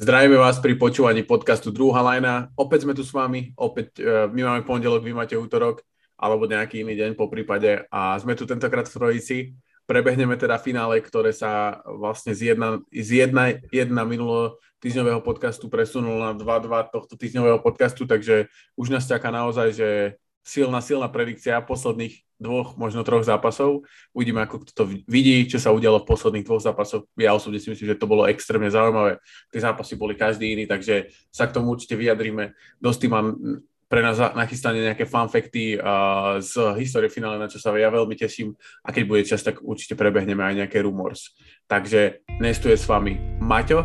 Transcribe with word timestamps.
Zdravíme 0.00 0.40
vás 0.40 0.56
pri 0.56 0.80
počúvaní 0.80 1.28
podcastu 1.28 1.68
Druhá 1.68 2.00
lajna. 2.00 2.48
Opäť 2.56 2.88
sme 2.88 2.96
tu 2.96 3.04
s 3.04 3.12
vami, 3.12 3.52
opäť 3.52 4.00
uh, 4.00 4.32
my 4.32 4.48
máme 4.48 4.62
pondelok, 4.64 5.04
vy 5.04 5.12
máte 5.12 5.36
útorok, 5.36 5.84
alebo 6.16 6.48
nejaký 6.48 6.80
iný 6.80 6.96
deň 6.96 7.20
po 7.20 7.28
prípade 7.28 7.84
a 7.92 8.16
sme 8.16 8.32
tu 8.32 8.48
tentokrát 8.48 8.88
v 8.88 8.96
trojici. 8.96 9.36
Prebehneme 9.84 10.40
teda 10.40 10.56
finále, 10.56 11.04
ktoré 11.04 11.36
sa 11.36 11.84
vlastne 11.84 12.32
z 12.32 12.56
jedna, 12.56 12.80
z 12.88 13.28
jedna, 13.28 13.52
jedna 13.68 14.08
minulo 14.08 14.56
týždňového 14.80 15.20
podcastu 15.20 15.68
presunul 15.68 16.16
na 16.16 16.32
2-2 16.32 16.96
tohto 16.96 17.20
týždňového 17.20 17.60
podcastu, 17.60 18.08
takže 18.08 18.48
už 18.80 18.88
nás 18.88 19.04
čaká 19.04 19.28
naozaj, 19.28 19.68
že 19.76 19.88
silná, 20.44 20.80
silná 20.80 21.08
predikcia 21.08 21.60
posledných 21.62 22.24
dvoch, 22.40 22.74
možno 22.80 23.04
troch 23.04 23.20
zápasov. 23.20 23.84
Uvidíme, 24.16 24.40
ako 24.40 24.64
to 24.72 24.88
vidí, 25.04 25.44
čo 25.44 25.60
sa 25.60 25.76
udialo 25.76 26.00
v 26.00 26.08
posledných 26.08 26.46
dvoch 26.48 26.64
zápasoch. 26.64 27.04
Ja 27.20 27.36
osobne 27.36 27.60
si 27.60 27.68
myslím, 27.68 27.92
že 27.92 28.00
to 28.00 28.08
bolo 28.08 28.24
extrémne 28.24 28.72
zaujímavé. 28.72 29.20
Tie 29.52 29.60
zápasy 29.60 30.00
boli 30.00 30.16
každý 30.16 30.56
iný, 30.56 30.64
takže 30.64 31.12
sa 31.28 31.44
k 31.44 31.54
tomu 31.54 31.76
určite 31.76 32.00
vyjadríme. 32.00 32.56
Dosť 32.80 33.00
mám 33.12 33.36
pre 33.90 34.06
nás 34.06 34.22
nachystanie 34.38 34.86
nejaké 34.86 35.02
fanfekty 35.02 35.74
uh, 35.74 36.38
z 36.38 36.78
histórie 36.78 37.10
finále, 37.10 37.42
na 37.42 37.50
čo 37.50 37.58
sa 37.58 37.74
ja 37.74 37.90
veľmi 37.90 38.14
teším 38.14 38.54
a 38.86 38.94
keď 38.94 39.02
bude 39.02 39.26
čas, 39.26 39.42
tak 39.42 39.58
určite 39.66 39.98
prebehneme 39.98 40.46
aj 40.46 40.64
nejaké 40.64 40.78
rumors. 40.78 41.34
Takže 41.66 42.22
dnes 42.38 42.56
tu 42.62 42.70
je 42.70 42.78
s 42.78 42.86
vami 42.86 43.18
Maťo. 43.42 43.82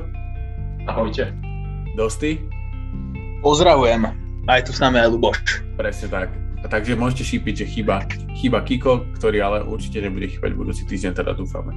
Ahojte. 0.85 1.33
Dosti. 1.97 2.37
Pozdravujem. 3.41 4.05
Aj 4.45 4.61
tu 4.61 4.69
s 4.69 4.77
nami 4.77 5.01
aj 5.01 5.09
Luboš. 5.09 5.65
Presne 5.73 6.05
tak. 6.13 6.44
Takže 6.65 6.97
môžete 6.97 7.23
šípiť, 7.23 7.53
že 7.61 7.65
chýba, 7.69 8.09
chýba 8.41 8.65
Kiko, 8.65 9.05
ktorý 9.13 9.37
ale 9.45 9.59
určite 9.61 10.01
nebude 10.01 10.25
chýbať 10.25 10.51
budúci 10.57 10.81
týždeň, 10.89 11.13
teda 11.13 11.37
dúfame. 11.37 11.71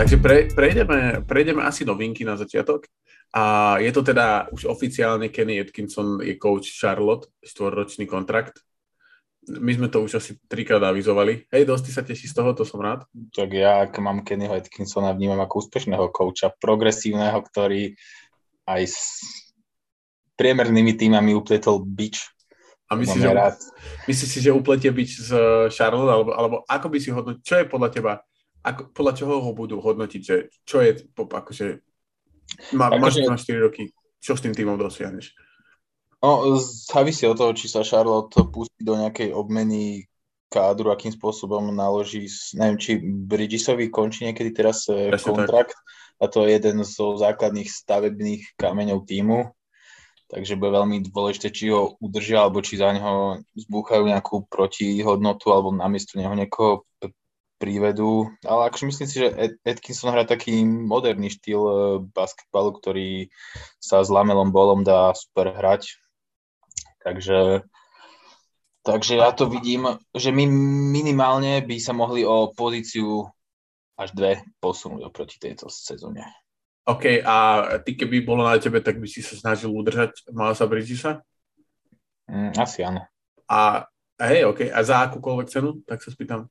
Takže 0.00 0.16
pre, 0.16 0.48
prejdeme, 0.48 1.20
prejdeme 1.28 1.60
asi 1.60 1.84
novinky 1.84 2.24
na 2.24 2.32
začiatok. 2.40 2.88
A 3.36 3.76
je 3.84 3.92
to 3.92 4.00
teda 4.02 4.48
už 4.48 4.64
oficiálne 4.64 5.28
Kenny 5.28 5.60
Atkinson 5.60 6.24
je 6.24 6.34
coach 6.40 6.72
Charlotte, 6.72 7.28
štvorročný 7.44 8.08
kontrakt 8.08 8.64
my 9.58 9.72
sme 9.74 9.88
to 9.90 10.06
už 10.06 10.22
asi 10.22 10.38
trikrát 10.46 10.78
avizovali. 10.86 11.50
Hej, 11.50 11.66
dosť 11.66 11.90
sa 11.90 12.02
teší 12.06 12.30
z 12.30 12.34
toho, 12.38 12.54
to 12.54 12.62
som 12.62 12.78
rád. 12.78 13.02
Tak 13.34 13.50
ja, 13.50 13.82
ak 13.82 13.98
mám 13.98 14.22
Kennyho 14.22 14.54
Atkinsona, 14.54 15.10
vnímam 15.10 15.42
ako 15.42 15.66
úspešného 15.66 16.06
kouča, 16.14 16.54
progresívneho, 16.62 17.42
ktorý 17.42 17.98
aj 18.70 18.82
s 18.86 19.02
priemernými 20.38 20.94
týmami 20.94 21.34
upletol 21.34 21.82
bič. 21.82 22.30
A 22.90 22.98
myslíš, 22.98 23.22
že, 23.22 23.30
rád. 23.30 23.58
myslíš 24.06 24.30
si, 24.30 24.38
že 24.42 24.54
upletie 24.54 24.90
bič 24.90 25.18
z 25.18 25.30
Charlotte, 25.74 26.10
alebo, 26.10 26.30
alebo 26.34 26.56
ako 26.66 26.86
by 26.90 26.98
si 26.98 27.10
hodnotil, 27.10 27.42
čo 27.42 27.54
je 27.62 27.66
podľa 27.66 27.88
teba, 27.90 28.12
ako, 28.66 28.90
podľa 28.90 29.12
čoho 29.14 29.34
ho 29.42 29.50
budú 29.54 29.78
hodnotiť, 29.78 30.22
že 30.22 30.50
čo 30.66 30.82
je, 30.82 31.06
akože, 31.14 31.66
má, 32.74 32.90
máš 32.98 33.22
na 33.22 33.38
4 33.38 33.66
roky, 33.66 33.94
čo 34.18 34.34
s 34.34 34.42
tým 34.42 34.54
týmom 34.54 34.74
dosiahneš? 34.74 35.32
No, 36.20 36.52
závisí 36.60 37.24
od 37.24 37.40
toho, 37.40 37.52
či 37.56 37.72
sa 37.72 37.80
Charlotte 37.80 38.44
pustí 38.52 38.84
do 38.84 38.92
nejakej 38.92 39.32
obmeny 39.32 40.04
kádru, 40.52 40.92
akým 40.92 41.16
spôsobom 41.16 41.72
naloží, 41.72 42.28
neviem, 42.58 42.76
či 42.76 43.00
Bridgesovi 43.00 43.88
končí 43.88 44.28
niekedy 44.28 44.52
teraz 44.52 44.84
e, 44.90 45.08
Presne 45.08 45.32
kontrakt 45.32 45.72
tak. 45.72 45.80
a 46.20 46.24
to 46.28 46.44
je 46.44 46.58
jeden 46.58 46.82
zo 46.84 47.16
základných 47.16 47.70
stavebných 47.70 48.58
kameňov 48.60 49.06
týmu, 49.06 49.48
takže 50.28 50.58
bude 50.60 50.76
veľmi 50.76 51.08
dôležité, 51.08 51.54
či 51.54 51.72
ho 51.72 51.96
udržia, 52.02 52.44
alebo 52.44 52.60
či 52.60 52.76
za 52.76 52.92
neho 52.92 53.40
zbúchajú 53.56 54.04
nejakú 54.04 54.44
protihodnotu, 54.50 55.54
alebo 55.54 55.72
namiesto 55.72 56.18
neho 56.20 56.34
niekoho 56.34 56.84
prívedú. 57.56 58.28
Ale 58.44 58.68
akože 58.68 58.84
myslím 58.88 59.08
si, 59.08 59.16
že 59.24 59.56
Atkinson 59.64 60.12
hrá 60.12 60.28
taký 60.28 60.66
moderný 60.66 61.32
štýl 61.32 61.62
e, 61.64 61.74
basketbalu, 62.12 62.76
ktorý 62.76 63.08
sa 63.80 64.04
s 64.04 64.12
lamelom 64.12 64.52
bolom 64.52 64.84
dá 64.84 65.16
super 65.16 65.56
hrať 65.56 65.96
Takže, 67.00 67.64
takže 68.84 69.14
ja 69.16 69.32
to 69.32 69.48
vidím, 69.48 69.88
že 70.12 70.28
my 70.28 70.44
minimálne 70.92 71.64
by 71.64 71.76
sa 71.80 71.96
mohli 71.96 72.28
o 72.28 72.52
pozíciu 72.52 73.24
až 73.96 74.12
dve 74.12 74.44
posunúť 74.60 75.08
oproti 75.08 75.36
tejto 75.40 75.68
sezóne. 75.68 76.24
OK, 76.88 77.20
a 77.20 77.36
ty 77.84 77.92
keby 77.96 78.24
bolo 78.24 78.44
na 78.44 78.56
tebe, 78.56 78.80
tak 78.80 78.96
by 78.96 79.04
si 79.04 79.20
sa 79.20 79.36
snažil 79.36 79.68
udržať 79.68 80.32
Malasa 80.32 80.64
Bridgesa? 80.64 81.20
Mm, 82.24 82.56
asi 82.56 82.80
áno. 82.80 83.04
A 83.48 83.84
hej, 84.16 84.48
OK, 84.48 84.72
a 84.72 84.80
za 84.80 85.04
akúkoľvek 85.08 85.48
cenu, 85.52 85.84
tak 85.84 86.00
sa 86.00 86.08
spýtam. 86.08 86.48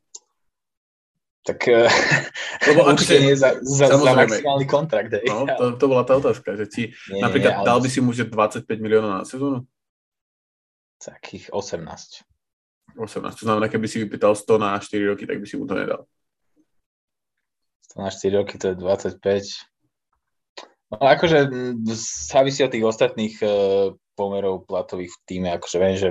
Tak 1.43 1.59
eh, 1.65 1.89
Lebo 2.69 2.85
určite 2.93 3.17
nie 3.25 3.33
za, 3.33 3.57
za, 3.63 3.89
za 3.89 4.13
maximálny 4.13 4.65
kontrakt. 4.69 5.09
Hej. 5.17 5.25
No, 5.25 5.49
to, 5.49 5.79
to 5.81 5.85
bola 5.89 6.05
tá 6.05 6.19
otázka, 6.19 6.53
že 6.59 6.65
či 6.69 6.81
nie, 7.09 7.23
napríklad 7.23 7.53
nie, 7.55 7.59
ale... 7.63 7.67
dal 7.67 7.79
by 7.81 7.89
si 7.89 7.99
mu 8.03 8.11
25 8.13 8.69
miliónov 8.77 9.11
na 9.17 9.25
sezónu? 9.25 9.65
Takých 10.99 11.49
18. 11.55 12.27
18, 12.97 13.39
to 13.39 13.45
znamená, 13.45 13.67
keby 13.71 13.87
si 13.87 14.03
vypýtal 14.03 14.35
100 14.35 14.59
na 14.59 14.79
4 14.79 15.09
roky, 15.13 15.23
tak 15.23 15.39
by 15.39 15.45
si 15.47 15.55
mu 15.55 15.63
to 15.63 15.77
nedal. 15.77 16.03
100 17.95 18.01
na 18.01 18.09
4 18.11 18.37
roky, 18.37 18.57
to 18.57 18.67
je 18.67 18.75
25. 18.75 19.69
No 20.89 21.05
akože 21.05 21.37
závisí 22.33 22.65
od 22.65 22.73
tých 22.73 22.85
ostatných 22.85 23.35
uh, 23.45 23.93
pomerov 24.17 24.65
platových 24.65 25.13
v 25.13 25.19
týme, 25.29 25.49
akože 25.53 25.77
viem, 25.77 25.95
že 25.95 26.09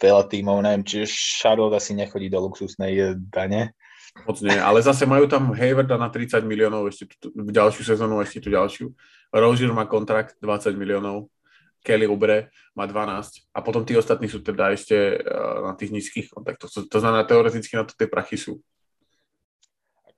veľa 0.00 0.24
tímov, 0.32 0.64
neviem, 0.64 0.86
či 0.86 1.04
Charlotte 1.42 1.76
asi 1.76 1.92
nechodí 1.92 2.32
do 2.32 2.40
luxusnej 2.40 2.92
e, 2.96 3.04
dane. 3.20 3.76
Moc 4.24 4.40
nie, 4.40 4.56
ale 4.56 4.80
zase 4.80 5.04
majú 5.04 5.28
tam 5.28 5.52
Haywarda 5.52 6.00
na 6.00 6.08
30 6.08 6.40
miliónov, 6.48 6.88
ešte 6.88 7.14
tu, 7.20 7.28
v 7.36 7.52
ďalšiu 7.52 7.84
sezónu, 7.84 8.24
ešte 8.24 8.40
tu 8.40 8.48
ďalšiu. 8.48 8.90
Rozier 9.30 9.70
má 9.76 9.84
kontrakt 9.84 10.40
20 10.40 10.72
miliónov, 10.74 11.28
Kelly 11.80 12.06
Ubre 12.06 12.52
má 12.76 12.84
12 12.84 13.50
a 13.56 13.58
potom 13.64 13.82
tí 13.84 13.96
ostatní 13.96 14.28
sú 14.28 14.44
teda 14.44 14.72
ešte 14.72 15.16
uh, 15.16 15.70
na 15.70 15.72
tých 15.74 15.90
nízkych 15.92 16.26
kontaktoch. 16.30 16.68
To, 16.72 16.80
to 16.86 16.98
znamená, 17.00 17.24
teoreticky 17.24 17.72
na 17.76 17.88
to 17.88 17.96
tie 17.96 18.08
prachy 18.08 18.36
sú. 18.36 18.60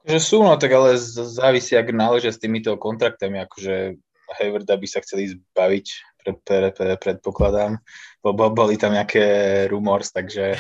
Akože 0.02 0.18
sú, 0.18 0.42
no 0.42 0.58
tak 0.58 0.74
ale 0.74 0.98
závisí, 0.98 1.78
ak 1.78 1.94
náležia 1.94 2.34
s 2.34 2.42
týmito 2.42 2.74
kontraktami, 2.74 3.38
akože 3.46 3.94
Haywarda 4.32 4.74
by 4.74 4.86
sa 4.88 5.04
chceli 5.04 5.30
zbaviť, 5.30 5.86
pred, 6.22 6.36
pred, 6.42 6.72
pred, 6.74 6.98
predpokladám, 6.98 7.78
lebo 8.22 8.42
boli 8.54 8.78
tam 8.78 8.94
nejaké 8.94 9.66
rumors, 9.68 10.14
takže 10.14 10.54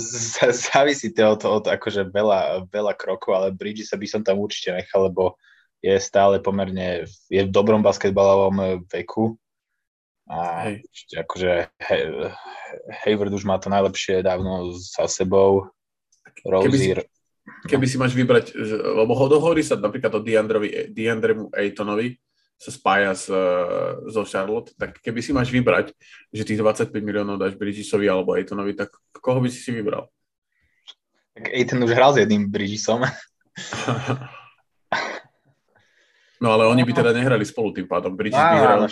závisí 0.68 1.12
to 1.16 1.24
od, 1.24 1.42
od 1.44 1.64
akože 1.68 2.12
veľa, 2.12 2.68
veľa 2.68 2.92
krokov, 2.94 3.32
ale 3.34 3.56
Bridges 3.56 3.90
sa 3.90 3.96
by 3.96 4.06
som 4.06 4.20
tam 4.20 4.38
určite 4.38 4.76
nechal, 4.76 5.08
lebo 5.08 5.40
je 5.80 5.94
stále 5.96 6.42
pomerne, 6.42 7.06
je 7.30 7.42
v 7.42 7.50
dobrom 7.50 7.80
basketbalovom 7.80 8.84
veku, 8.90 9.38
a 10.28 10.68
Hej. 10.68 10.84
akože 11.24 11.72
he, 11.80 11.96
Hayward 13.08 13.32
už 13.32 13.48
má 13.48 13.56
to 13.56 13.72
najlepšie 13.72 14.20
dávno 14.20 14.76
za 14.76 15.08
sebou. 15.08 15.72
Rozier. 16.44 16.68
Keby 16.68 16.78
si, 16.78 16.90
keby 17.72 17.86
si 17.88 17.96
máš 17.96 18.12
vybrať, 18.12 18.52
lebo 18.94 19.16
hovorí 19.16 19.64
sa 19.64 19.80
napríklad 19.80 20.12
o 20.12 20.20
Deandrovi, 20.20 20.92
Deandremu 20.92 21.48
Aytonovi, 21.50 22.20
sa 22.58 22.74
spája 22.74 23.14
s, 23.14 23.30
so 24.10 24.22
Charlotte, 24.26 24.74
tak 24.74 24.98
keby 24.98 25.22
si 25.22 25.30
máš 25.30 25.48
vybrať, 25.54 25.94
že 26.34 26.42
tých 26.42 26.58
25 26.58 26.90
miliónov 27.00 27.38
dáš 27.38 27.54
Bridgesovi 27.54 28.10
alebo 28.10 28.34
Aytonovi, 28.34 28.74
tak 28.74 28.90
koho 29.14 29.38
by 29.38 29.48
si 29.48 29.62
si 29.62 29.70
vybral? 29.70 30.10
Tak 31.38 31.54
Ayton 31.54 31.86
už 31.86 31.94
hral 31.94 32.10
s 32.18 32.20
jedným 32.20 32.50
Bridgesom. 32.50 33.06
No 36.38 36.54
ale 36.54 36.70
oni 36.70 36.86
by 36.86 36.92
teda 36.94 37.10
nehrali 37.10 37.42
spolu 37.42 37.74
tým 37.74 37.90
pádom. 37.90 38.14
Bridges 38.14 38.38
by 38.38 38.56
hral, 38.62 38.86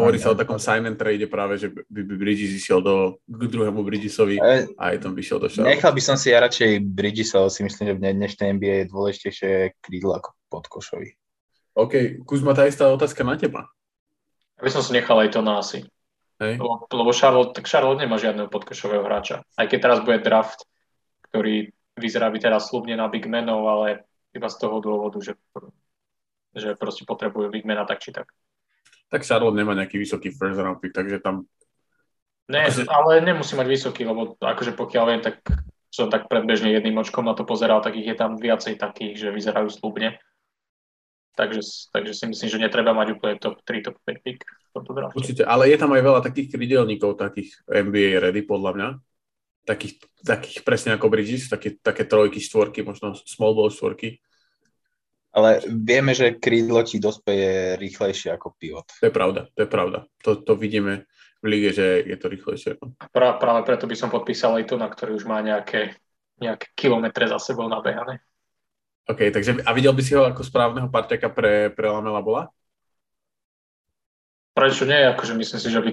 hovorí 0.00 0.16
sa 0.16 0.32
o 0.32 0.38
takom 0.38 0.56
sign 0.56 0.88
and 0.88 0.96
trade 0.96 1.28
práve, 1.28 1.60
že 1.60 1.68
by, 1.68 2.00
by 2.02 2.14
Bridges 2.16 2.56
išiel 2.56 2.80
do, 2.80 3.20
k 3.28 3.42
druhému 3.52 3.84
Bridgesovi 3.84 4.40
a 4.40 4.64
aj 4.80 5.04
tam 5.04 5.12
by 5.12 5.20
šiel 5.20 5.36
do 5.36 5.52
šalu. 5.52 5.68
Nechal 5.68 5.92
by 5.92 6.02
som 6.02 6.16
si 6.16 6.32
ja 6.32 6.40
radšej 6.40 6.80
Bridges, 6.88 7.36
ale 7.36 7.52
si 7.52 7.60
myslím, 7.68 7.84
že 7.92 7.94
v 8.00 8.16
dnešnej 8.16 8.48
NBA 8.56 8.74
je 8.80 8.92
dôležitejšie 8.92 9.52
krídlo 9.84 10.16
ako 10.16 10.32
podkošovi. 10.48 11.08
OK, 11.76 12.24
Kuzma, 12.24 12.56
tá 12.56 12.64
istá 12.64 12.88
otázka 12.88 13.20
na 13.20 13.36
teba. 13.36 13.68
Ja 14.56 14.62
by 14.64 14.70
som 14.72 14.80
si 14.80 14.96
nechal 14.96 15.20
aj 15.20 15.36
to 15.36 15.44
na 15.44 15.60
asi. 15.60 15.84
Hej. 16.40 16.56
Lebo, 16.56 16.88
lebo 16.88 17.12
Charlotte, 17.12 17.52
tak 17.52 17.68
Charlotte 17.68 18.00
nemá 18.00 18.16
žiadneho 18.16 18.48
podkošového 18.48 19.04
hráča. 19.04 19.44
Aj 19.56 19.68
keď 19.68 19.78
teraz 19.84 19.98
bude 20.00 20.24
draft, 20.24 20.64
ktorý 21.28 21.76
vyzerá 21.96 22.32
by 22.32 22.40
teraz 22.40 22.72
slubne 22.72 22.96
na 22.96 23.08
big 23.12 23.28
menov, 23.28 23.64
ale 23.68 24.08
iba 24.32 24.48
z 24.48 24.56
toho 24.56 24.80
dôvodu, 24.80 25.20
že 25.20 25.36
že 26.56 26.74
proste 26.74 27.04
potrebujú 27.04 27.52
mena 27.68 27.84
tak 27.84 28.00
či 28.00 28.10
tak. 28.10 28.32
Tak 29.12 29.22
Charlotte 29.22 29.54
nemá 29.54 29.76
nejaký 29.76 30.00
vysoký 30.02 30.34
first 30.34 30.58
round 30.58 30.82
pick, 30.82 30.96
takže 30.96 31.22
tam... 31.22 31.46
Ne, 32.50 32.66
akože... 32.66 32.90
ale 32.90 33.22
nemusí 33.22 33.54
mať 33.54 33.68
vysoký, 33.68 34.02
lebo 34.02 34.34
akože 34.40 34.74
pokiaľ 34.74 35.04
viem, 35.06 35.22
tak 35.22 35.44
som 35.90 36.10
tak 36.10 36.26
predbežne 36.26 36.74
jedným 36.74 36.98
očkom 36.98 37.24
na 37.24 37.32
to 37.32 37.46
pozeral, 37.46 37.78
tak 37.80 37.94
ich 37.94 38.06
je 38.06 38.16
tam 38.18 38.36
viacej 38.36 38.76
takých, 38.76 39.14
že 39.16 39.28
vyzerajú 39.30 39.70
slúbne. 39.70 40.18
Takže, 41.36 41.92
takže 41.92 42.12
si 42.16 42.24
myslím, 42.32 42.48
že 42.48 42.62
netreba 42.64 42.96
mať 42.96 43.12
úplne 43.12 43.36
top 43.36 43.60
3, 43.60 43.84
top 43.84 43.96
5 44.08 44.24
pick. 44.24 44.40
Určite, 45.12 45.44
ale 45.44 45.72
je 45.72 45.76
tam 45.80 45.92
aj 45.92 46.02
veľa 46.04 46.20
takých 46.20 46.52
krydelníkov, 46.52 47.16
takých 47.16 47.56
NBA 47.64 48.20
ready, 48.20 48.44
podľa 48.44 48.72
mňa. 48.76 48.88
Takých, 49.66 49.92
takých 50.20 50.58
presne 50.64 50.96
ako 50.96 51.08
Bridges, 51.08 51.48
také, 51.48 51.76
také 51.80 52.04
trojky, 52.04 52.40
štvorky, 52.40 52.84
možno 52.84 53.16
small 53.24 53.56
ball 53.56 53.72
štvorky. 53.72 54.20
Ale 55.36 55.60
vieme, 55.68 56.16
že 56.16 56.40
krídlo 56.40 56.80
ti 56.80 56.96
dospeje 56.96 57.76
rýchlejšie 57.76 58.32
ako 58.32 58.56
pivot. 58.56 58.88
To 58.88 59.04
je 59.04 59.12
pravda, 59.12 59.52
to 59.52 59.60
je 59.62 59.68
pravda. 59.68 59.98
To, 60.24 60.40
to 60.40 60.56
vidíme 60.56 61.04
v 61.44 61.46
lige, 61.46 61.76
že 61.76 61.86
je 62.08 62.16
to 62.16 62.32
rýchlejšie. 62.32 62.80
Pra, 63.12 63.36
práve 63.36 63.60
preto 63.68 63.84
by 63.84 63.92
som 63.92 64.08
podpísal 64.08 64.56
aj 64.56 64.64
tu, 64.64 64.80
na 64.80 64.88
ktorý 64.88 65.12
už 65.12 65.28
má 65.28 65.44
nejaké, 65.44 65.92
nejaké 66.40 66.72
kilometre 66.72 67.28
za 67.28 67.36
sebou 67.36 67.68
nabehané. 67.68 68.24
OK, 69.06 69.30
takže 69.30 69.60
a 69.62 69.70
videl 69.76 69.92
by 69.92 70.02
si 70.02 70.16
ho 70.16 70.24
ako 70.24 70.42
správneho 70.42 70.88
parťaka 70.88 71.28
pre, 71.30 71.70
pre 71.70 71.86
Lamela 71.86 72.24
Bola? 72.24 72.48
Prečo 74.56 74.88
nie? 74.88 74.98
Akože 75.04 75.36
myslím 75.36 75.60
si, 75.60 75.68
že 75.68 75.84
by 75.84 75.90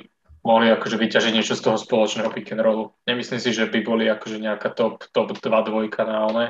mohli 0.47 0.71
akože 0.71 0.95
vyťažiť 0.95 1.31
niečo 1.35 1.55
z 1.55 1.61
toho 1.67 1.77
spoločného 1.77 2.31
pick 2.31 2.55
and 2.55 2.63
rollu. 2.63 2.95
Nemyslím 3.03 3.43
si, 3.43 3.51
že 3.51 3.67
by 3.67 3.79
boli 3.83 4.07
akože 4.07 4.39
nejaká 4.39 4.71
top, 4.71 5.03
top 5.11 5.35
2 5.35 5.43
dvojka 5.43 6.07
na 6.07 6.25
one. 6.25 6.47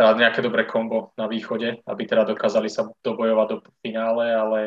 Teda 0.00 0.16
nejaké 0.16 0.40
dobré 0.40 0.64
kombo 0.64 1.12
na 1.20 1.28
východe, 1.28 1.84
aby 1.84 2.02
teda 2.08 2.24
dokázali 2.24 2.72
sa 2.72 2.88
dobojovať 3.04 3.46
do 3.52 3.56
finále, 3.84 4.32
ale 4.32 4.58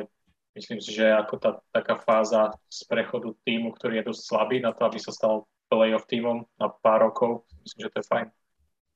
myslím 0.53 0.77
si, 0.77 0.93
že 0.93 1.09
ako 1.09 1.41
tá 1.41 1.57
taká 1.73 1.97
fáza 1.97 2.53
z 2.69 2.85
prechodu 2.85 3.33
týmu, 3.41 3.73
ktorý 3.73 3.97
je 3.97 4.13
dosť 4.13 4.21
slabý 4.29 4.61
na 4.61 4.77
to, 4.77 4.85
aby 4.85 5.01
sa 5.01 5.09
stal 5.09 5.49
playoff 5.73 6.05
týmom 6.05 6.45
na 6.61 6.69
pár 6.69 7.09
rokov, 7.09 7.49
myslím, 7.65 7.81
že 7.81 7.89
to 7.89 7.99
je 8.05 8.09
fajn. 8.13 8.27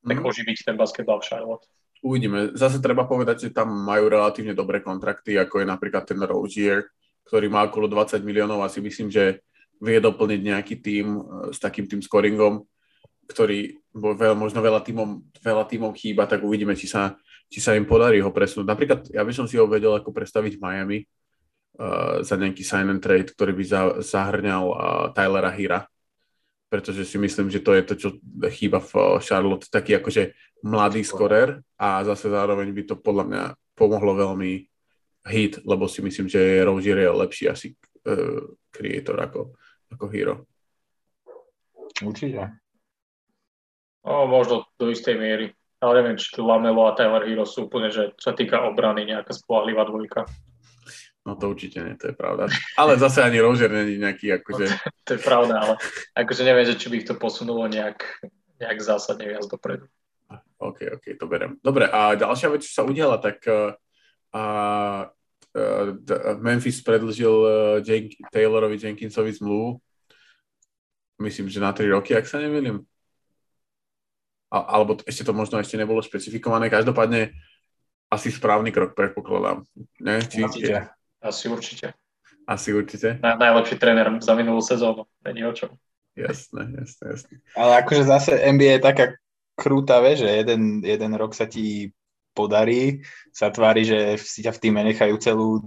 Tak 0.06 0.18
mm. 0.22 0.26
oživiť 0.30 0.58
ten 0.62 0.78
basketbal 0.78 1.18
v 1.18 1.26
Charlotte. 1.26 1.66
Uvidíme. 2.06 2.54
Zase 2.54 2.78
treba 2.78 3.10
povedať, 3.10 3.50
že 3.50 3.56
tam 3.58 3.74
majú 3.74 4.06
relatívne 4.06 4.54
dobré 4.54 4.86
kontrakty, 4.86 5.42
ako 5.42 5.66
je 5.66 5.68
napríklad 5.74 6.06
ten 6.06 6.22
Rozier, 6.22 6.86
ktorý 7.26 7.50
má 7.50 7.66
okolo 7.66 7.90
20 7.90 8.22
miliónov 8.22 8.62
a 8.62 8.70
si 8.70 8.78
myslím, 8.78 9.10
že 9.10 9.42
vie 9.82 9.98
doplniť 9.98 10.42
nejaký 10.54 10.76
tým 10.86 11.06
e, 11.18 11.22
s 11.50 11.58
takým 11.58 11.90
tým 11.90 12.06
scoringom, 12.06 12.62
ktorý 13.28 13.76
veľ, 13.92 14.34
možno 14.40 14.64
veľa 14.64 14.82
tímom, 14.82 15.20
veľa 15.44 15.68
tímom 15.68 15.92
chýba, 15.92 16.26
tak 16.26 16.42
uvidíme, 16.42 16.74
či 16.80 16.88
sa, 16.88 17.20
či 17.52 17.60
sa 17.60 17.76
im 17.76 17.84
podarí 17.84 18.24
ho 18.24 18.32
presunúť. 18.32 18.68
Napríklad 18.68 19.00
ja 19.12 19.22
by 19.22 19.34
som 19.36 19.46
si 19.46 19.60
ho 19.60 19.68
vedel 19.68 19.92
ako 19.92 20.16
predstaviť 20.16 20.58
Miami 20.64 21.04
uh, 21.04 22.24
za 22.24 22.40
nejaký 22.40 22.64
sign 22.64 22.88
and 22.96 23.04
trade, 23.04 23.36
ktorý 23.36 23.52
by 23.52 23.64
za, 23.68 23.82
zahrňal 24.00 24.66
uh, 24.72 24.80
Tylera 25.12 25.52
Hira, 25.52 25.80
pretože 26.72 27.04
si 27.04 27.20
myslím, 27.20 27.52
že 27.52 27.64
to 27.64 27.76
je 27.76 27.84
to, 27.84 27.94
čo 27.96 28.10
chýba 28.52 28.80
v 28.80 29.20
Charlotte, 29.24 29.68
taký 29.68 30.00
akože 30.00 30.36
mladý 30.64 31.04
skorer 31.04 31.64
a 31.80 32.04
zase 32.04 32.32
zároveň 32.32 32.72
by 32.72 32.84
to 32.88 32.96
podľa 33.00 33.26
mňa 33.28 33.44
pomohlo 33.78 34.18
veľmi 34.18 34.68
hit, 35.28 35.60
lebo 35.68 35.86
si 35.92 36.00
myslím, 36.00 36.32
že 36.32 36.64
Rozier 36.64 36.98
je 37.04 37.12
lepší 37.12 37.46
asi 37.52 37.68
uh, 38.08 38.56
creator 38.72 39.20
ako, 39.20 39.42
ako 39.92 40.06
Hero. 40.12 40.36
Určite. 42.04 42.67
No, 44.08 44.24
možno 44.24 44.64
do 44.80 44.88
istej 44.88 45.20
miery. 45.20 45.52
Ale 45.84 46.02
neviem, 46.02 46.18
či 46.18 46.32
Lamelo 46.40 46.88
a 46.88 46.96
Tyler 46.96 47.28
Hero 47.28 47.44
sú 47.46 47.68
úplne, 47.68 47.92
že 47.92 48.16
čo 48.18 48.32
sa 48.32 48.34
týka 48.34 48.66
obrany, 48.66 49.06
nejaká 49.06 49.36
spolahlivá 49.36 49.86
dvojka. 49.86 50.26
No 51.28 51.36
to 51.36 51.52
určite 51.52 51.84
nie, 51.84 52.00
to 52.00 52.10
je 52.10 52.16
pravda. 52.16 52.48
Ale 52.80 52.96
zase 52.96 53.20
ani 53.20 53.44
Roger 53.44 53.68
není 53.68 54.00
nejaký 54.00 54.40
akože... 54.42 54.66
No, 54.66 54.74
to, 54.80 55.00
to 55.04 55.12
je 55.20 55.22
pravda, 55.22 55.56
ale 55.60 55.74
akože 56.16 56.48
neviem, 56.48 56.66
že 56.66 56.80
či 56.80 56.88
by 56.88 56.96
ich 57.04 57.08
to 57.12 57.20
posunulo 57.20 57.68
nejak, 57.68 58.00
nejak 58.64 58.80
zásadne 58.80 59.28
viac 59.28 59.44
dopredu. 59.44 59.92
OK, 60.58 60.98
OK, 60.98 61.06
to 61.20 61.28
berem. 61.28 61.60
Dobre, 61.62 61.86
a 61.86 62.18
ďalšia 62.18 62.50
vec, 62.50 62.66
čo 62.66 62.74
sa 62.74 62.88
udiala, 62.88 63.22
tak 63.22 63.44
uh, 63.46 63.76
uh, 64.34 65.04
Memphis 66.42 66.82
predlžil 66.82 67.36
uh, 67.44 67.52
Jen- 67.86 68.10
Taylorovi 68.34 68.80
Jenkinsovi 68.82 69.38
zmluvu. 69.38 69.78
Myslím, 71.22 71.52
že 71.52 71.62
na 71.62 71.76
3 71.76 71.94
roky, 71.94 72.18
ak 72.18 72.26
sa 72.26 72.42
nemýlim. 72.42 72.82
A, 74.58 74.66
alebo 74.66 74.98
ešte 75.06 75.22
to 75.22 75.38
možno 75.38 75.62
ešte 75.62 75.78
nebolo 75.78 76.02
špecifikované. 76.02 76.74
Každopádne 76.74 77.38
asi 78.10 78.34
správny 78.34 78.74
krok, 78.74 78.98
predpokladám. 78.98 79.62
Ne? 80.02 80.26
Či, 80.26 80.42
určite. 80.42 80.90
Asi 81.22 81.46
určite. 81.46 81.88
Asi 82.48 82.70
určite. 82.74 83.22
Na, 83.22 83.36
najlepší 83.36 83.76
tréner 83.78 84.08
za 84.24 84.34
minulú 84.34 84.64
sezónu. 84.64 85.06
Není 85.22 85.46
o 85.46 85.54
čom. 85.54 85.70
Jasné, 86.18 86.74
jasné, 86.74 87.04
jasné. 87.14 87.34
Ale 87.54 87.86
akože 87.86 88.04
zase 88.10 88.32
NBA 88.34 88.80
je 88.80 88.88
taká 88.88 89.06
krúta, 89.54 90.02
že 90.16 90.26
jeden, 90.26 90.82
jeden 90.82 91.12
rok 91.14 91.38
sa 91.38 91.46
ti 91.46 91.94
podarí, 92.34 93.06
sa 93.30 93.54
tvári, 93.54 93.86
že 93.86 94.18
si 94.22 94.42
ťa 94.42 94.54
v 94.56 94.62
týme 94.62 94.82
nechajú 94.82 95.18
celú 95.22 95.62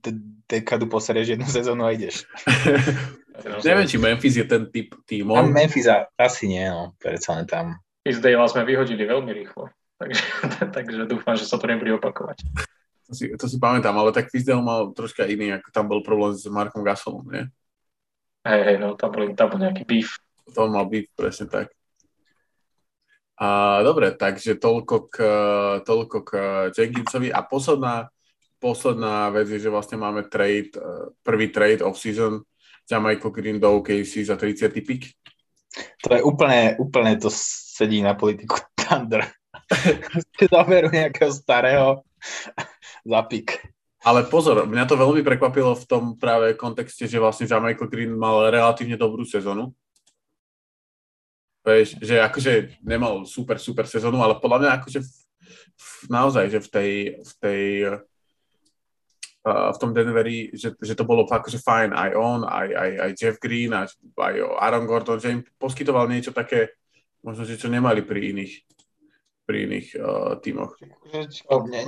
de- 0.00 0.20
dekadu 0.48 0.88
poserieš 0.88 1.36
jednu 1.36 1.46
sezónu 1.48 1.84
a 1.84 1.92
ideš. 1.92 2.24
Neviem, 3.68 3.86
či 3.86 3.96
Memphis 4.02 4.34
je 4.34 4.46
ten 4.48 4.66
typ 4.66 4.98
týmov. 5.06 5.46
Memphis 5.52 5.86
asi 6.18 6.50
nie, 6.50 6.66
no, 6.66 6.98
predsa 6.98 7.38
len 7.38 7.46
tam. 7.46 7.78
Fizdale 8.02 8.46
sme 8.48 8.62
vyhodili 8.64 9.04
veľmi 9.04 9.30
rýchlo, 9.32 9.70
takže, 9.98 10.24
takže 10.76 11.08
dúfam, 11.08 11.34
že 11.34 11.46
sa 11.46 11.56
to 11.60 11.66
nebude 11.66 11.94
opakovať. 11.98 12.44
To 13.08 13.12
si, 13.16 13.32
to 13.34 13.46
si 13.48 13.56
pamätám, 13.56 13.96
ale 13.96 14.12
tak 14.12 14.28
Fizdale 14.28 14.60
mal 14.60 14.92
troška 14.92 15.24
iný, 15.24 15.56
ako 15.56 15.68
tam 15.72 15.86
bol 15.88 16.00
problém 16.04 16.36
s 16.36 16.44
Markom 16.46 16.84
Gasolom, 16.84 17.24
nie? 17.28 17.48
Hej, 18.44 18.60
hej, 18.64 18.76
no 18.80 18.94
tam 18.94 19.10
bol, 19.12 19.28
tam 19.34 19.48
bol 19.52 19.60
nejaký 19.60 19.84
beef. 19.84 20.20
To 20.56 20.68
mal 20.68 20.88
beef, 20.88 21.08
presne 21.16 21.48
tak. 21.48 21.68
A, 23.38 23.80
dobre, 23.86 24.10
takže 24.18 24.58
toľko 24.58 24.96
k, 25.12 25.16
toľko 25.86 26.18
k 26.26 26.30
Jenkinsovi. 26.74 27.30
A 27.30 27.46
posledná, 27.46 28.10
posledná 28.58 29.30
vec 29.30 29.46
je, 29.46 29.62
že 29.62 29.70
vlastne 29.70 29.94
máme 29.94 30.26
trade, 30.26 30.74
e, 30.74 31.14
prvý 31.22 31.54
trade 31.54 31.86
off-season 31.86 32.42
Michael 32.90 33.30
Green 33.30 33.58
do 33.60 33.78
OKC 33.78 34.24
za 34.24 34.34
30. 34.34 34.80
pick. 34.82 35.14
To 36.02 36.16
je 36.16 36.22
úplne, 36.24 36.74
úplne 36.80 37.14
to 37.20 37.30
sedí 37.78 38.02
na 38.02 38.18
politiku 38.18 38.58
Thunder. 38.74 39.22
Zoberú 40.50 40.90
nejakého 40.90 41.30
starého 41.30 42.02
za 43.06 43.20
pick. 43.30 43.62
Ale 44.02 44.26
pozor, 44.26 44.66
mňa 44.66 44.84
to 44.86 44.98
veľmi 44.98 45.22
prekvapilo 45.22 45.74
v 45.74 45.84
tom 45.86 46.04
práve 46.18 46.54
kontexte, 46.58 47.06
že 47.06 47.22
vlastne 47.22 47.46
Michael 47.46 47.90
Green 47.90 48.14
mal 48.14 48.50
relatívne 48.50 48.98
dobrú 48.98 49.22
sezonu 49.22 49.74
Vieš, 51.68 52.00
že 52.00 52.16
akože 52.16 52.80
nemal 52.80 53.28
super, 53.28 53.60
super 53.60 53.84
sezónu, 53.84 54.24
ale 54.24 54.40
podľa 54.40 54.58
mňa 54.64 54.70
akože 54.80 55.00
v, 55.04 55.10
v, 55.76 55.88
naozaj, 56.08 56.48
že 56.48 56.60
v 56.64 56.68
tej, 56.72 56.90
v 57.20 57.32
tej 57.44 57.62
v 59.48 59.80
tom 59.80 59.96
Denveri, 59.96 60.52
že, 60.52 60.76
že 60.76 60.92
to 60.92 61.08
bolo 61.08 61.24
akože 61.24 61.64
fajn, 61.64 61.96
aj 61.96 62.10
on, 62.20 62.44
aj, 62.44 62.68
aj, 62.68 62.90
aj 63.00 63.10
Jeff 63.16 63.36
Green, 63.40 63.72
aj, 63.72 63.96
aj 64.20 64.34
Aaron 64.60 64.84
Gordon, 64.84 65.16
že 65.16 65.32
im 65.32 65.40
poskytoval 65.56 66.04
niečo 66.04 66.36
také, 66.36 66.76
možno, 67.22 67.42
že 67.44 67.60
čo 67.60 67.68
nemali 67.70 68.02
pri 68.02 68.34
iných 68.34 68.54
pri 69.48 69.64
iných 69.64 69.88
uh, 69.96 70.36
tímoch. 70.44 70.76
Ne, 71.72 71.82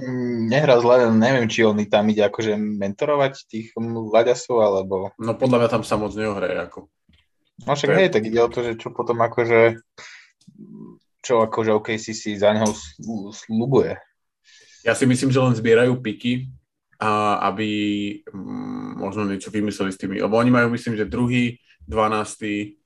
nehrá 0.48 0.80
zle, 0.80 1.12
neviem, 1.12 1.44
či 1.44 1.60
on 1.60 1.76
tam 1.92 2.08
ide 2.08 2.24
akože 2.24 2.56
mentorovať 2.56 3.44
tých 3.52 3.76
mladiasov, 3.76 4.64
alebo... 4.64 5.12
No 5.20 5.36
podľa 5.36 5.60
mňa 5.60 5.68
tam 5.68 5.84
sa 5.84 6.00
moc 6.00 6.16
neohraje, 6.16 6.56
ako. 6.56 6.88
No 7.68 7.76
však 7.76 7.92
hej, 8.00 8.08
tak 8.16 8.24
ide 8.24 8.40
o 8.40 8.48
to, 8.48 8.64
že 8.64 8.80
čo 8.80 8.96
potom 8.96 9.20
akože 9.20 9.76
čo 11.20 11.44
akože 11.44 11.76
OKC 11.76 12.16
si 12.16 12.32
za 12.40 12.56
neho 12.56 12.72
slúbuje. 13.36 14.00
Ja 14.80 14.96
si 14.96 15.04
myslím, 15.04 15.28
že 15.28 15.44
len 15.44 15.52
zbierajú 15.52 16.00
piky, 16.00 16.48
a 17.00 17.40
aby 17.48 17.68
mm, 18.28 19.00
možno 19.00 19.24
niečo 19.24 19.48
vymysleli 19.48 19.92
s 19.92 20.00
tými, 20.00 20.20
lebo 20.20 20.36
oni 20.36 20.52
majú, 20.52 20.68
myslím, 20.76 21.00
že 21.00 21.08
druhý, 21.08 21.56
12. 21.88 22.79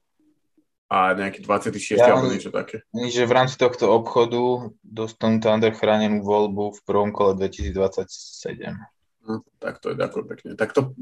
a 0.95 1.11
nejaký 1.19 1.43
26. 1.43 1.99
Ja, 1.99 2.15
alebo 2.15 2.31
niečo 2.31 2.55
také. 2.55 2.87
Že 2.95 3.27
v 3.27 3.33
rámci 3.35 3.59
tohto 3.59 3.91
obchodu 3.91 4.71
dostanú 4.87 5.43
Thunder 5.43 5.75
chránenú 5.75 6.23
voľbu 6.23 6.79
v 6.79 6.81
prvom 6.87 7.11
kole 7.11 7.35
2027. 7.35 8.79
Hm, 9.27 9.43
tak 9.59 9.83
to 9.83 9.91
je 9.91 9.99
ďakujem 9.99 10.27
pekne. 10.31 10.55
Tak 10.55 10.71
to, 10.71 10.95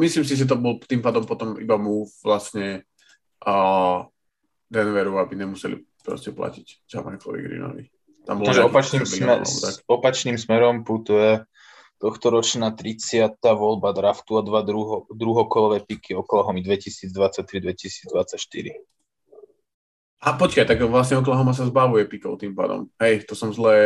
myslím 0.00 0.24
si, 0.24 0.40
že 0.40 0.48
to 0.48 0.56
bol 0.56 0.80
tým 0.80 1.04
pádom 1.04 1.28
potom 1.28 1.60
iba 1.60 1.76
move 1.76 2.08
vlastne 2.24 2.88
a 3.44 3.54
Denveru, 4.72 5.20
aby 5.20 5.36
nemuseli 5.36 5.76
proste 6.00 6.32
platiť 6.32 6.88
Jamaicovi 6.88 7.44
Greenovi. 7.44 7.84
Tam 8.24 8.40
bolo 8.40 8.48
Takže 8.48 8.64
opačným, 8.64 9.04
smer, 9.04 9.44
opačným 9.84 10.40
smerom 10.40 10.88
putuje 10.88 11.44
tohtoročná 12.00 12.72
30. 12.72 13.36
voľba 13.44 13.92
draftu 13.92 14.40
a 14.40 14.42
dva 14.42 14.64
druho, 14.64 15.04
druhokolové 15.12 15.84
piky 15.84 16.16
Oklahoma 16.16 16.64
2023-2024. 16.64 18.80
A 20.24 20.32
počkaj, 20.40 20.64
tak 20.64 20.80
vlastne 20.88 21.20
Oklahoma 21.20 21.52
sa 21.52 21.68
zbavuje 21.68 22.08
pikov 22.08 22.40
tým 22.40 22.56
pádom. 22.56 22.88
Hej, 22.96 23.28
to 23.28 23.36
som 23.36 23.52
zle, 23.52 23.76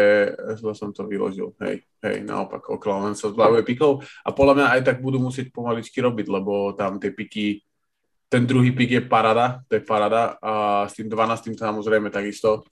zle 0.54 0.70
som 0.70 0.94
to 0.94 1.02
vyložil. 1.02 1.50
Hej, 1.58 1.82
hej, 1.98 2.16
naopak, 2.22 2.62
Oklahoma 2.70 3.10
sa 3.18 3.34
zbavuje 3.34 3.66
pikov 3.66 4.06
a 4.22 4.30
podľa 4.30 4.54
mňa 4.54 4.66
aj 4.78 4.80
tak 4.86 4.96
budú 5.02 5.18
musieť 5.18 5.50
pomaličky 5.50 5.98
robiť, 5.98 6.26
lebo 6.30 6.78
tam 6.78 7.02
tie 7.02 7.10
piky 7.10 7.66
ten 8.28 8.44
druhý 8.44 8.76
pick 8.76 8.92
je 8.92 9.00
parada, 9.00 9.64
to 9.72 9.80
je 9.80 9.82
parada 9.82 10.36
a 10.44 10.84
s 10.84 11.00
tým 11.00 11.08
12. 11.08 11.56
samozrejme 11.56 12.12
takisto 12.12 12.68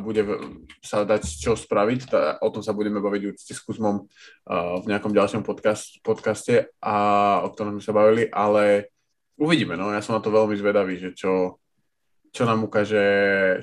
bude 0.00 0.24
sa 0.80 1.04
dať 1.04 1.20
čo 1.20 1.52
spraviť. 1.52 2.00
Tá, 2.08 2.20
o 2.40 2.48
tom 2.48 2.64
sa 2.64 2.72
budeme 2.72 2.96
baviť 2.96 3.22
určite 3.28 3.52
s 3.52 3.60
Kuzmom 3.60 4.08
v 4.80 4.84
nejakom 4.88 5.12
ďalšom 5.12 5.44
podcast, 5.44 6.00
podcaste, 6.00 6.72
a, 6.80 6.96
o 7.44 7.52
ktorom 7.52 7.76
sme 7.76 7.84
sa 7.84 7.92
bavili, 7.92 8.24
ale 8.32 8.88
uvidíme. 9.36 9.76
No. 9.76 9.92
Ja 9.92 10.00
som 10.00 10.16
na 10.16 10.24
to 10.24 10.32
veľmi 10.32 10.56
zvedavý, 10.56 10.96
že 10.96 11.12
čo, 11.12 11.60
čo 12.36 12.44
nám 12.44 12.68
ukáže 12.68 13.00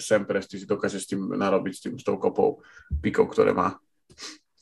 Sam 0.02 0.26
Presti, 0.26 0.58
si 0.58 0.66
dokáže 0.66 0.98
s 0.98 1.06
tým 1.06 1.38
narobiť, 1.38 1.74
s, 1.78 1.82
tým, 1.86 1.94
s 2.02 2.04
tou 2.04 2.18
kopou 2.18 2.66
pikov, 2.98 3.30
ktoré 3.30 3.54
má. 3.54 3.78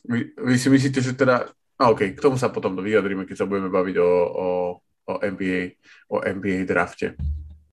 Vy, 0.04 0.36
vy 0.36 0.56
si 0.60 0.68
myslíte, 0.68 1.00
že 1.00 1.16
teda... 1.16 1.48
A 1.82 1.90
OK, 1.90 2.14
k 2.14 2.20
tomu 2.20 2.36
sa 2.36 2.52
potom 2.52 2.76
vyjadríme, 2.78 3.24
keď 3.24 3.42
sa 3.42 3.50
budeme 3.50 3.72
baviť 3.72 3.96
o, 3.98 4.12
o, 4.12 4.48
o, 5.08 5.14
NBA, 5.18 5.80
o 6.12 6.22
NBA 6.22 6.68
drafte. 6.68 7.16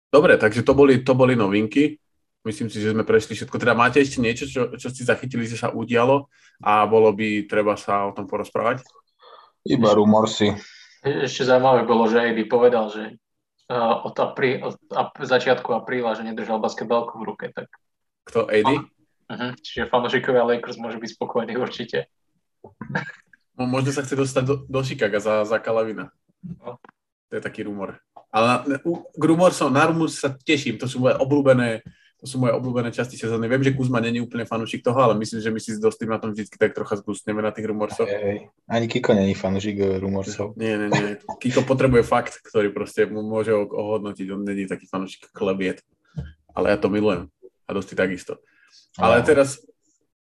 Dobre, 0.09 0.41
takže 0.41 0.65
to 0.65 0.73
boli, 0.73 1.05
to 1.05 1.13
boli 1.13 1.37
novinky. 1.37 1.99
Myslím 2.47 2.73
si, 2.73 2.81
že 2.81 2.97
sme 2.97 3.05
prešli 3.05 3.37
všetko. 3.37 3.61
Teda 3.61 3.77
máte 3.77 4.01
ešte 4.01 4.25
niečo, 4.25 4.49
čo, 4.49 4.73
čo 4.79 4.89
ste 4.89 5.05
zachytili, 5.05 5.45
že 5.45 5.61
sa 5.61 5.75
udialo 5.75 6.31
a 6.65 6.89
bolo 6.89 7.13
by 7.13 7.45
treba 7.45 7.77
sa 7.77 8.09
o 8.09 8.17
tom 8.17 8.25
porozprávať? 8.25 8.81
Iba 9.69 9.93
rumorsy. 9.93 10.57
Ešte 11.05 11.45
zaujímavé 11.45 11.85
bolo, 11.85 12.09
že 12.09 12.25
Eddie 12.25 12.49
povedal, 12.49 12.89
že 12.89 13.21
od, 13.77 14.17
aprí, 14.17 14.65
od 14.65 14.81
ap, 14.97 15.21
začiatku 15.21 15.69
apríla, 15.77 16.17
že 16.17 16.25
nedržal 16.25 16.57
basketbalku 16.59 17.21
v 17.21 17.27
ruke. 17.29 17.47
Tak... 17.53 17.69
Kto, 18.25 18.49
Eddie? 18.49 18.81
Uh-huh. 19.29 19.53
Čiže 19.61 19.93
fanúšikovia 19.93 20.45
Lakers 20.45 20.81
môžu 20.81 20.97
byť 20.97 21.11
spokojní 21.13 21.55
určite. 21.61 22.09
No, 23.61 23.69
možno 23.69 23.93
sa 23.93 24.01
chce 24.01 24.17
dostať 24.17 24.43
do, 24.45 24.55
do 24.65 24.81
Chicaga 24.81 25.21
za, 25.21 25.45
za 25.45 25.61
Kalavina. 25.61 26.09
No. 26.41 26.81
To 27.29 27.33
je 27.37 27.43
taký 27.45 27.69
rumor. 27.69 28.01
Ale 28.33 28.45
na, 28.49 28.57
na, 28.65 28.77
k 29.13 29.23
rumorsom, 29.25 29.69
na 29.69 29.85
rumor 29.85 30.09
sa 30.09 30.33
teším, 30.33 30.81
to 30.81 30.89
sú 30.89 31.05
moje 31.05 31.21
obľúbené, 31.21 31.85
to 32.19 32.27
sú 32.27 32.43
moje 32.43 32.51
obľúbené 32.59 32.91
časti 32.91 33.15
sezóny. 33.15 33.47
Viem, 33.47 33.63
že 33.63 33.79
Kuzma 33.79 34.03
není 34.03 34.19
úplne 34.19 34.43
fanúšik 34.43 34.83
toho, 34.83 34.99
ale 34.99 35.15
myslím, 35.23 35.39
že 35.39 35.51
my 35.55 35.61
si 35.63 35.71
Dostým 35.79 36.11
na 36.11 36.19
tom 36.19 36.35
vždy 36.35 36.51
tak 36.51 36.75
trocha 36.75 36.99
zgustneme 36.99 37.39
na 37.39 37.55
tých 37.55 37.71
rumorsoch. 37.71 38.11
Ani 38.67 38.91
Kiko 38.91 39.15
není 39.15 39.39
fanúšik 39.39 39.79
eh, 39.79 40.03
rumorsov. 40.03 40.59
Nie, 40.59 40.75
nie, 40.75 40.91
nie. 40.91 41.15
Kiko 41.39 41.63
potrebuje 41.63 42.03
fakt, 42.03 42.43
ktorý 42.43 42.75
proste 42.75 43.07
mu 43.07 43.23
môže 43.23 43.55
ohodnotiť. 43.55 44.27
On 44.35 44.43
není 44.43 44.67
taký 44.67 44.91
fanúšik 44.91 45.31
klebiet. 45.31 45.87
Ale 46.59 46.75
ja 46.75 46.79
to 46.83 46.91
milujem. 46.91 47.31
A 47.65 47.71
Dostý 47.71 47.95
takisto. 47.95 48.43
Ale 48.99 49.23
teraz, 49.23 49.63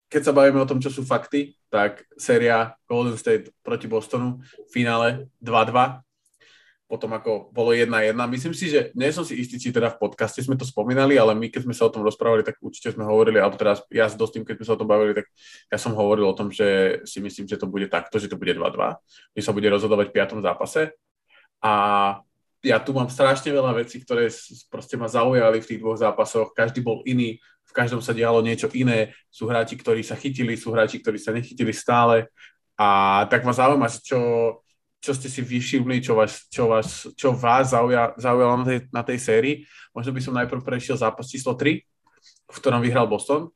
keď 0.07 0.31
sa 0.31 0.35
bavíme 0.35 0.63
o 0.63 0.69
tom, 0.69 0.79
čo 0.79 0.87
sú 0.87 1.03
fakty, 1.03 1.59
tak 1.67 2.07
séria 2.15 2.71
Golden 2.87 3.19
State 3.19 3.51
proti 3.67 3.91
Bostonu, 3.91 4.39
finále 4.71 5.27
2-2, 5.43 5.99
potom 6.91 7.07
ako 7.15 7.55
bolo 7.55 7.71
1-1. 7.71 8.11
Myslím 8.27 8.51
si, 8.51 8.67
že 8.67 8.91
nie 8.99 9.07
som 9.15 9.23
si 9.23 9.39
istý, 9.39 9.55
či 9.55 9.71
teda 9.71 9.95
v 9.95 10.03
podcaste 10.03 10.43
sme 10.43 10.59
to 10.59 10.67
spomínali, 10.67 11.15
ale 11.15 11.31
my 11.31 11.47
keď 11.47 11.63
sme 11.63 11.71
sa 11.71 11.87
o 11.87 11.93
tom 11.95 12.03
rozprávali, 12.03 12.43
tak 12.43 12.59
určite 12.59 12.91
sme 12.91 13.07
hovorili, 13.07 13.39
alebo 13.39 13.55
teraz 13.55 13.79
ja 13.87 14.11
s 14.11 14.19
Dostým, 14.19 14.43
keď 14.43 14.59
sme 14.59 14.65
sa 14.67 14.73
o 14.75 14.79
tom 14.83 14.91
bavili, 14.91 15.15
tak 15.15 15.31
ja 15.71 15.79
som 15.79 15.95
hovoril 15.95 16.27
o 16.27 16.35
tom, 16.35 16.51
že 16.51 16.99
si 17.07 17.23
myslím, 17.23 17.47
že 17.47 17.55
to 17.55 17.71
bude 17.71 17.87
takto, 17.87 18.19
že 18.19 18.27
to 18.27 18.35
bude 18.35 18.51
2-2, 18.51 18.75
že 19.31 19.41
sa 19.41 19.55
bude 19.55 19.71
rozhodovať 19.71 20.11
v 20.11 20.15
piatom 20.19 20.43
zápase. 20.43 20.91
A 21.63 21.73
ja 22.61 22.77
tu 22.77 22.93
mám 22.93 23.09
strašne 23.09 23.49
veľa 23.55 23.73
vecí, 23.81 24.03
ktoré 24.03 24.29
proste 24.69 24.99
ma 24.99 25.07
zaujali 25.07 25.63
v 25.63 25.67
tých 25.71 25.79
dvoch 25.81 25.97
zápasoch. 25.97 26.53
Každý 26.53 26.83
bol 26.83 27.01
iný, 27.09 27.41
v 27.65 27.73
každom 27.73 28.03
sa 28.03 28.13
dialo 28.13 28.43
niečo 28.43 28.67
iné. 28.75 29.15
Sú 29.31 29.47
hráči, 29.47 29.79
ktorí 29.79 30.03
sa 30.03 30.19
chytili, 30.19 30.59
sú 30.59 30.75
hráči, 30.75 30.99
ktorí 30.99 31.17
sa 31.17 31.31
nechytili 31.33 31.73
stále. 31.73 32.29
A 32.77 33.23
tak 33.29 33.45
ma 33.45 33.53
zaujíma, 33.53 33.89
čo, 34.01 34.19
čo 35.01 35.17
ste 35.17 35.27
si 35.27 35.41
vyšivli, 35.41 35.97
čo 35.97 36.13
vás, 36.13 36.45
čo 36.53 36.69
vás, 36.69 37.09
čo 37.17 37.33
vás 37.33 37.73
zauja, 37.73 38.13
zaujalo 38.21 38.61
na 38.61 38.65
tej, 38.65 38.79
na 38.93 39.01
tej 39.01 39.17
sérii. 39.17 39.55
Možno 39.97 40.13
by 40.13 40.21
som 40.21 40.37
najprv 40.37 40.61
prešiel 40.61 40.93
zápas 40.93 41.25
číslo 41.25 41.57
3, 41.57 41.81
v 42.47 42.57
ktorom 42.61 42.85
vyhral 42.85 43.09
Boston 43.09 43.49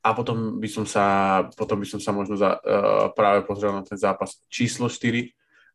a 0.00 0.16
potom 0.16 0.56
by 0.56 0.68
som 0.72 0.88
sa, 0.88 1.44
potom 1.52 1.76
by 1.76 1.86
som 1.86 2.00
sa 2.00 2.16
možno 2.16 2.40
za, 2.40 2.56
uh, 2.56 3.12
práve 3.12 3.44
pozrel 3.44 3.76
na 3.76 3.84
ten 3.84 4.00
zápas 4.00 4.40
číslo 4.48 4.88
4, 4.88 4.96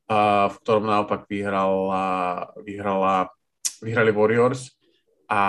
uh, 0.09 0.49
v 0.49 0.55
ktorom 0.65 0.89
naopak 0.89 1.29
vyhrala, 1.29 2.49
vyhrala, 2.65 3.29
vyhrali 3.85 4.09
Warriors 4.09 4.73
a 5.29 5.41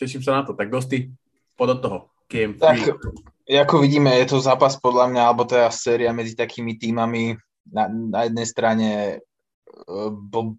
teším 0.00 0.24
sa 0.24 0.40
na 0.40 0.42
to. 0.48 0.56
Tak 0.56 0.72
dosti, 0.72 1.12
pod 1.60 1.76
od 1.76 1.80
toho. 1.84 1.98
Game 2.24 2.56
tak, 2.56 2.80
ako 3.44 3.84
vidíme, 3.84 4.16
je 4.16 4.32
to 4.32 4.40
zápas 4.40 4.80
podľa 4.80 5.12
mňa, 5.12 5.22
alebo 5.28 5.44
teda 5.44 5.68
séria 5.68 6.08
medzi 6.16 6.32
takými 6.32 6.80
týmami, 6.80 7.36
na, 7.72 7.88
na 7.88 8.20
jednej 8.28 8.46
strane 8.46 8.88
e, 8.90 9.16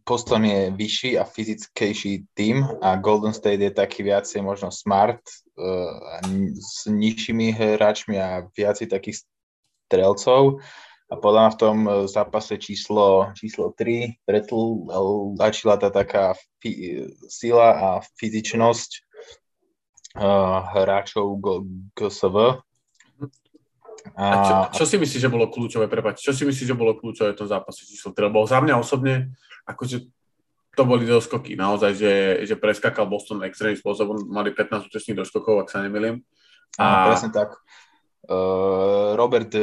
Boston 0.06 0.46
je 0.46 0.72
vyšší 0.72 1.12
a 1.20 1.24
fyzickejší 1.24 2.34
tým 2.34 2.66
a 2.82 2.96
Golden 2.96 3.34
State 3.34 3.62
je 3.62 3.72
taký 3.72 4.04
viacej 4.04 4.42
možno 4.42 4.72
smart 4.72 5.22
uh, 5.56 6.22
s 6.58 6.90
nižšími 6.90 7.54
hráčmi 7.54 8.20
a 8.20 8.50
viacej 8.52 8.92
takých 8.92 9.24
strelcov. 9.88 10.60
A 11.06 11.14
podľa 11.22 11.40
mňa 11.46 11.52
v 11.54 11.62
tom 11.62 11.78
zápase 12.10 12.58
číslo, 12.58 13.30
číslo 13.38 13.70
3 13.78 14.26
pretlačila 14.26 15.78
tá 15.78 15.94
taká 15.94 16.34
fi, 16.58 17.06
sila 17.30 17.70
a 17.78 17.90
fyzičnosť 18.18 18.90
uh, 20.18 20.66
hráčov 20.74 21.38
GSV 21.94 22.65
a 24.14 24.36
čo, 24.46 24.54
čo 24.78 24.84
si 24.86 24.96
myslíš, 25.02 25.22
že 25.26 25.34
bolo 25.34 25.50
kľúčové, 25.50 25.90
prepáč, 25.90 26.22
čo 26.22 26.30
si 26.30 26.46
myslíš, 26.46 26.70
že 26.70 26.78
bolo 26.78 26.94
kľúčové 26.94 27.34
v 27.34 27.40
tom 27.42 27.50
zápase 27.50 27.90
číslo 27.90 28.14
3? 28.14 28.30
Lebo 28.30 28.46
za 28.46 28.62
mňa 28.62 28.78
osobne, 28.78 29.34
akože 29.66 30.06
to 30.76 30.84
boli 30.84 31.08
doskoky, 31.08 31.56
naozaj, 31.58 31.92
že, 31.96 32.14
že 32.46 32.56
preskakal 32.60 33.10
Boston 33.10 33.42
extrémnym 33.42 33.80
spôsobom, 33.80 34.28
mali 34.28 34.52
15 34.54 34.92
účastných 34.92 35.26
doskokov, 35.26 35.66
ak 35.66 35.72
sa 35.72 35.82
nemýlim. 35.82 36.22
A... 36.78 36.84
No, 36.84 37.16
presne 37.16 37.32
tak. 37.32 37.58
Uh, 38.26 39.16
Robert 39.16 39.54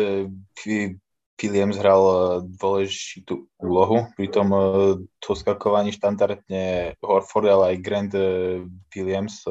Williams 1.42 1.74
hral 1.74 2.02
dôležitú 2.46 3.50
úlohu 3.58 4.08
pri 4.14 4.30
tom 4.30 4.48
uh, 4.54 4.94
doskakovaní 5.18 5.90
štandardne 5.92 6.94
Horford, 7.02 7.50
ale 7.50 7.64
aj 7.76 7.82
Grant 7.82 8.14
Williams 8.94 9.44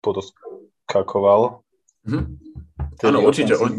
podoskakoval. 0.00 1.64
Mm-hmm. 2.04 2.53
Áno, 3.04 3.18
určite. 3.24 3.54
On, 3.56 3.70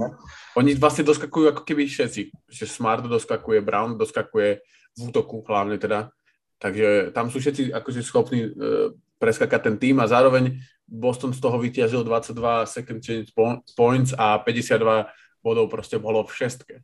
oni 0.55 0.71
vlastne 0.79 1.03
doskakujú 1.03 1.51
ako 1.51 1.61
keby 1.67 1.87
všetci. 1.87 2.31
Že 2.47 2.65
Smart 2.65 3.03
doskakuje, 3.03 3.59
Brown 3.59 3.99
doskakuje 3.99 4.63
v 4.95 4.99
útoku 4.99 5.43
hlavne 5.43 5.75
teda. 5.75 6.11
Takže 6.59 7.11
tam 7.11 7.27
sú 7.27 7.43
všetci 7.43 7.75
akože 7.75 7.99
schopní 7.99 8.39
uh, 8.47 8.95
preskakať 9.19 9.61
ten 9.61 9.75
tým 9.75 9.99
a 9.99 10.07
zároveň 10.07 10.55
Boston 10.87 11.33
z 11.33 11.41
toho 11.41 11.57
vyťažil 11.59 12.05
22 12.05 12.69
second 12.69 12.99
change 13.01 13.29
points 13.75 14.13
a 14.15 14.39
52 14.39 15.09
bodov 15.43 15.67
proste 15.67 15.97
bolo 15.99 16.23
v 16.23 16.31
šestke. 16.31 16.75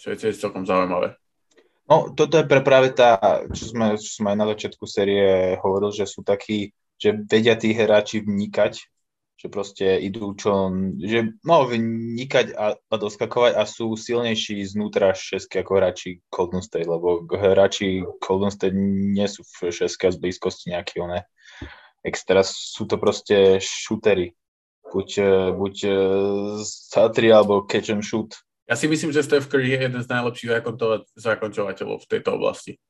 Čo 0.00 0.14
je 0.14 0.16
tiež 0.16 0.40
celkom 0.40 0.64
zaujímavé. 0.64 1.18
No, 1.90 2.14
toto 2.14 2.38
je 2.38 2.46
pre 2.46 2.62
práve 2.62 2.94
tá, 2.94 3.42
čo 3.50 3.74
sme, 3.74 3.98
čo 3.98 4.22
sme 4.22 4.32
aj 4.32 4.38
na 4.38 4.46
začiatku 4.54 4.84
série 4.86 5.58
hovorili, 5.58 5.98
že 5.98 6.06
sú 6.06 6.22
takí, 6.22 6.70
že 6.94 7.18
vedia 7.26 7.58
tí 7.58 7.74
hráči 7.74 8.22
vnikať 8.22 8.86
že 9.40 9.48
proste 9.48 9.96
idú 10.04 10.36
čo, 10.36 10.68
že 11.00 11.32
no 11.48 11.64
vnikať 11.64 12.52
a, 12.52 12.76
a 12.76 12.94
doskakovať 13.00 13.56
a 13.56 13.64
sú 13.64 13.96
silnejší 13.96 14.60
znútra 14.68 15.16
šesky 15.16 15.64
ako 15.64 15.80
hráči 15.80 16.20
Golden 16.28 16.60
State, 16.60 16.84
lebo 16.84 17.24
hráči 17.24 18.04
Golden 18.20 18.52
State 18.52 18.76
nie 18.76 19.24
sú 19.24 19.40
v 19.40 19.72
šeske 19.72 20.12
z 20.12 20.20
blízkosti 20.20 20.76
nejaké 20.76 21.00
one 21.00 21.24
extra, 22.04 22.44
sú 22.44 22.84
to 22.84 23.00
proste 23.00 23.60
shootery. 23.60 24.36
Buď, 24.90 25.22
buď 25.54 25.76
satri 26.66 27.30
alebo 27.30 27.62
catch 27.62 27.94
and 27.94 28.02
shoot. 28.02 28.34
Ja 28.66 28.74
si 28.74 28.90
myslím, 28.90 29.14
že 29.14 29.22
Steph 29.22 29.46
Curry 29.46 29.70
je 29.70 29.78
jeden 29.86 30.02
z 30.02 30.10
najlepších 30.10 30.50
zakončovateľov 31.14 32.02
v 32.02 32.10
tejto 32.10 32.34
oblasti. 32.34 32.82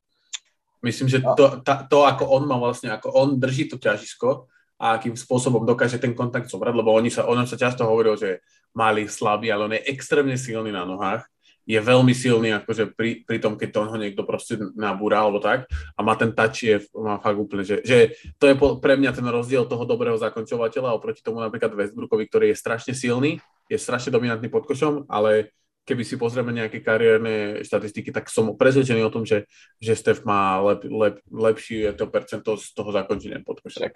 Myslím, 0.80 1.12
že 1.12 1.20
to, 1.20 1.60
ta, 1.60 1.84
to, 1.84 2.08
ako 2.08 2.24
on 2.24 2.48
má 2.48 2.56
vlastne, 2.56 2.88
ako 2.88 3.12
on 3.12 3.36
drží 3.36 3.68
to 3.68 3.76
ťažisko, 3.76 4.48
a 4.80 4.96
akým 4.96 5.12
spôsobom 5.12 5.68
dokáže 5.68 6.00
ten 6.00 6.16
kontakt 6.16 6.48
zobrať, 6.48 6.72
lebo 6.72 6.96
oni 6.96 7.12
sa, 7.12 7.28
on 7.28 7.44
sa 7.44 7.60
často 7.60 7.84
hovoril, 7.84 8.16
že 8.16 8.40
mali 8.72 9.04
slabý, 9.04 9.52
ale 9.52 9.68
on 9.68 9.76
je 9.76 9.84
extrémne 9.92 10.40
silný 10.40 10.72
na 10.72 10.88
nohách, 10.88 11.28
je 11.68 11.78
veľmi 11.78 12.10
silný 12.16 12.56
akože 12.56 12.96
pri, 12.96 13.22
pri 13.22 13.38
tom, 13.38 13.54
keď 13.54 13.68
to 13.70 13.80
ho 13.86 13.96
niekto 14.00 14.22
proste 14.24 14.58
nabúra 14.74 15.22
alebo 15.22 15.38
tak 15.38 15.68
a 15.94 16.00
má 16.00 16.16
ten 16.16 16.32
touch 16.32 16.66
je, 16.66 16.82
má 16.96 17.20
fakt 17.20 17.38
úplne, 17.38 17.62
že, 17.62 17.84
že 17.84 18.16
to 18.40 18.48
je 18.48 18.54
pre 18.80 18.96
mňa 18.96 19.12
ten 19.12 19.26
rozdiel 19.28 19.68
toho 19.68 19.84
dobrého 19.84 20.16
zakončovateľa 20.18 20.96
oproti 20.96 21.22
tomu 21.22 21.38
napríklad 21.38 21.70
Westbrookovi, 21.76 22.26
ktorý 22.26 22.46
je 22.50 22.56
strašne 22.58 22.92
silný, 22.96 23.38
je 23.70 23.78
strašne 23.78 24.10
dominantný 24.10 24.50
pod 24.50 24.66
košom, 24.66 25.06
ale 25.06 25.54
keby 25.84 26.02
si 26.02 26.18
pozrieme 26.18 26.50
nejaké 26.50 26.82
kariérne 26.82 27.62
štatistiky, 27.62 28.10
tak 28.10 28.32
som 28.32 28.56
presvedčený 28.56 29.06
o 29.06 29.12
tom, 29.12 29.22
že, 29.22 29.46
že 29.78 29.94
Steph 29.94 30.26
má 30.26 30.58
lep, 30.64 30.82
lep, 30.88 31.16
lepšie 31.30 31.94
to 31.94 32.10
percento 32.10 32.58
z 32.58 32.66
toho 32.72 32.90
zakončenia 32.90 33.44
pod 33.46 33.62
košom. 33.62 33.90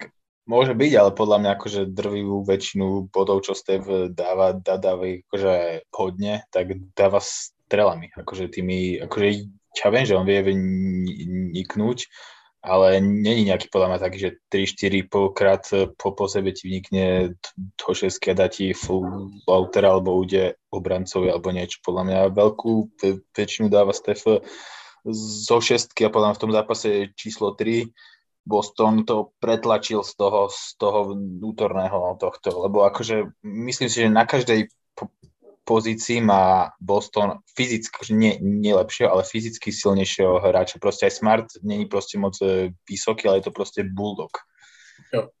Môže 0.45 0.77
byť, 0.77 0.91
ale 0.93 1.11
podľa 1.17 1.37
mňa 1.41 1.51
akože 1.57 1.81
drvivú 1.89 2.45
väčšinu 2.45 3.09
bodov, 3.09 3.41
čo 3.41 3.57
Steve 3.57 4.13
dáva, 4.13 4.53
dá, 4.53 4.77
dáva 4.77 5.09
akože 5.25 5.89
hodne, 5.89 6.45
tak 6.53 6.77
dáva 6.93 7.17
strelami, 7.17 8.13
akože 8.13 8.53
tými, 8.53 9.01
akože 9.01 9.27
ja 9.81 9.89
viem, 9.89 10.05
že 10.05 10.13
on 10.13 10.29
vie 10.29 10.45
vniknúť, 10.45 12.05
ale 12.65 12.97
není 13.01 13.49
nejaký 13.49 13.73
podľa 13.73 13.93
mňa 13.93 13.99
taký, 14.01 14.17
že 14.21 14.31
3-4 14.49 15.33
krát 15.33 15.65
po, 15.97 16.13
po 16.13 16.25
sebe 16.25 16.53
ti 16.53 16.69
vnikne 16.69 17.37
to 17.77 17.93
6 17.93 18.09
a 18.13 18.33
dá 18.33 18.49
ti 18.49 18.73
floater 18.73 19.85
alebo 19.85 20.21
ide 20.25 20.57
obrancovi 20.73 21.29
alebo 21.29 21.53
niečo. 21.53 21.81
Podľa 21.85 22.03
mňa 22.05 22.19
veľkú 22.37 23.01
väčšinu 23.33 23.69
dáva 23.69 23.93
Steph 23.93 24.25
zo 25.13 25.57
šestky 25.61 26.09
a 26.09 26.13
podľa 26.13 26.33
mňa 26.33 26.37
v 26.37 26.41
tom 26.41 26.53
zápase 26.53 26.89
číslo 27.13 27.53
3 27.53 27.85
Boston 28.45 29.03
to 29.09 29.33
pretlačil 29.41 30.05
z 30.05 30.13
toho, 30.15 30.47
z 30.53 30.77
toho 30.77 31.17
vnútorného 31.17 32.13
tohto, 32.21 32.69
lebo 32.69 32.85
akože 32.85 33.33
myslím 33.41 33.89
si, 33.89 34.05
že 34.05 34.09
na 34.13 34.29
každej 34.29 34.69
pozícii 35.65 36.21
má 36.21 36.69
Boston 36.77 37.41
fyzicky, 37.57 38.13
nie, 38.13 38.37
nie 38.37 38.69
lepšieho, 38.77 39.09
ale 39.09 39.25
fyzicky 39.25 39.73
silnejšieho 39.73 40.37
hráča. 40.37 40.77
Proste 40.77 41.09
aj 41.09 41.13
Smart 41.17 41.47
není 41.65 41.89
proste 41.89 42.21
moc 42.21 42.37
e, 42.45 42.69
vysoký, 42.85 43.25
ale 43.25 43.41
je 43.41 43.49
to 43.49 43.53
proste 43.57 43.81
bulldog. 43.81 44.29
Jo. 45.09 45.33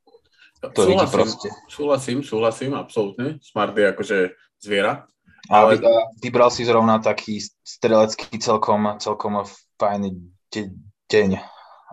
To 0.65 0.81
súhlasím, 0.89 1.13
proste. 1.13 1.47
súhlasím, 1.69 2.19
súhlasím, 2.25 2.71
absolútne. 2.73 3.37
Smart 3.37 3.77
je 3.77 3.85
akože 3.85 4.17
zviera. 4.57 5.05
Ale... 5.45 5.77
A 5.77 6.09
vybral 6.17 6.49
si 6.49 6.65
zrovna 6.65 6.97
taký 6.97 7.37
strelecký 7.61 8.41
celkom, 8.41 8.97
celkom 8.97 9.45
fajný 9.77 10.17
de- 10.49 10.73
deň. 11.05 11.37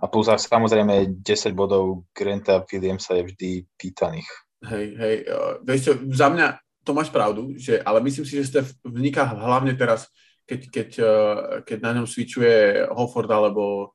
A 0.03 0.11
plus 0.11 0.27
a 0.27 0.35
samozrejme 0.35 1.23
10 1.23 1.55
bodov 1.55 2.11
Granta 2.11 2.67
Williamsa 2.67 3.15
je 3.23 3.31
vždy 3.31 3.51
pýtaných. 3.79 4.27
Hej, 4.67 4.87
hej, 4.99 5.17
vieš 5.63 5.81
čo, 5.87 5.93
za 6.11 6.27
mňa 6.31 6.59
to 6.83 6.91
máš 6.91 7.15
pravdu, 7.15 7.55
že, 7.55 7.79
ale 7.83 8.03
myslím 8.03 8.27
si, 8.27 8.35
že 8.43 8.47
ste 8.51 8.61
vniká 8.83 9.23
hlavne 9.27 9.75
teraz, 9.79 10.11
keď, 10.47 10.61
keď, 10.71 10.89
eh, 10.99 11.37
keď 11.63 11.79
na 11.83 11.91
ňom 11.99 12.07
switchuje 12.07 12.87
Hofford 12.91 13.31
alebo, 13.31 13.95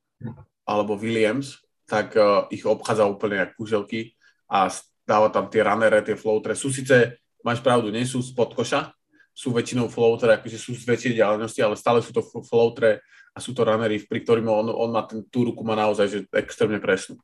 alebo 0.64 0.96
Williams, 0.96 1.60
tak 1.88 2.20
uh, 2.20 2.44
ich 2.52 2.68
obchádza 2.68 3.08
úplne 3.08 3.40
jak 3.40 3.56
kuželky 3.56 4.12
a 4.52 4.68
dáva 5.08 5.32
tam 5.32 5.48
tie 5.48 5.64
runnere, 5.64 6.04
tie 6.04 6.20
floatere. 6.20 6.52
Sú 6.52 6.68
síce, 6.68 7.16
máš 7.40 7.64
pravdu, 7.64 7.88
nie 7.88 8.04
sú 8.04 8.20
spod 8.20 8.52
koša, 8.52 8.92
sú 9.32 9.56
väčšinou 9.56 9.88
floatere, 9.88 10.36
akože 10.36 10.60
sú 10.60 10.76
z 10.76 10.84
väčšej 10.84 11.24
ďalnosti, 11.24 11.64
ale 11.64 11.80
stále 11.80 12.04
sú 12.04 12.12
to 12.12 12.20
floatere 12.44 13.00
a 13.38 13.44
sú 13.44 13.54
to 13.54 13.62
runnery, 13.62 14.02
pri 14.02 14.26
ktorým 14.26 14.50
on, 14.50 14.74
on 14.74 14.90
má 14.90 15.06
ten, 15.06 15.22
tú 15.30 15.46
ruku 15.46 15.62
má 15.62 15.78
naozaj 15.78 16.10
že 16.10 16.20
extrémne 16.34 16.82
presnú. 16.82 17.22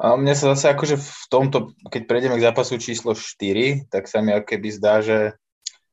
A 0.00 0.14
mne 0.16 0.32
sa 0.32 0.54
zase 0.54 0.70
akože 0.70 0.96
v 0.96 1.24
tomto, 1.28 1.58
keď 1.90 2.02
prejdeme 2.08 2.38
k 2.38 2.46
zápasu 2.46 2.78
číslo 2.78 3.12
4, 3.12 3.90
tak 3.90 4.06
sa 4.06 4.22
mi 4.22 4.32
keby 4.32 4.68
zdá, 4.72 5.02
že, 5.04 5.34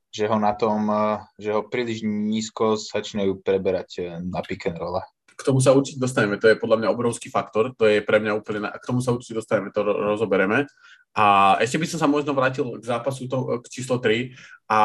že 0.08 0.24
ho 0.30 0.38
na 0.38 0.56
tom, 0.56 0.88
že 1.36 1.52
ho 1.52 1.66
príliš 1.66 2.06
nízko 2.06 2.78
začínajú 2.78 3.42
preberať 3.42 3.90
eh, 4.00 4.16
na 4.22 4.40
pick 4.46 4.64
and 4.70 4.78
roll. 4.78 5.02
K 5.38 5.46
tomu 5.46 5.62
sa 5.62 5.70
určite 5.70 6.02
dostaneme, 6.02 6.34
to 6.42 6.50
je 6.50 6.58
podľa 6.58 6.82
mňa 6.82 6.88
obrovský 6.90 7.30
faktor, 7.30 7.70
to 7.78 7.86
je 7.86 8.02
pre 8.02 8.18
mňa 8.18 8.34
úplne, 8.34 8.66
na... 8.66 8.74
k 8.74 8.82
tomu 8.82 8.98
sa 8.98 9.14
určite 9.14 9.38
dostaneme, 9.38 9.70
to 9.70 9.86
rozobereme. 9.86 10.66
A 11.14 11.54
ešte 11.62 11.78
by 11.78 11.86
som 11.86 11.98
sa 12.02 12.08
možno 12.10 12.34
vrátil 12.34 12.66
k 12.74 12.84
zápasu 12.84 13.30
to, 13.30 13.62
k 13.62 13.66
číslo 13.70 14.02
3 14.02 14.34
a 14.66 14.80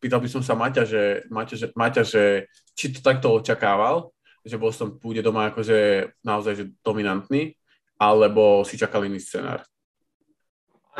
pýtal 0.00 0.24
by 0.24 0.28
som 0.32 0.40
sa 0.40 0.56
Maťa, 0.56 0.88
že, 0.88 1.28
Maťa, 1.28 1.54
že, 1.60 1.66
Maťa, 1.76 2.02
že 2.08 2.48
či 2.72 2.88
to 2.88 3.04
takto 3.04 3.36
očakával, 3.36 4.16
že 4.42 4.56
Boston 4.56 4.96
pôjde 4.96 5.22
doma 5.22 5.52
akože 5.52 6.10
naozaj 6.24 6.52
že 6.56 6.64
dominantný, 6.80 7.54
alebo 8.00 8.64
si 8.64 8.80
čakal 8.80 9.06
iný 9.06 9.20
scenár? 9.20 9.62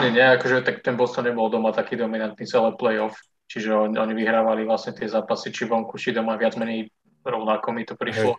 Nie, 0.00 0.08
nie, 0.08 0.24
akože 0.24 0.64
tak 0.64 0.80
ten 0.80 0.96
Boston 0.96 1.28
nebol 1.28 1.52
doma 1.52 1.72
taký 1.74 1.96
dominantný 1.96 2.48
celé 2.48 2.72
playoff, 2.76 3.16
čiže 3.44 3.72
oni, 3.72 3.96
oni 3.98 4.14
vyhrávali 4.16 4.64
vlastne 4.64 4.96
tie 4.96 5.04
zápasy 5.04 5.52
či 5.52 5.68
vonku, 5.68 6.00
či 6.00 6.16
doma 6.16 6.38
viac 6.40 6.56
menej 6.56 6.88
rovnako 7.20 7.76
mi 7.76 7.84
to 7.84 7.98
prišlo. 7.98 8.38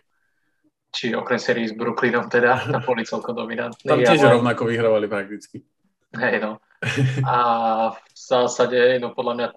Či 0.94 1.10
okrem 1.18 1.42
sérii 1.42 1.66
s 1.66 1.74
Brooklynom 1.74 2.30
teda, 2.30 2.70
tam 2.70 2.82
boli 2.86 3.02
celkom 3.02 3.34
dominantní. 3.34 3.82
Tam 3.82 3.98
tiež 3.98 4.22
ale... 4.22 4.38
rovnako 4.38 4.62
vyhrávali 4.70 5.06
prakticky. 5.10 5.66
Hej, 6.14 6.38
no. 6.38 6.62
A 7.26 7.36
v 7.98 8.14
zásade, 8.14 9.02
no 9.02 9.10
podľa 9.10 9.34
mňa, 9.34 9.48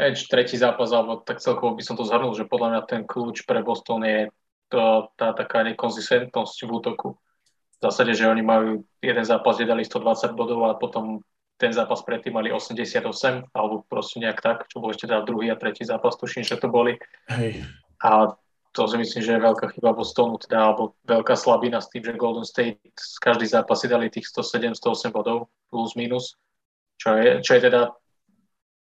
neviem, 0.00 0.16
či 0.16 0.24
tretí 0.24 0.56
zápas, 0.56 0.88
alebo 0.96 1.20
tak 1.20 1.44
celkovo 1.44 1.76
by 1.76 1.82
som 1.84 2.00
to 2.00 2.08
zhrnul, 2.08 2.32
že 2.32 2.48
podľa 2.48 2.68
mňa 2.72 2.80
ten 2.88 3.02
kľúč 3.04 3.44
pre 3.44 3.60
Boston 3.60 4.00
je 4.08 4.32
to, 4.72 5.12
tá 5.20 5.36
taká 5.36 5.60
nekonzistentnosť 5.68 6.56
v 6.64 6.70
útoku 6.72 7.08
zásade, 7.84 8.16
že 8.16 8.24
oni 8.24 8.40
majú 8.40 8.68
jeden 9.04 9.24
zápas, 9.24 9.60
kde 9.60 9.68
dali 9.68 9.84
120 9.84 10.32
bodov 10.32 10.64
a 10.64 10.80
potom 10.80 11.20
ten 11.60 11.70
zápas 11.70 12.02
predtým 12.02 12.34
mali 12.34 12.48
88, 12.50 13.04
alebo 13.54 13.84
proste 13.86 14.18
nejak 14.18 14.40
tak, 14.40 14.66
čo 14.66 14.80
bol 14.80 14.90
ešte 14.90 15.06
teda 15.06 15.22
druhý 15.22 15.52
a 15.52 15.60
tretí 15.60 15.84
zápas, 15.84 16.16
tuším, 16.16 16.42
že 16.42 16.58
to 16.58 16.72
boli. 16.72 16.96
Hej. 17.30 17.62
A 18.02 18.34
to 18.74 18.90
si 18.90 18.98
myslím, 18.98 19.22
že 19.22 19.32
je 19.38 19.46
veľká 19.46 19.70
chyba 19.78 19.94
Bostonu, 19.94 20.34
teda, 20.34 20.58
alebo 20.58 20.98
veľká 21.06 21.38
slabina 21.38 21.78
s 21.78 21.86
tým, 21.94 22.02
že 22.02 22.18
Golden 22.18 22.42
State 22.42 22.82
z 22.98 23.22
každý 23.22 23.46
zápas 23.46 23.78
si 23.78 23.86
dali 23.86 24.10
tých 24.10 24.26
107-108 24.34 25.14
bodov 25.14 25.46
plus 25.70 25.94
minus, 25.94 26.34
čo 26.98 27.14
je, 27.14 27.38
čo 27.38 27.54
je 27.54 27.70
teda 27.70 27.94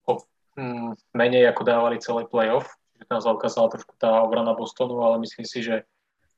o, 0.07 0.13
mm, 0.55 0.95
menej 1.11 1.51
ako 1.51 1.63
dávali 1.67 1.99
celé 1.99 2.23
playoff. 2.31 2.71
Tam 3.11 3.19
sa 3.19 3.35
ukázala 3.35 3.67
trošku 3.67 3.99
tá 3.99 4.23
obrana 4.23 4.55
Bostonu, 4.55 5.03
ale 5.03 5.19
myslím 5.27 5.43
si, 5.43 5.67
že 5.67 5.83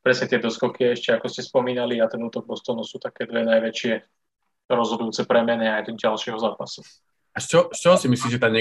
presne 0.00 0.32
tie 0.32 0.40
doskoky 0.40 0.96
ešte, 0.96 1.12
ako 1.12 1.28
ste 1.28 1.44
spomínali, 1.44 2.00
a 2.00 2.08
ten 2.08 2.24
útok 2.24 2.48
Bostonu 2.48 2.88
sú 2.88 2.96
také 2.96 3.28
dve 3.28 3.44
najväčšie 3.44 3.92
rozhodujúce 4.72 5.28
premeny 5.28 5.68
aj 5.68 5.92
do 5.92 5.92
ďalšieho 5.92 6.40
zápasu. 6.40 6.80
A 7.32 7.40
z 7.40 7.46
čoho, 7.48 7.64
z 7.72 7.78
čoho 7.80 7.96
si 7.96 8.06
myslíš, 8.12 8.36
že 8.36 8.42
tá 8.44 8.52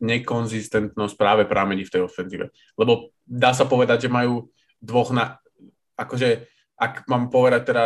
nekonzistentnosť 0.00 1.14
práve 1.16 1.48
pramení 1.48 1.88
v 1.88 1.92
tej 1.96 2.02
ofenzíve? 2.04 2.52
Lebo 2.76 3.16
dá 3.24 3.56
sa 3.56 3.64
povedať, 3.64 4.06
že 4.06 4.12
majú 4.12 4.52
dvoch 4.84 5.16
na... 5.16 5.40
Akože, 5.96 6.44
ak 6.76 7.08
mám 7.08 7.32
povedať 7.32 7.72
teda 7.72 7.84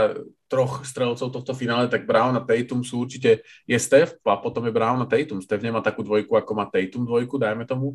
troch 0.50 0.82
strelcov 0.82 1.30
tohto 1.30 1.54
finále, 1.54 1.86
tak 1.86 2.10
Brown 2.10 2.34
a 2.34 2.42
Tatum 2.42 2.82
sú 2.82 3.06
určite... 3.06 3.46
Je 3.70 3.78
Steph 3.78 4.18
a 4.26 4.34
potom 4.42 4.66
je 4.66 4.74
Brown 4.74 4.98
a 4.98 5.06
Tatum. 5.06 5.38
Steph 5.38 5.62
nemá 5.62 5.78
takú 5.78 6.02
dvojku, 6.02 6.34
ako 6.34 6.52
má 6.58 6.66
Tatum 6.66 7.06
dvojku, 7.06 7.38
dajme 7.38 7.62
tomu. 7.70 7.94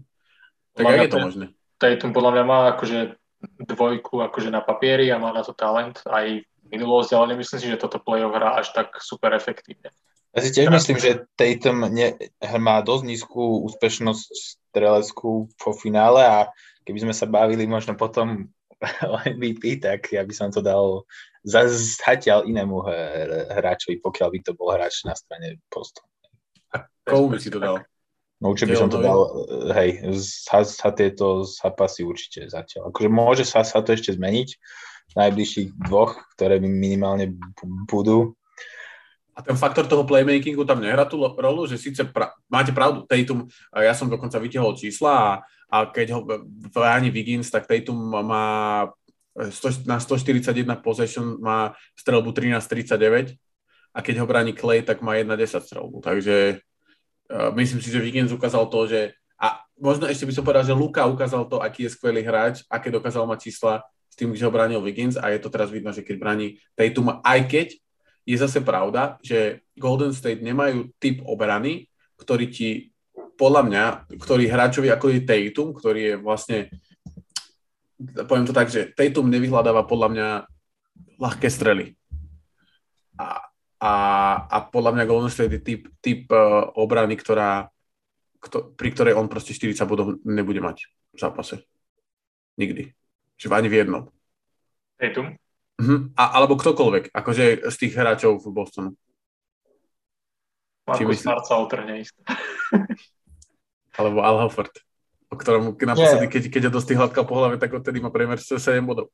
Tak 0.72 0.88
jak 0.88 1.08
je 1.08 1.12
to 1.12 1.20
možné? 1.20 1.46
Tatum 1.76 2.16
podľa 2.16 2.32
mňa 2.32 2.44
má 2.48 2.60
akože 2.72 3.20
dvojku 3.46 4.26
akože 4.26 4.50
na 4.50 4.64
papieri 4.64 5.12
a 5.12 5.22
má 5.22 5.30
na 5.36 5.44
to 5.44 5.54
talent 5.54 6.02
aj 6.08 6.42
minulosť, 6.72 7.14
ale 7.14 7.36
nemyslím 7.36 7.60
si, 7.62 7.68
že 7.70 7.82
toto 7.82 8.02
play-off 8.02 8.34
hrá 8.34 8.58
až 8.58 8.74
tak 8.74 8.98
super 9.04 9.36
efektívne. 9.38 9.94
Ja 10.36 10.40
si 10.44 10.52
tiež 10.52 10.68
myslím, 10.68 11.00
že 11.00 11.24
Tatum 11.40 11.88
ne, 11.88 12.20
má 12.60 12.84
dosť 12.84 13.04
nízku 13.08 13.64
úspešnosť 13.72 14.28
streleckú 14.76 15.48
po 15.56 15.72
finále 15.72 16.20
a 16.28 16.52
keby 16.84 17.08
sme 17.08 17.14
sa 17.16 17.24
bavili 17.24 17.64
možno 17.64 17.96
potom 17.96 18.52
o 19.12 19.16
MVP, 19.24 19.80
tak 19.80 20.12
ja 20.12 20.28
by 20.28 20.34
som 20.36 20.52
to 20.52 20.60
dal 20.60 21.08
zatiaľ 21.48 22.44
inému 22.44 22.84
hráčovi, 23.56 24.04
pokiaľ 24.04 24.30
by 24.36 24.40
to 24.44 24.52
bol 24.60 24.76
hráč 24.76 25.08
na 25.08 25.16
strane 25.16 25.64
postu. 25.72 26.04
A 26.76 26.84
komu 27.08 27.32
by 27.32 27.40
si 27.40 27.48
to 27.48 27.64
dal? 27.64 27.80
No 28.44 28.52
určite 28.52 28.76
by 28.76 28.76
som 28.76 28.92
to 28.92 29.00
dal, 29.00 29.48
hej, 29.72 30.04
sa, 30.20 30.68
sa 30.68 30.92
tieto 30.92 31.48
zápasy 31.48 32.04
určite 32.04 32.52
zatiaľ. 32.52 32.92
Akože 32.92 33.08
môže 33.08 33.44
sa, 33.48 33.64
sa 33.64 33.80
to 33.80 33.96
ešte 33.96 34.12
zmeniť 34.12 34.50
v 35.06 35.14
najbližších 35.16 35.70
dvoch, 35.88 36.20
ktoré 36.36 36.60
minimálne 36.60 37.32
budú. 37.88 38.36
A 39.36 39.44
ten 39.44 39.60
faktor 39.60 39.84
toho 39.84 40.08
playmakingu 40.08 40.64
tam 40.64 40.80
nehrá 40.80 41.04
tú 41.04 41.20
rolu, 41.20 41.68
že 41.68 41.76
síce 41.76 42.08
pra, 42.08 42.32
máte 42.48 42.72
pravdu, 42.72 43.04
Tatum, 43.04 43.44
ja 43.76 43.92
som 43.92 44.08
dokonca 44.08 44.40
vytiahol 44.40 44.80
čísla 44.80 45.12
a, 45.12 45.32
a 45.68 45.78
keď 45.92 46.08
ho 46.16 46.20
bráni 46.72 47.12
Wiggins, 47.12 47.52
tak 47.52 47.68
Tatum 47.68 48.00
má 48.24 48.88
100, 49.36 49.84
na 49.84 50.00
141 50.00 50.64
possession 50.80 51.36
má 51.44 51.76
strelbu 52.00 52.32
13-39 52.32 53.36
a 53.92 54.00
keď 54.00 54.24
ho 54.24 54.26
bráni 54.26 54.56
Clay, 54.56 54.88
tak 54.88 55.04
má 55.04 55.20
1-10 55.20 55.68
strelbu. 55.68 56.00
Takže 56.00 56.64
Uh, 57.26 57.50
myslím 57.58 57.82
si, 57.82 57.90
že 57.90 57.98
Wiggins 57.98 58.30
ukázal 58.30 58.70
to, 58.70 58.86
že 58.86 59.18
a 59.42 59.58
možno 59.82 60.06
ešte 60.06 60.30
by 60.30 60.34
som 60.34 60.46
povedal, 60.46 60.62
že 60.62 60.78
Luka 60.78 61.10
ukázal 61.10 61.50
to, 61.50 61.58
aký 61.58 61.90
je 61.90 61.98
skvelý 61.98 62.22
hráč, 62.22 62.62
aké 62.70 62.94
dokázal 62.94 63.26
mať 63.26 63.50
čísla 63.50 63.82
s 64.06 64.14
tým, 64.14 64.30
že 64.38 64.46
ho 64.46 64.54
bránil 64.54 64.78
Wiggins 64.86 65.18
a 65.18 65.34
je 65.34 65.42
to 65.42 65.50
teraz 65.50 65.74
vidno, 65.74 65.90
že 65.90 66.06
keď 66.06 66.16
bráni 66.22 66.62
Tatum, 66.78 67.18
aj 67.26 67.40
keď 67.50 67.68
je 68.26 68.38
zase 68.38 68.66
pravda, 68.66 69.22
že 69.22 69.62
Golden 69.78 70.12
State 70.12 70.42
nemajú 70.42 70.92
typ 70.98 71.22
obrany, 71.24 71.86
ktorý 72.18 72.50
ti, 72.50 72.90
podľa 73.38 73.62
mňa, 73.70 73.84
ktorý 74.18 74.50
hráčovi 74.50 74.90
ako 74.90 75.06
je 75.14 75.22
Tatum, 75.22 75.70
ktorý 75.72 76.02
je 76.02 76.16
vlastne, 76.18 76.60
poviem 78.26 78.50
to 78.50 78.56
tak, 78.56 78.74
že 78.74 78.92
Tatum 78.98 79.30
nevyhľadáva 79.30 79.86
podľa 79.86 80.10
mňa 80.12 80.28
ľahké 81.22 81.48
strely. 81.48 81.94
A 83.16 83.46
a, 83.86 83.94
a 84.50 84.58
podľa 84.66 84.92
mňa 84.96 85.10
Golden 85.10 85.32
State 85.32 85.60
je 85.60 85.62
typ, 85.62 85.82
typ 86.00 86.26
uh, 86.32 86.72
obrany, 86.80 87.14
ktorá, 87.20 87.70
kto, 88.40 88.74
pri 88.74 88.90
ktorej 88.96 89.14
on 89.14 89.30
proste 89.30 89.54
40 89.54 89.86
bodov 89.86 90.18
nebude 90.24 90.64
mať 90.64 90.90
v 91.14 91.20
zápase. 91.20 91.62
Nikdy. 92.56 92.90
Čiže 93.36 93.52
ani 93.52 93.70
v 93.70 93.78
jednom. 93.84 94.04
Tatum? 94.96 95.36
Uh-huh. 95.76 96.08
A, 96.16 96.24
alebo 96.40 96.56
ktokoľvek, 96.56 97.12
akože 97.12 97.68
z 97.68 97.76
tých 97.76 97.94
hráčov 98.00 98.40
v 98.40 98.48
Bostonu. 98.56 98.92
Marcus 100.86 101.20
Smart 101.20 101.44
sa 101.44 101.60
otrhne 101.60 102.00
isto. 102.00 102.22
alebo 103.98 104.22
Al 104.22 104.38
Hofford, 104.46 104.72
o 105.28 105.36
ktorom 105.36 105.76
naposledy, 105.76 106.30
keď, 106.30 106.44
keď 106.48 106.62
ho 106.70 106.72
dostihla 106.80 107.10
hladka 107.10 107.26
po 107.26 107.36
hlave, 107.42 107.58
tak 107.58 107.74
odtedy 107.74 108.00
má 108.00 108.14
priemer 108.14 108.40
7 108.40 108.60
bodov. 108.86 109.12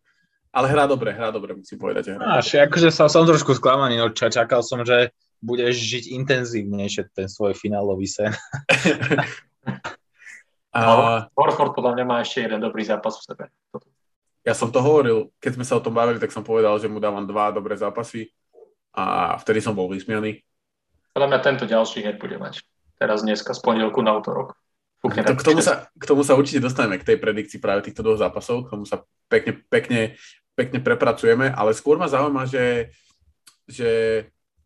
Ale 0.52 0.68
hrá 0.68 0.84
dobre, 0.84 1.16
hrá 1.16 1.32
dobre, 1.32 1.56
musím 1.56 1.80
povedať. 1.80 2.12
Hrá. 2.20 2.44
Až, 2.44 2.68
akože 2.68 2.92
som, 2.92 3.08
som 3.08 3.24
trošku 3.24 3.56
sklamaný, 3.56 3.96
no 3.96 4.12
ča, 4.12 4.28
čakal 4.28 4.60
som, 4.60 4.84
že 4.84 5.16
budeš 5.40 5.80
žiť 5.80 6.04
intenzívnejšie 6.12 7.08
ten 7.16 7.32
svoj 7.32 7.56
finálový 7.56 8.06
sen. 8.06 8.36
A... 10.72 11.28
Horford 11.36 11.76
podľa 11.76 12.00
mňa 12.00 12.06
má 12.08 12.18
ešte 12.24 12.48
jeden 12.48 12.64
dobrý 12.64 12.88
zápas 12.88 13.20
v 13.20 13.24
sebe. 13.28 13.44
Ja 14.42 14.58
som 14.58 14.74
to 14.74 14.82
hovoril, 14.82 15.30
keď 15.38 15.62
sme 15.62 15.66
sa 15.66 15.78
o 15.78 15.84
tom 15.84 15.94
bavili, 15.94 16.18
tak 16.18 16.34
som 16.34 16.42
povedal, 16.42 16.74
že 16.82 16.90
mu 16.90 16.98
dávam 16.98 17.26
dva 17.30 17.54
dobré 17.54 17.78
zápasy 17.78 18.34
a 18.90 19.38
vtedy 19.38 19.62
som 19.62 19.78
bol 19.78 19.86
vysmianý. 19.86 20.42
Podľa 21.14 21.28
mňa 21.30 21.40
tento 21.46 21.66
ďalší 21.70 22.02
hneď 22.02 22.18
bude 22.18 22.42
mať. 22.42 22.66
Teraz 22.98 23.22
dneska 23.22 23.54
z 23.54 23.62
pondelku 23.62 24.02
na 24.02 24.18
útorok. 24.18 24.58
To, 25.02 25.10
k, 25.10 25.42
tomu 25.42 25.66
sa, 25.66 25.90
k 25.98 26.06
tomu 26.06 26.22
sa 26.22 26.38
určite 26.38 26.62
dostaneme, 26.62 27.02
k 27.02 27.08
tej 27.14 27.18
predikcii 27.18 27.58
práve 27.58 27.82
týchto 27.82 28.06
dvoch 28.06 28.22
zápasov, 28.22 28.70
k 28.70 28.78
tomu 28.78 28.86
sa 28.86 29.02
pekne, 29.26 29.58
pekne, 29.66 30.14
pekne 30.54 30.78
prepracujeme, 30.78 31.50
ale 31.50 31.74
skôr 31.74 31.98
ma 31.98 32.06
zaujíma, 32.06 32.46
že, 32.46 32.94
že, 33.66 33.92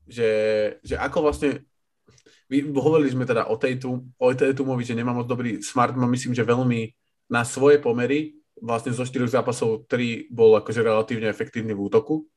že, 0.03 0.29
že 0.83 0.95
ako 0.99 1.31
vlastne 1.31 1.63
hovorili 2.51 3.09
sme 3.15 3.23
teda 3.23 3.47
o 3.47 3.55
Tatum, 3.55 4.11
o 4.19 4.27
Tatumovi, 4.35 4.83
že 4.83 4.99
nemá 4.99 5.15
moc 5.15 5.23
dobrý 5.23 5.63
smart, 5.63 5.95
mám 5.95 6.11
myslím, 6.11 6.35
že 6.35 6.43
veľmi 6.43 6.91
na 7.31 7.47
svoje 7.47 7.79
pomery, 7.79 8.35
vlastne 8.59 8.95
zo 8.95 9.03
štyroch 9.03 9.31
zápasov 9.31 9.87
tri 9.87 10.27
bol 10.31 10.55
akože 10.55 10.79
relatívne 10.79 11.27
efektívny 11.27 11.75
v 11.75 11.83
útoku, 11.91 12.27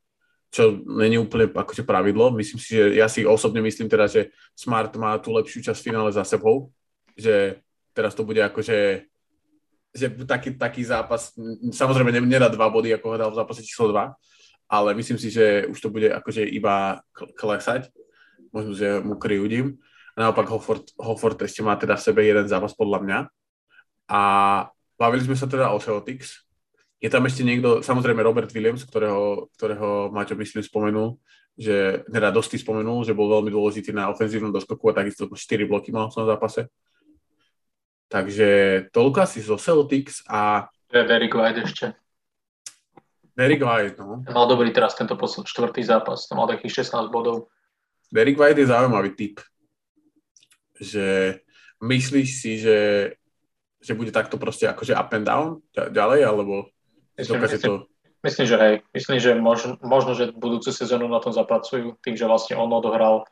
čo 0.51 0.81
není 0.85 1.21
úplne 1.21 1.51
akože 1.53 1.85
pravidlo. 1.85 2.35
Myslím 2.35 2.59
si, 2.59 2.79
že 2.79 2.85
ja 2.97 3.07
si 3.07 3.23
osobne 3.23 3.63
myslím 3.63 3.87
teda, 3.87 4.09
že 4.09 4.33
Smart 4.57 4.91
má 4.97 5.15
tú 5.21 5.31
lepšiu 5.37 5.63
časť 5.63 5.81
finále 5.81 6.11
za 6.11 6.25
sebou, 6.25 6.73
že 7.15 7.63
teraz 7.93 8.15
to 8.15 8.27
bude 8.27 8.41
akože 8.43 9.07
že 9.89 10.13
taký, 10.29 10.55
taký 10.55 10.85
zápas, 10.85 11.33
samozrejme 11.73 12.13
nedá 12.21 12.53
dva 12.53 12.69
body, 12.69 12.93
ako 12.95 13.07
ho 13.09 13.17
dal 13.17 13.31
v 13.33 13.41
zápase 13.41 13.65
číslo 13.65 13.89
2, 13.89 14.15
ale 14.69 14.95
myslím 14.95 15.17
si, 15.17 15.33
že 15.33 15.65
už 15.65 15.79
to 15.81 15.89
bude 15.89 16.13
akože 16.13 16.45
iba 16.45 17.01
klesať. 17.17 17.89
Možno, 18.53 18.77
že 18.77 19.01
mu 19.01 19.17
kryjúdim. 19.17 19.81
A 20.13 20.29
naopak 20.29 20.49
Hofford, 20.53 20.93
Hofford 21.01 21.41
ešte 21.41 21.65
má 21.65 21.77
teda 21.77 21.97
v 21.97 22.05
sebe 22.05 22.21
jeden 22.25 22.45
zápas 22.49 22.77
podľa 22.77 22.99
mňa. 23.01 23.19
A 24.09 24.23
bavili 24.99 25.23
sme 25.25 25.39
sa 25.39 25.47
teda 25.47 25.71
o 25.71 25.79
Celtics. 25.79 26.45
Je 26.99 27.07
tam 27.07 27.23
ešte 27.25 27.47
niekto, 27.47 27.79
samozrejme 27.81 28.19
Robert 28.27 28.51
Williams, 28.51 28.83
ktorého, 28.83 29.47
ktorého 29.55 30.11
Maťo 30.11 30.35
myslím 30.35 30.67
spomenul, 30.67 31.15
že 31.55 32.03
teda 32.11 32.35
dosť 32.35 32.59
spomenul, 32.59 33.07
že 33.07 33.15
bol 33.15 33.31
veľmi 33.31 33.55
dôležitý 33.55 33.95
na 33.95 34.11
ofenzívnom 34.11 34.51
doskoku 34.51 34.91
a 34.91 34.99
takisto 34.99 35.31
4 35.31 35.71
bloky 35.71 35.95
mal 35.95 36.11
v 36.11 36.17
tom 36.19 36.27
zápase. 36.27 36.67
Takže 38.11 38.49
toľko 38.91 39.19
asi 39.23 39.39
zo 39.39 39.55
Celtics 39.55 40.27
a... 40.27 40.67
Je 40.91 41.07
Derek 41.07 41.39
White 41.39 41.63
ešte. 41.63 41.87
Derek 43.39 43.63
White, 43.63 44.03
no. 44.03 44.27
Mal 44.27 44.47
dobrý 44.51 44.75
teraz 44.75 44.99
tento 44.99 45.15
posled, 45.15 45.47
čtvrtý 45.47 45.87
zápas, 45.87 46.27
to 46.27 46.35
mal 46.35 46.51
takých 46.51 46.83
16 46.83 47.15
bodov. 47.15 47.47
Derek 48.11 48.35
White 48.35 48.59
je 48.59 48.73
zaujímavý 48.75 49.15
typ 49.15 49.39
že 50.81 51.39
myslíš 51.83 52.29
si, 52.41 52.59
že, 52.59 52.79
že 53.79 53.95
bude 53.95 54.11
takto 54.11 54.37
proste 54.39 54.67
akože 54.67 54.95
up 54.95 55.15
and 55.15 55.27
down 55.27 55.47
ďalej, 55.75 56.21
alebo 56.27 56.67
myslím, 57.19 57.41
myslím, 57.43 57.61
to... 57.63 57.87
myslím, 58.27 58.47
že 58.47 58.57
hej. 58.59 58.75
Myslím, 58.95 59.19
že 59.23 59.31
možno, 59.39 59.79
možno, 59.83 60.13
že 60.19 60.35
budúcu 60.35 60.71
sezónu 60.75 61.07
na 61.07 61.23
tom 61.23 61.31
zapracujú, 61.31 61.99
tým, 62.03 62.19
že 62.19 62.27
vlastne 62.27 62.59
on 62.59 62.71
odohral 62.75 63.27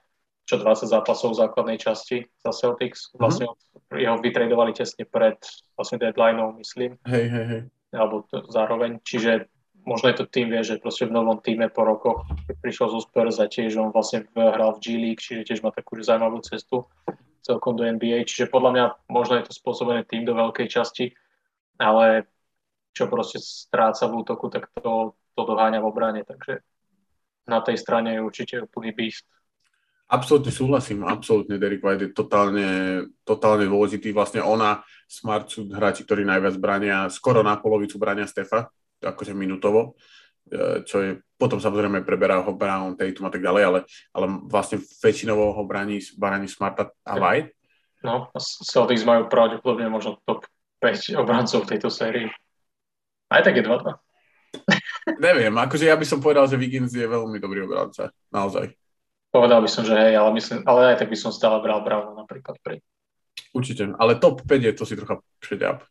čo 0.47 0.63
20 0.63 0.87
zápasov 0.87 1.35
v 1.35 1.41
základnej 1.43 1.79
časti 1.83 2.31
za 2.39 2.55
Celtics. 2.55 3.11
Mhm. 3.13 3.19
Vlastne 3.19 3.47
mm-hmm. 3.51 3.99
jeho 3.99 4.17
vytredovali 4.23 4.73
tesne 4.73 5.05
pred 5.05 5.37
vlastne 5.75 5.99
deadlineou, 5.99 6.55
myslím. 6.63 6.97
Hej, 7.03 7.27
hej, 7.27 7.47
hej. 7.51 7.63
Alebo 7.91 8.23
to, 8.31 8.47
zároveň. 8.47 9.03
Čiže 9.03 9.51
možno 9.83 10.11
je 10.11 10.17
to 10.23 10.27
tým, 10.27 10.51
vie, 10.55 10.63
že 10.63 10.79
proste 10.79 11.07
v 11.07 11.15
novom 11.15 11.39
týme 11.43 11.71
po 11.71 11.87
rokoch 11.87 12.27
prišiel 12.63 12.91
zo 12.91 13.03
Spurs 13.03 13.39
a 13.43 13.51
tiež 13.51 13.79
on 13.79 13.91
vlastne 13.95 14.27
hral 14.35 14.79
v 14.79 14.83
G 14.83 14.87
League, 14.99 15.23
čiže 15.23 15.47
tiež 15.47 15.61
má 15.63 15.71
takú 15.71 15.99
zaujímavú 15.99 16.43
cestu 16.43 16.87
celkom 17.47 17.79
do 17.79 17.87
NBA, 17.87 18.27
čiže 18.27 18.51
podľa 18.51 18.71
mňa 18.75 18.85
možno 19.07 19.39
je 19.39 19.47
to 19.47 19.55
spôsobené 19.55 20.03
tým 20.03 20.27
do 20.27 20.35
veľkej 20.35 20.67
časti, 20.67 21.15
ale 21.79 22.27
čo 22.91 23.07
proste 23.07 23.39
stráca 23.39 24.11
v 24.11 24.27
útoku, 24.27 24.51
tak 24.51 24.67
to, 24.75 25.15
to 25.39 25.43
doháňa 25.47 25.79
v 25.79 25.87
obrane, 25.87 26.21
takže 26.27 26.67
na 27.47 27.63
tej 27.63 27.79
strane 27.79 28.19
je 28.19 28.25
určite 28.27 28.59
úplný 28.59 28.91
beast. 28.91 29.23
Absolutne 30.07 30.55
súhlasím, 30.55 31.03
absolútne 31.03 31.59
Derek 31.59 31.83
White 31.83 32.03
je 32.07 32.11
totálne, 32.15 32.69
totálne 33.27 33.67
dôležitý. 33.67 34.15
Vlastne 34.15 34.39
ona, 34.39 34.83
Smart 35.11 35.51
sú 35.51 35.67
hráči, 35.67 36.07
ktorí 36.07 36.23
najviac 36.23 36.55
brania, 36.63 37.11
skoro 37.11 37.43
na 37.43 37.59
polovicu 37.59 37.99
brania 37.99 38.27
Stefa, 38.27 38.71
akože 39.03 39.35
minutovo, 39.35 39.99
čo 40.87 40.97
je, 41.03 41.11
potom 41.35 41.59
samozrejme 41.59 42.07
preberá 42.07 42.39
ho 42.41 42.53
Brown, 42.55 42.95
Tatum 42.95 43.27
a 43.27 43.33
tak 43.35 43.43
ďalej, 43.43 43.63
ale, 43.67 43.79
ale 44.15 44.27
vlastne 44.47 44.79
väčšinovo 44.79 45.53
ho 45.53 45.63
braní, 45.67 45.99
braní 46.15 46.47
Smarta 46.47 46.95
a 47.03 47.19
White. 47.19 47.53
No, 48.07 48.31
Celtics 48.39 49.03
majú 49.03 49.27
pravdepodobne 49.27 49.91
možno 49.91 50.23
top 50.23 50.47
5 50.79 51.19
obrancov 51.19 51.67
v 51.67 51.71
tejto 51.75 51.91
sérii. 51.91 52.31
Aj 53.27 53.43
tak 53.43 53.59
je 53.59 53.67
2-2. 53.67 53.99
Neviem, 55.27 55.51
akože 55.51 55.91
ja 55.91 55.99
by 55.99 56.07
som 56.07 56.23
povedal, 56.23 56.47
že 56.47 56.61
Wiggins 56.61 56.95
je 56.95 57.03
veľmi 57.03 57.43
dobrý 57.43 57.67
obranca, 57.67 58.15
naozaj. 58.31 58.71
Povedal 59.35 59.61
by 59.61 59.69
som, 59.69 59.83
že 59.83 59.99
hej, 59.99 60.15
ale, 60.15 60.31
myslím, 60.39 60.63
ale 60.65 60.95
aj 60.95 61.03
tak 61.03 61.11
by 61.11 61.19
som 61.19 61.35
stále 61.35 61.59
bral 61.61 61.83
Browna 61.83 62.15
napríklad 62.15 62.57
pri. 62.63 62.79
Určite, 63.51 63.91
ale 63.99 64.23
top 64.23 64.47
5 64.47 64.63
je 64.63 64.73
to 64.73 64.87
si 64.87 64.95
trocha 64.95 65.19
předňap. 65.43 65.83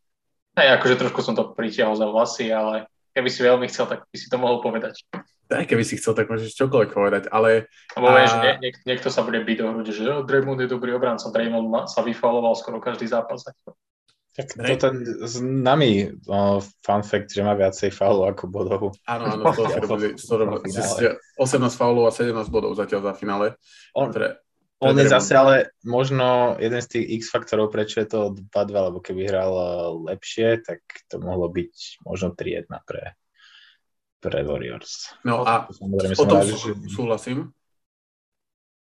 Hej, 0.55 0.79
akože 0.79 0.95
trošku 0.95 1.19
som 1.19 1.35
to 1.35 1.51
pritiahol 1.51 1.99
za 1.99 2.07
vlasy, 2.07 2.47
ale 2.47 2.87
keby 3.15 3.29
si 3.31 3.41
veľmi 3.41 3.65
chcel, 3.71 3.87
tak 3.87 4.03
by 4.11 4.17
si 4.19 4.27
to 4.27 4.35
mohol 4.35 4.59
povedať. 4.59 5.07
Tak, 5.45 5.71
keby 5.71 5.87
si 5.87 5.95
chcel, 5.95 6.17
tak 6.17 6.27
môžeš 6.27 6.57
čokoľvek 6.57 6.91
povedať, 6.91 7.23
ale... 7.31 7.71
Lebo 7.95 8.11
a... 8.11 8.13
vieš, 8.17 8.33
nie, 8.43 8.53
niek- 8.59 8.83
niekto 8.83 9.07
sa 9.07 9.23
bude 9.23 9.39
byť 9.39 9.57
do 9.61 9.65
hrude, 9.71 9.91
že 9.93 10.03
oh, 10.09 10.25
Draymond 10.25 10.59
je 10.59 10.67
dobrý 10.67 10.91
obranca, 10.97 11.31
Draymond 11.31 11.67
ma, 11.69 11.81
sa 11.87 12.03
vyfaloval 12.03 12.57
skoro 12.57 12.83
každý 12.83 13.07
zápas. 13.07 13.45
Tak 13.45 13.55
to 13.63 13.71
ten 14.75 15.07
s 15.23 15.39
nami 15.39 16.11
no, 16.27 16.59
fun 16.83 17.07
fact, 17.07 17.31
že 17.31 17.39
má 17.39 17.55
viacej 17.55 17.87
faulov 17.87 18.35
ako 18.35 18.51
bodov. 18.51 18.83
Áno, 19.07 19.31
áno, 19.31 19.47
to 19.55 19.63
to, 19.79 19.95
to, 19.95 21.15
18 21.39 21.71
faulov 21.71 22.03
a 22.03 22.11
17 22.11 22.35
bodov 22.51 22.75
zatiaľ 22.75 22.99
za 22.99 23.13
finále. 23.15 23.55
On, 23.95 24.11
pre 24.11 24.43
on 24.79 24.99
je 24.99 25.07
zase 25.07 25.31
ale 25.35 25.55
možno 25.87 26.59
jeden 26.59 26.81
z 26.83 26.87
tých 26.87 27.05
X 27.21 27.21
faktorov, 27.31 27.71
prečo 27.71 28.03
je 28.03 28.07
to 28.11 28.19
2-2, 28.51 28.87
lebo 28.91 28.99
keby 28.99 29.27
hral 29.27 29.53
eh, 29.55 29.69
lepšie, 30.15 30.61
tak 30.63 30.83
to 31.07 31.19
mohlo 31.19 31.47
byť 31.47 32.03
možno 32.03 32.35
3-1 32.35 32.67
pre, 32.83 33.15
pre 34.19 34.39
Warriors. 34.43 35.15
No 35.23 35.47
a 35.47 35.69
o 35.71 36.25
tom 36.27 36.43
rád, 36.43 36.51
že... 36.51 36.75
súhlasím, 36.91 37.55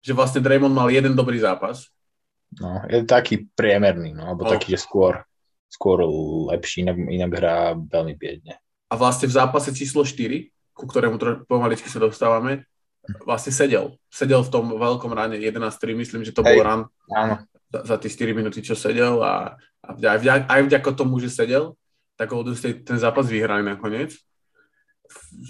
že 0.00 0.14
vlastne 0.14 0.40
Draymond 0.40 0.72
mal 0.72 0.88
jeden 0.88 1.12
dobrý 1.18 1.42
zápas. 1.42 1.90
No, 2.58 2.82
je 2.90 3.06
taký 3.06 3.46
priemerný, 3.54 4.10
no, 4.10 4.26
alebo 4.26 4.42
oh. 4.46 4.50
taký, 4.50 4.74
že 4.74 4.82
skôr 4.82 5.22
skôr 5.70 6.02
lepší, 6.50 6.82
inak, 6.82 6.98
inak 6.98 7.30
hrá 7.38 7.56
veľmi 7.78 8.18
biedne. 8.18 8.58
A 8.90 8.98
vlastne 8.98 9.30
v 9.30 9.38
zápase 9.38 9.70
číslo 9.70 10.02
4, 10.02 10.50
ku 10.74 10.84
ktorému 10.90 11.46
pomaličky 11.46 11.86
sa 11.86 12.02
dostávame, 12.02 12.66
vlastne 13.24 13.52
sedel. 13.54 13.96
Sedel 14.10 14.42
v 14.42 14.52
tom 14.52 14.64
veľkom 14.74 15.12
ráne 15.12 15.36
11-3, 15.38 15.96
myslím, 15.96 16.22
že 16.26 16.34
to 16.34 16.42
Hej, 16.42 16.56
bol 16.56 16.60
rán 16.62 16.80
za, 17.70 17.94
za 17.94 17.96
tie 17.98 18.10
4 18.10 18.38
minúty, 18.38 18.60
čo 18.60 18.74
sedel 18.74 19.20
a, 19.22 19.54
a 19.84 19.88
aj, 19.94 20.18
vďaka, 20.20 20.42
aj 20.46 20.60
vďaka 20.66 20.90
tomu, 20.94 21.18
že 21.22 21.30
sedel, 21.30 21.74
tak 22.14 22.30
Golden 22.30 22.56
State 22.58 22.84
ten 22.84 22.98
zápas 23.00 23.26
vyhrali 23.26 23.64
nakoniec. 23.64 24.14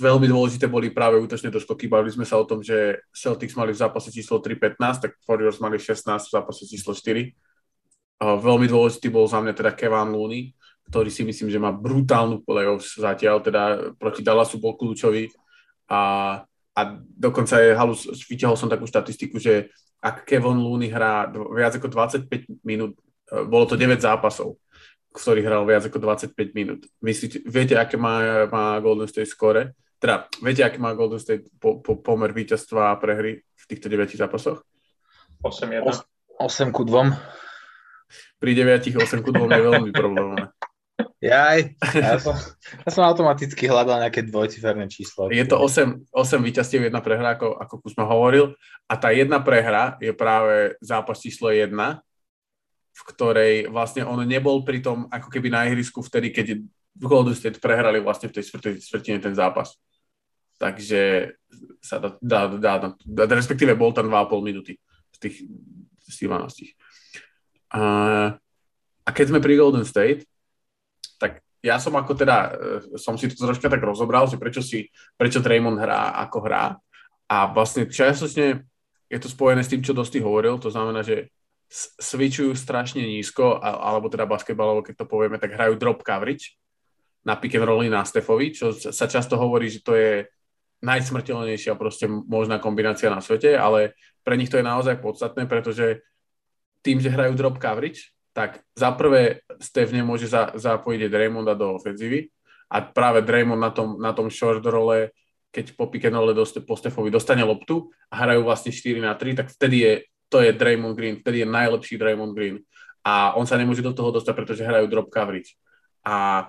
Veľmi 0.00 0.24
dôležité 0.24 0.64
boli 0.70 0.88
práve 0.88 1.20
útočné 1.20 1.52
doskoky. 1.52 1.84
Bavili 1.84 2.16
sme 2.16 2.24
sa 2.24 2.40
o 2.40 2.48
tom, 2.48 2.64
že 2.64 3.04
Celtics 3.12 3.52
mali 3.52 3.76
v 3.76 3.80
zápase 3.82 4.08
číslo 4.08 4.40
3-15, 4.40 5.04
tak 5.04 5.10
Warriors 5.28 5.60
mali 5.60 5.76
16 5.76 6.00
v 6.00 6.32
zápase 6.32 6.64
číslo 6.64 6.96
4 6.96 7.28
veľmi 8.20 8.68
dôležitý 8.68 9.08
bol 9.08 9.24
za 9.24 9.40
mňa 9.40 9.56
teda 9.56 9.72
Kevin 9.72 10.12
Looney, 10.12 10.52
ktorý 10.92 11.08
si 11.08 11.24
myslím, 11.24 11.48
že 11.48 11.62
má 11.62 11.72
brutálnu 11.72 12.44
playoffs 12.44 13.00
zatiaľ, 13.00 13.40
teda 13.40 13.94
proti 13.96 14.20
Dallasu 14.20 14.60
bol 14.60 14.76
kľúčový 14.76 15.32
a, 15.88 16.44
a 16.76 16.80
dokonca 17.02 17.58
je 17.58 17.74
halus, 17.74 18.06
vyťahol 18.26 18.56
som 18.56 18.70
takú 18.70 18.86
štatistiku, 18.86 19.36
že 19.42 19.70
ak 20.00 20.24
Kevin 20.24 20.62
Looney 20.62 20.88
hrá 20.88 21.28
viac 21.28 21.76
ako 21.76 21.90
25 21.92 22.64
minút, 22.64 22.96
e, 23.28 23.44
bolo 23.44 23.68
to 23.68 23.76
9 23.76 24.00
zápasov, 24.00 24.56
ktorý 25.12 25.44
hral 25.44 25.66
viac 25.66 25.84
ako 25.90 25.98
25 25.98 26.56
minút. 26.56 26.86
Myslíte, 27.02 27.42
viete, 27.44 27.74
aké 27.76 27.98
má, 28.00 28.46
má 28.48 28.78
Golden 28.78 29.10
State 29.10 29.28
skore? 29.28 29.76
Teda, 30.00 30.30
viete, 30.40 30.64
aký 30.64 30.80
má 30.80 30.96
Golden 30.96 31.20
State 31.20 31.50
po, 31.60 31.84
po, 31.84 32.00
pomer 32.00 32.32
víťazstva 32.32 32.94
a 32.94 32.98
prehry 32.98 33.44
v 33.44 33.64
týchto 33.68 33.92
9 33.92 34.16
zápasoch? 34.16 34.64
8-1. 35.44 35.84
8 36.40 36.72
ku 36.72 36.88
2 36.88 37.40
pri 38.40 38.56
9 38.56 38.96
8 38.96 39.20
ku 39.20 39.30
2 39.30 39.52
je 39.52 39.62
veľmi 39.68 39.90
problémové. 39.92 40.48
Jaj, 41.20 41.76
ja 42.00 42.16
som, 42.16 42.32
ja 42.80 42.88
som 42.88 43.04
automaticky 43.04 43.68
hľadal 43.68 44.00
nejaké 44.00 44.24
dvojciferné 44.24 44.88
číslo. 44.88 45.28
Je 45.28 45.44
to 45.44 45.60
8, 45.60 46.08
8 46.16 46.40
víťazstiev, 46.40 46.88
jedna 46.88 47.04
prehra, 47.04 47.36
ako, 47.36 47.60
ako 47.60 47.74
sme 47.92 48.08
hovoril. 48.08 48.56
A 48.88 48.96
tá 48.96 49.12
jedna 49.12 49.36
prehra 49.44 50.00
je 50.00 50.16
práve 50.16 50.80
zápas 50.80 51.20
číslo 51.20 51.52
1, 51.52 51.68
v 52.90 53.02
ktorej 53.12 53.68
vlastne 53.68 54.08
on 54.08 54.24
nebol 54.24 54.64
pri 54.64 54.80
tom 54.80 55.12
ako 55.12 55.28
keby 55.28 55.52
na 55.52 55.68
ihrisku 55.68 56.00
vtedy, 56.00 56.32
keď 56.32 56.64
Golden 56.96 57.36
State 57.36 57.60
prehrali 57.60 58.00
vlastne 58.00 58.32
v 58.32 58.40
tej 58.40 58.48
štvrtine 58.80 59.20
ten 59.20 59.36
zápas. 59.36 59.76
Takže 60.56 61.36
sa 61.84 62.00
dá, 62.00 62.16
dá, 62.20 62.40
dá, 62.56 62.74
dá, 62.96 63.24
respektíve 63.36 63.76
bol 63.76 63.92
tam 63.92 64.08
2,5 64.08 64.40
minúty 64.40 64.80
z 65.12 65.18
tých, 65.20 65.36
z 66.08 66.14
tých 66.16 66.28
12. 66.28 67.76
A, 67.76 67.80
a 69.04 69.10
keď 69.12 69.36
sme 69.36 69.44
pri 69.44 69.60
Golden 69.60 69.84
State, 69.84 70.29
ja 71.60 71.76
som 71.76 71.92
ako 71.92 72.12
teda, 72.16 72.36
e, 72.92 72.96
som 72.96 73.16
si 73.20 73.28
to 73.28 73.36
troška 73.36 73.68
tak 73.68 73.84
rozobral, 73.84 74.24
že 74.28 74.40
prečo 74.40 74.64
si, 74.64 74.88
prečo 75.16 75.44
Draymond 75.44 75.80
hrá, 75.80 76.16
ako 76.24 76.38
hrá. 76.44 76.76
A 77.30 77.36
vlastne 77.52 77.86
čiastočne 77.86 78.64
je 79.10 79.18
to 79.20 79.28
spojené 79.28 79.60
s 79.60 79.70
tým, 79.70 79.84
čo 79.84 79.96
Dosti 79.96 80.18
hovoril, 80.18 80.56
to 80.56 80.72
znamená, 80.72 81.04
že 81.04 81.28
switchujú 82.02 82.58
strašne 82.58 83.06
nízko, 83.06 83.62
alebo 83.62 84.10
teda 84.10 84.26
basketbalovo, 84.26 84.82
keď 84.82 85.04
to 85.04 85.06
povieme, 85.06 85.38
tak 85.38 85.54
hrajú 85.54 85.78
drop 85.78 86.02
coverage 86.02 86.58
na 87.22 87.38
pick 87.38 87.54
and 87.54 87.62
rolly 87.62 87.86
na 87.86 88.02
Stefovi, 88.02 88.50
čo 88.50 88.74
sa 88.74 89.06
často 89.06 89.38
hovorí, 89.38 89.70
že 89.70 89.84
to 89.84 89.94
je 89.94 90.26
najsmrteľnejšia 90.80 91.76
proste 91.76 92.08
možná 92.08 92.56
kombinácia 92.56 93.12
na 93.12 93.20
svete, 93.20 93.52
ale 93.54 93.94
pre 94.24 94.34
nich 94.40 94.48
to 94.48 94.56
je 94.56 94.64
naozaj 94.64 94.98
podstatné, 94.98 95.44
pretože 95.44 96.00
tým, 96.80 96.98
že 96.98 97.12
hrajú 97.12 97.36
drop 97.36 97.60
coverage, 97.60 98.16
tak 98.30 98.62
za 98.78 98.94
prvé 98.94 99.42
Steph 99.58 99.90
nemôže 99.90 100.30
za, 100.30 100.54
zapojiť 100.54 101.10
Draymonda 101.10 101.58
do 101.58 101.74
ofenzívy 101.76 102.30
a 102.70 102.78
práve 102.78 103.26
Draymond 103.26 103.58
na 103.58 103.70
tom, 103.74 103.98
na 103.98 104.14
tom 104.14 104.30
short 104.30 104.62
role, 104.62 105.10
keď 105.50 105.74
po 105.74 105.90
pick 105.90 106.06
and 106.06 106.14
po 106.62 106.74
Stefovi 106.78 107.10
dostane 107.10 107.42
loptu 107.42 107.90
a 108.06 108.22
hrajú 108.22 108.46
vlastne 108.46 108.70
4 108.70 109.02
na 109.02 109.18
3, 109.18 109.34
tak 109.34 109.50
vtedy 109.50 109.76
je 109.82 109.92
to 110.30 110.38
je 110.38 110.54
Draymond 110.54 110.94
Green, 110.94 111.18
vtedy 111.18 111.42
je 111.42 111.48
najlepší 111.50 111.98
Draymond 111.98 112.32
Green. 112.38 112.62
A 113.02 113.34
on 113.34 113.50
sa 113.50 113.58
nemôže 113.58 113.82
do 113.82 113.90
toho 113.90 114.14
dostať, 114.14 114.34
pretože 114.38 114.62
hrajú 114.62 114.86
drop 114.86 115.10
coverage. 115.10 115.58
A, 116.06 116.46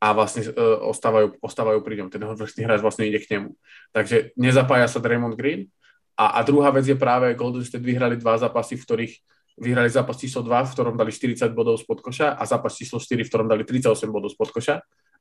a 0.00 0.06
vlastne 0.16 0.48
uh, 0.48 0.88
ostávajú, 0.88 1.36
ostávajú 1.44 1.84
pri 1.84 2.00
ňom. 2.00 2.08
Ten 2.08 2.24
vrchný 2.24 2.64
hráč 2.64 2.80
vlastne 2.80 3.04
ide 3.04 3.20
k 3.20 3.36
nemu. 3.36 3.52
Takže 3.92 4.32
nezapája 4.40 4.88
sa 4.88 5.04
Draymond 5.04 5.36
Green. 5.36 5.68
A, 6.16 6.40
a 6.40 6.46
druhá 6.46 6.72
vec 6.72 6.88
je 6.88 6.96
práve, 6.96 7.36
Golden 7.36 7.60
State 7.60 7.84
vyhrali 7.84 8.16
dva 8.16 8.40
zápasy, 8.40 8.80
v 8.80 8.84
ktorých 8.88 9.14
vyhrali 9.54 9.90
zápas 9.90 10.18
číslo 10.18 10.42
2, 10.42 10.50
v 10.50 10.72
ktorom 10.74 10.94
dali 10.98 11.14
40 11.14 11.54
bodov 11.54 11.78
z 11.78 11.86
podkoša 11.86 12.34
a 12.34 12.42
zápas 12.42 12.74
číslo 12.74 12.98
4, 12.98 13.22
v 13.22 13.28
ktorom 13.30 13.46
dali 13.46 13.62
38 13.62 14.10
bodov 14.10 14.34
z 14.34 14.36
podkoša 14.38 14.74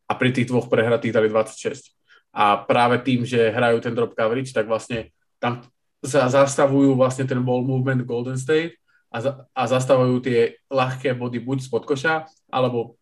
a 0.09 0.11
pri 0.17 0.29
tých 0.33 0.49
dvoch 0.49 0.67
prehratých 0.67 1.13
dali 1.13 1.29
26. 1.29 1.93
A 2.33 2.57
práve 2.65 2.97
tým, 3.05 3.23
že 3.23 3.53
hrajú 3.53 3.77
ten 3.77 3.93
drop 3.93 4.17
coverage, 4.17 4.49
tak 4.49 4.65
vlastne 4.65 5.13
tam 5.37 5.61
za, 6.01 6.25
zastavujú 6.27 6.97
vlastne 6.97 7.29
ten 7.29 7.39
ball 7.39 7.61
movement 7.61 8.03
Golden 8.03 8.35
State 8.35 8.81
a, 9.13 9.21
za, 9.21 9.31
a 9.53 9.61
zastavujú 9.69 10.25
tie 10.25 10.57
ľahké 10.67 11.13
body 11.13 11.37
buď 11.37 11.57
z 11.63 11.69
podkoša, 11.69 12.13
alebo 12.49 12.97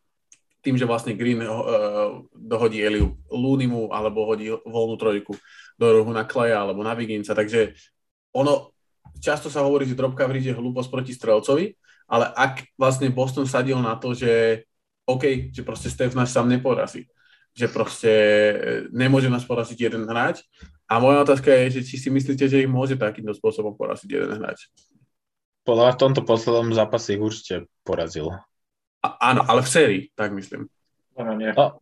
tým, 0.61 0.77
že 0.77 0.85
vlastne 0.85 1.17
Green 1.17 1.41
uh, 1.41 2.21
dohodí 2.37 2.85
Eliu 2.85 3.17
Lunimu 3.33 3.89
alebo 3.89 4.29
hodí 4.29 4.53
voľnú 4.53 4.95
trojku 4.99 5.33
do 5.73 5.85
rohu 5.89 6.11
na 6.13 6.27
Kleja 6.27 6.61
alebo 6.61 6.85
na 6.85 6.93
Viginca. 6.93 7.33
Takže 7.33 7.73
ono, 8.37 8.69
často 9.21 9.47
sa 9.47 9.63
hovorí, 9.65 9.85
že 9.87 9.97
drop 9.97 10.17
coverage 10.17 10.49
je 10.49 10.57
hlúposť 10.57 10.89
proti 10.89 11.11
strelcovi, 11.15 11.75
ale 12.11 12.25
ak 12.35 12.75
vlastne 12.75 13.07
Boston 13.13 13.47
sadil 13.47 13.79
na 13.79 13.95
to, 13.95 14.11
že 14.11 14.63
OK, 15.07 15.53
že 15.53 15.61
proste 15.63 15.87
Steph 15.89 16.15
nás 16.17 16.33
sám 16.33 16.51
neporazí, 16.51 17.07
že 17.55 17.67
proste 17.71 18.11
nemôže 18.91 19.31
nás 19.31 19.43
poraziť 19.47 19.91
jeden 19.91 20.05
hráč, 20.07 20.43
a 20.91 20.99
moja 20.99 21.23
otázka 21.23 21.47
je, 21.55 21.79
že 21.79 21.81
či 21.87 21.95
si 21.95 22.09
myslíte, 22.11 22.51
že 22.51 22.67
ich 22.67 22.67
môže 22.67 22.99
takýmto 22.99 23.31
spôsobom 23.31 23.79
poraziť 23.79 24.11
jeden 24.11 24.43
hráč? 24.43 24.67
Podľa 25.63 25.95
v 25.95 25.99
tomto 26.03 26.21
poslednom 26.27 26.75
zápase 26.75 27.15
ich 27.15 27.23
určite 27.23 27.71
porazil. 27.87 28.35
A, 28.99 29.31
áno, 29.31 29.47
ale 29.47 29.63
v 29.63 29.71
sérii, 29.71 30.01
tak 30.19 30.35
myslím. 30.35 30.67
No, 31.15 31.31
nie. 31.39 31.55
No, 31.55 31.79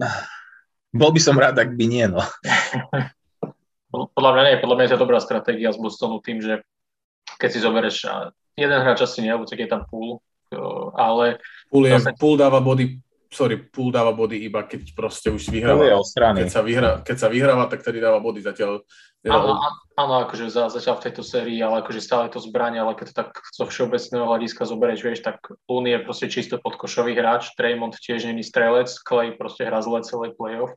bol 0.93 1.09
by 1.09 1.21
som 1.25 1.41
rád, 1.41 1.57
ak 1.57 1.73
by 1.73 1.85
nie, 1.89 2.05
no. 2.05 2.21
podľa 4.13 4.31
mňa 4.37 4.43
nie, 4.45 4.55
podľa 4.61 4.75
mňa 4.77 4.85
je 4.85 4.93
to 4.93 5.01
dobrá 5.01 5.17
stratégia 5.17 5.73
z 5.73 5.81
Bostonu 5.81 6.21
tým, 6.21 6.45
že 6.45 6.61
keď 7.39 7.49
si 7.49 7.59
zoberieš 7.63 7.97
jeden 8.59 8.79
hráč 8.83 9.07
asi 9.07 9.23
nie, 9.23 9.31
tak 9.31 9.59
je 9.59 9.69
tam 9.71 9.87
pool, 9.87 10.19
ale... 10.99 11.39
Pool, 11.71 11.87
je, 11.87 11.95
pool 12.19 12.35
dáva 12.35 12.59
body 12.59 12.99
sorry, 13.29 13.61
pool 13.61 13.93
dáva 13.93 14.09
body 14.11 14.41
iba 14.41 14.65
keď 14.65 14.89
proste 14.97 15.29
už 15.29 15.53
vyhráva. 15.53 16.01
Keď 16.33 16.49
sa, 16.49 16.65
vyhrá, 16.65 16.91
keď 17.05 17.17
sa 17.17 17.29
vyhráva, 17.29 17.69
tak 17.69 17.85
tedy 17.85 18.01
dáva 18.01 18.17
body 18.17 18.41
zatiaľ. 18.41 18.81
Áno, 19.29 19.59
áno, 19.99 20.13
akože 20.25 20.49
za, 20.49 20.71
zatiaľ 20.71 20.97
v 20.97 21.05
tejto 21.11 21.21
sérii, 21.27 21.59
ale 21.61 21.83
akože 21.83 22.01
stále 22.01 22.31
to 22.31 22.39
zbranie, 22.41 22.79
ale 22.81 22.95
keď 22.95 23.13
to 23.13 23.15
tak 23.19 23.29
zo 23.51 23.67
všeobecného 23.67 24.25
hľadiska 24.25 24.63
zoberieš, 24.65 25.01
vieš, 25.03 25.21
tak 25.21 25.43
Pool 25.67 25.85
je 25.85 25.99
proste 26.01 26.31
čisto 26.31 26.55
podkošový 26.57 27.13
hráč, 27.19 27.51
Draymond 27.59 27.99
tiež 27.99 28.25
není 28.25 28.41
strelec, 28.41 28.89
Clay 29.03 29.35
proste 29.35 29.67
hrá 29.67 29.83
zle 29.83 30.01
celý 30.07 30.31
playoff. 30.33 30.71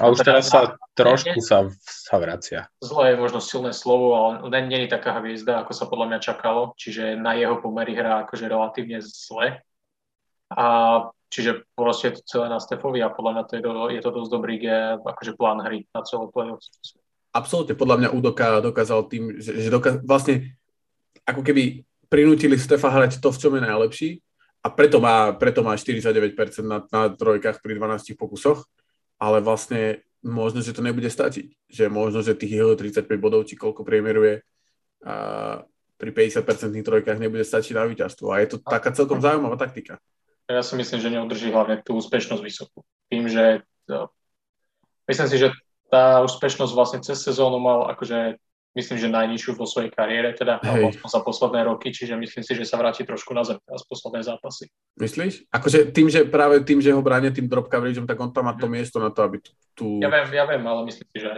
A 0.00 0.08
už 0.08 0.24
teraz 0.24 0.48
sa 0.48 0.78
trošku 0.96 1.40
sa, 1.44 1.68
sa 1.82 2.16
vracia. 2.16 2.70
Zle 2.80 3.12
je 3.12 3.20
možno 3.20 3.40
silné 3.44 3.72
slovo, 3.76 4.16
ale 4.16 4.48
není 4.64 4.88
taká 4.88 5.20
hviezda, 5.20 5.60
ako 5.60 5.72
sa 5.76 5.84
podľa 5.84 6.06
mňa 6.12 6.18
čakalo, 6.20 6.72
čiže 6.80 7.18
na 7.18 7.36
jeho 7.36 7.60
pomery 7.60 7.92
hrá 7.92 8.24
akože 8.24 8.48
relatívne 8.48 9.04
zle. 9.04 9.60
A 10.52 10.66
Čiže 11.32 11.64
proste 11.72 12.12
je 12.12 12.20
to 12.20 12.22
celé 12.28 12.46
na 12.52 12.60
Stefovi 12.60 13.00
a 13.00 13.08
podľa 13.08 13.32
mňa 13.32 13.44
to 13.48 13.52
je, 13.56 13.62
do, 13.64 13.72
je 13.88 14.02
to 14.04 14.10
dosť 14.12 14.30
dobrý 14.36 14.60
je, 14.60 15.00
akože 15.00 15.32
plán 15.32 15.64
hry 15.64 15.88
na 15.96 16.04
celé 16.04 16.28
playoff. 16.28 16.60
Absolútne, 17.32 17.72
podľa 17.72 17.96
mňa 18.04 18.08
Udoka 18.12 18.60
dokázal 18.60 19.08
tým, 19.08 19.40
že, 19.40 19.56
že 19.64 19.72
dokázal, 19.72 20.04
vlastne 20.04 20.52
ako 21.24 21.40
keby 21.40 21.88
prinútili 22.12 22.60
Stefa 22.60 22.92
hrať 22.92 23.24
to, 23.24 23.32
v 23.32 23.40
čom 23.40 23.56
je 23.56 23.62
najlepší 23.64 24.10
a 24.60 24.68
preto 24.68 25.00
má, 25.00 25.32
preto 25.32 25.64
má 25.64 25.72
49% 25.72 26.36
na, 26.68 26.84
na 26.84 27.08
trojkách 27.08 27.64
pri 27.64 27.80
12 27.80 28.12
pokusoch, 28.12 28.68
ale 29.22 29.38
vlastne 29.38 30.02
možno, 30.26 30.58
že 30.58 30.74
to 30.74 30.82
nebude 30.82 31.06
stačiť. 31.06 31.70
Že 31.70 31.84
možno, 31.86 32.26
že 32.26 32.34
tých 32.34 32.58
jeho 32.58 32.74
35 32.74 33.06
bodov, 33.22 33.46
či 33.46 33.54
koľko 33.54 33.86
priemeruje 33.86 34.42
a 35.06 35.62
pri 35.98 36.10
50% 36.10 36.74
trojkách 36.82 37.22
nebude 37.22 37.46
stačiť 37.46 37.78
na 37.78 37.86
víťazstvo. 37.86 38.34
A 38.34 38.42
je 38.42 38.54
to 38.54 38.58
taká 38.58 38.90
celkom 38.90 39.22
zaujímavá 39.22 39.54
taktika 39.54 40.02
ja 40.52 40.62
si 40.62 40.74
myslím, 40.76 41.00
že 41.00 41.12
neudrží 41.12 41.48
hlavne 41.48 41.80
tú 41.80 41.96
úspešnosť 41.98 42.42
vysokú. 42.42 42.84
Tým, 43.08 43.28
že 43.30 43.64
to, 43.88 44.12
myslím 45.08 45.28
si, 45.28 45.36
že 45.40 45.48
tá 45.88 46.20
úspešnosť 46.24 46.72
vlastne 46.72 47.00
cez 47.04 47.20
sezónu 47.20 47.60
mal 47.60 47.88
akože 47.92 48.40
myslím, 48.72 48.98
že 48.98 49.08
najnižšiu 49.08 49.52
vo 49.54 49.68
svojej 49.68 49.92
kariére, 49.92 50.32
teda 50.32 50.60
za 51.04 51.20
posledné 51.20 51.68
roky, 51.68 51.92
čiže 51.92 52.16
myslím 52.16 52.42
si, 52.44 52.52
že 52.56 52.64
sa 52.64 52.80
vráti 52.80 53.04
trošku 53.04 53.36
na 53.36 53.44
zem 53.44 53.60
teraz 53.60 53.84
posledné 53.84 54.24
zápasy. 54.24 54.72
Myslíš? 54.96 55.48
Akože 55.52 55.92
tým, 55.92 56.08
že 56.08 56.24
práve 56.24 56.64
tým, 56.64 56.80
že 56.80 56.92
ho 56.92 57.00
bránia 57.04 57.32
tým 57.32 57.48
drop 57.48 57.68
coverageom, 57.68 58.08
tak 58.08 58.16
on 58.20 58.32
tam 58.32 58.48
má 58.48 58.56
to 58.56 58.66
mhm. 58.68 58.72
miesto 58.72 58.96
na 59.00 59.12
to, 59.12 59.20
aby 59.24 59.40
tu... 59.76 60.00
Ja 60.00 60.08
viem, 60.08 60.26
ja 60.32 60.44
viem, 60.48 60.64
ale 60.64 60.80
myslím 60.88 61.06
si, 61.12 61.18
že 61.20 61.32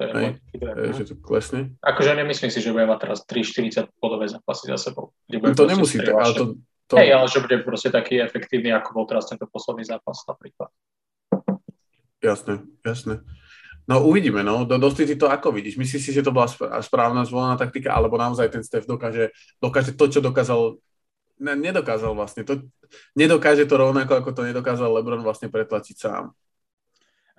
to 0.00 0.08
je 0.08 0.12
Hej, 0.16 0.32
môj 0.56 0.96
že 0.96 1.04
to 1.12 1.14
klesne. 1.20 1.76
Akože 1.84 2.16
nemyslím 2.16 2.48
si, 2.48 2.64
že 2.64 2.72
bude 2.72 2.88
mať 2.88 3.04
teraz 3.04 3.20
3-40 3.28 4.00
bodové 4.00 4.32
zápasy 4.32 4.72
za 4.72 4.78
sebou. 4.80 5.12
To 5.28 5.64
nemusí, 5.68 6.00
ale 6.00 6.32
to, 6.32 6.56
to... 6.88 6.96
Hej, 6.96 7.20
ale 7.20 7.28
že 7.28 7.44
bude 7.44 7.60
proste 7.60 7.92
taký 7.92 8.16
efektívny, 8.16 8.72
ako 8.72 8.96
bol 8.96 9.04
teraz 9.04 9.28
tento 9.28 9.44
posledný 9.44 9.84
zápas 9.84 10.24
napríklad. 10.24 10.72
Jasné, 12.24 12.64
jasné. 12.80 13.20
No 13.88 14.04
uvidíme, 14.06 14.44
no. 14.44 14.64
Dosti 14.64 15.06
ty 15.06 15.14
to 15.16 15.30
ako 15.30 15.52
vidíš? 15.52 15.76
Myslíš 15.80 16.02
si, 16.02 16.12
že 16.12 16.22
to 16.22 16.30
bola 16.34 16.46
správna 16.80 17.24
zvolená 17.26 17.56
taktika, 17.56 17.96
alebo 17.96 18.20
naozaj 18.20 18.52
ten 18.52 18.62
Steph 18.62 18.86
dokáže, 18.86 19.34
dokáže 19.58 19.96
to, 19.96 20.06
čo 20.06 20.20
dokázal, 20.22 20.78
ne, 21.42 21.54
nedokázal 21.58 22.14
vlastne, 22.14 22.46
to, 22.46 22.68
nedokáže 23.18 23.66
to 23.66 23.74
rovnako, 23.74 24.20
ako 24.20 24.30
to 24.30 24.42
nedokázal 24.46 24.94
LeBron 24.94 25.26
vlastne 25.26 25.50
pretlačiť 25.50 25.96
sám. 25.96 26.30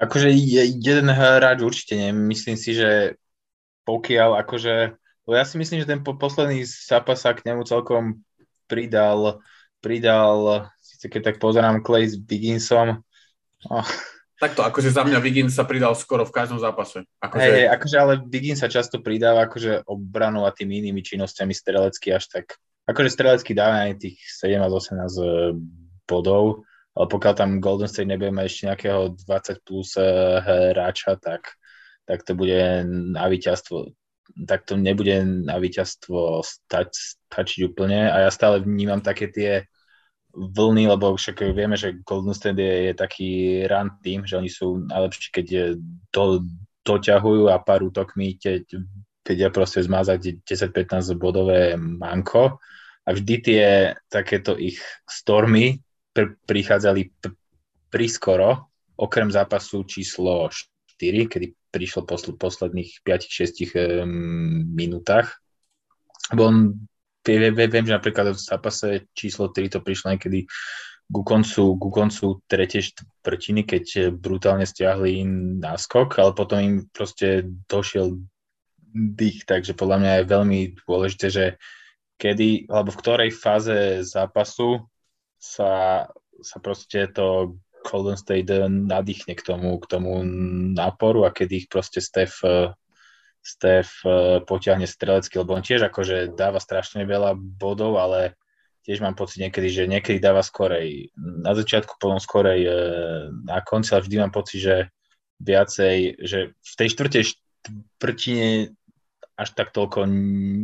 Akože 0.02 0.34
jeden 0.82 1.08
hráč 1.14 1.62
určite 1.62 1.94
nie. 1.94 2.10
Myslím 2.10 2.58
si, 2.58 2.74
že 2.74 3.16
pokiaľ 3.86 4.42
akože, 4.42 4.76
ja 5.30 5.44
si 5.46 5.56
myslím, 5.62 5.86
že 5.86 5.92
ten 5.94 6.02
posledný 6.02 6.66
zápas 6.66 7.22
sa 7.22 7.38
k 7.38 7.46
nemu 7.46 7.64
celkom 7.64 8.20
pridal, 8.66 9.40
pridal, 9.78 10.70
keď 11.06 11.22
tak 11.22 11.38
pozerám, 11.38 11.86
Clay 11.86 12.10
s 12.10 12.18
Bigginsom. 12.18 13.06
Oh. 13.70 13.86
Takto, 14.42 14.66
akože 14.66 14.90
za 14.90 15.06
mňa 15.06 15.22
Wiggins 15.22 15.54
sa 15.54 15.70
pridal 15.70 15.94
skoro 15.94 16.26
v 16.26 16.34
každom 16.34 16.58
zápase. 16.58 17.06
Akože... 17.22 17.46
Hey, 17.46 17.70
akože 17.70 17.96
ale 18.02 18.14
Wiggins 18.26 18.58
sa 18.58 18.66
často 18.66 18.98
pridáva 18.98 19.46
akože 19.46 19.86
obranu 19.86 20.50
a 20.50 20.52
tými 20.52 20.82
inými 20.82 21.06
činnosťami 21.06 21.54
strelecky 21.54 22.10
až 22.10 22.26
tak. 22.26 22.58
Akože 22.90 23.14
strelecky 23.14 23.54
dáva 23.54 23.86
aj 23.86 24.02
tých 24.02 24.18
17-18 24.42 24.98
eh, 24.98 25.54
bodov, 26.10 26.66
ale 26.98 27.06
pokiaľ 27.06 27.34
tam 27.38 27.62
Golden 27.62 27.86
State 27.86 28.10
nebude 28.10 28.34
mať 28.34 28.46
ešte 28.50 28.64
nejakého 28.66 29.02
20 29.30 29.62
plus 29.62 29.94
eh, 30.02 30.10
hráča, 30.74 31.22
tak, 31.22 31.54
tak 32.10 32.26
to 32.26 32.34
bude 32.34 32.82
na 33.14 33.30
víťazstvo 33.30 33.94
tak 34.48 34.64
to 34.64 34.80
nebude 34.80 35.44
na 35.44 35.60
víťazstvo 35.60 36.40
stať, 36.40 36.96
stačiť 37.28 37.68
úplne 37.68 38.08
a 38.08 38.28
ja 38.28 38.30
stále 38.32 38.64
vnímam 38.64 39.04
také 39.04 39.28
tie 39.28 39.68
vlny, 40.32 40.88
lebo 40.88 41.16
však 41.16 41.52
vieme, 41.52 41.76
že 41.76 42.00
Golden 42.04 42.34
State 42.34 42.60
je, 42.60 42.76
je 42.92 42.94
taký 42.96 43.30
run 43.68 43.90
tým, 44.00 44.24
že 44.24 44.38
oni 44.40 44.50
sú 44.50 44.88
najlepší, 44.88 45.28
keď 45.32 45.48
to 46.12 46.48
doťahujú 46.82 47.52
a 47.52 47.62
pár 47.62 47.86
útokmi 47.86 48.42
keď 48.42 48.66
vedia 49.22 49.50
proste 49.54 49.86
zmázať 49.86 50.44
10-15 50.44 51.14
bodové 51.16 51.78
manko 51.78 52.58
a 53.06 53.10
vždy 53.14 53.36
tie 53.40 53.64
takéto 54.10 54.58
ich 54.58 54.82
stormy 55.06 55.78
pr- 56.12 56.36
prichádzali 56.44 57.02
pr- 57.22 57.38
priskoro 57.94 58.72
okrem 58.98 59.30
zápasu 59.30 59.86
číslo 59.86 60.50
4, 60.50 61.32
kedy 61.32 61.48
prišiel 61.72 62.04
po 62.04 62.18
posledných 62.18 63.02
5-6 63.02 64.06
minútach. 64.76 65.40
Bo 66.36 66.52
on, 66.52 66.76
viem, 67.26 67.86
že 67.86 67.94
napríklad 67.94 68.34
v 68.34 68.42
zápase 68.42 68.88
číslo 69.14 69.54
3 69.54 69.78
to 69.78 69.80
prišlo 69.80 70.14
niekedy 70.14 70.50
ku 71.12 71.22
koncu, 71.28 71.76
ku 71.76 71.90
koncu 71.92 72.40
tretej 72.48 72.96
štvrtiny, 72.96 73.68
keď 73.68 74.16
brutálne 74.16 74.64
stiahli 74.64 75.28
náskok, 75.60 76.16
ale 76.18 76.32
potom 76.32 76.58
im 76.64 76.76
proste 76.90 77.44
došiel 77.68 78.16
dých, 78.96 79.44
takže 79.44 79.76
podľa 79.76 79.98
mňa 80.00 80.12
je 80.16 80.32
veľmi 80.32 80.60
dôležité, 80.88 81.28
že 81.28 81.46
kedy, 82.16 82.72
alebo 82.72 82.96
v 82.96 83.02
ktorej 83.04 83.32
fáze 83.36 84.08
zápasu 84.08 84.88
sa, 85.36 86.06
sa 86.40 86.58
proste 86.64 87.12
to 87.12 87.58
Golden 87.82 88.16
State 88.16 88.52
nadýchne 88.70 89.34
k 89.34 89.42
tomu, 89.42 89.80
k 89.82 89.86
tomu 89.90 90.22
náporu 90.76 91.26
a 91.26 91.34
kedy 91.34 91.66
ich 91.66 91.68
proste 91.68 91.98
Steph, 91.98 92.46
Steph 93.42 94.06
potiahne 94.46 94.86
strelecky, 94.86 95.42
lebo 95.42 95.58
on 95.58 95.66
tiež 95.66 95.90
akože 95.90 96.38
dáva 96.38 96.62
strašne 96.62 97.02
veľa 97.10 97.34
bodov, 97.34 97.98
ale 97.98 98.38
tiež 98.86 99.02
mám 99.02 99.18
pocit 99.18 99.42
niekedy, 99.42 99.70
že 99.70 99.90
niekedy 99.90 100.18
dáva 100.22 100.46
skorej. 100.46 101.14
Na 101.18 101.54
začiatku, 101.54 101.98
potom 102.02 102.18
skorej 102.18 102.62
e, 102.66 102.74
na 103.46 103.62
konci, 103.62 103.94
ale 103.94 104.06
vždy 104.06 104.16
mám 104.22 104.34
pocit, 104.34 104.62
že 104.62 104.76
viacej, 105.42 106.22
že 106.22 106.54
v 106.54 106.74
tej 106.78 106.88
štvrtej 106.94 107.24
štvrtine 107.34 108.74
až 109.42 109.58
tak 109.58 109.74
toľko 109.74 110.06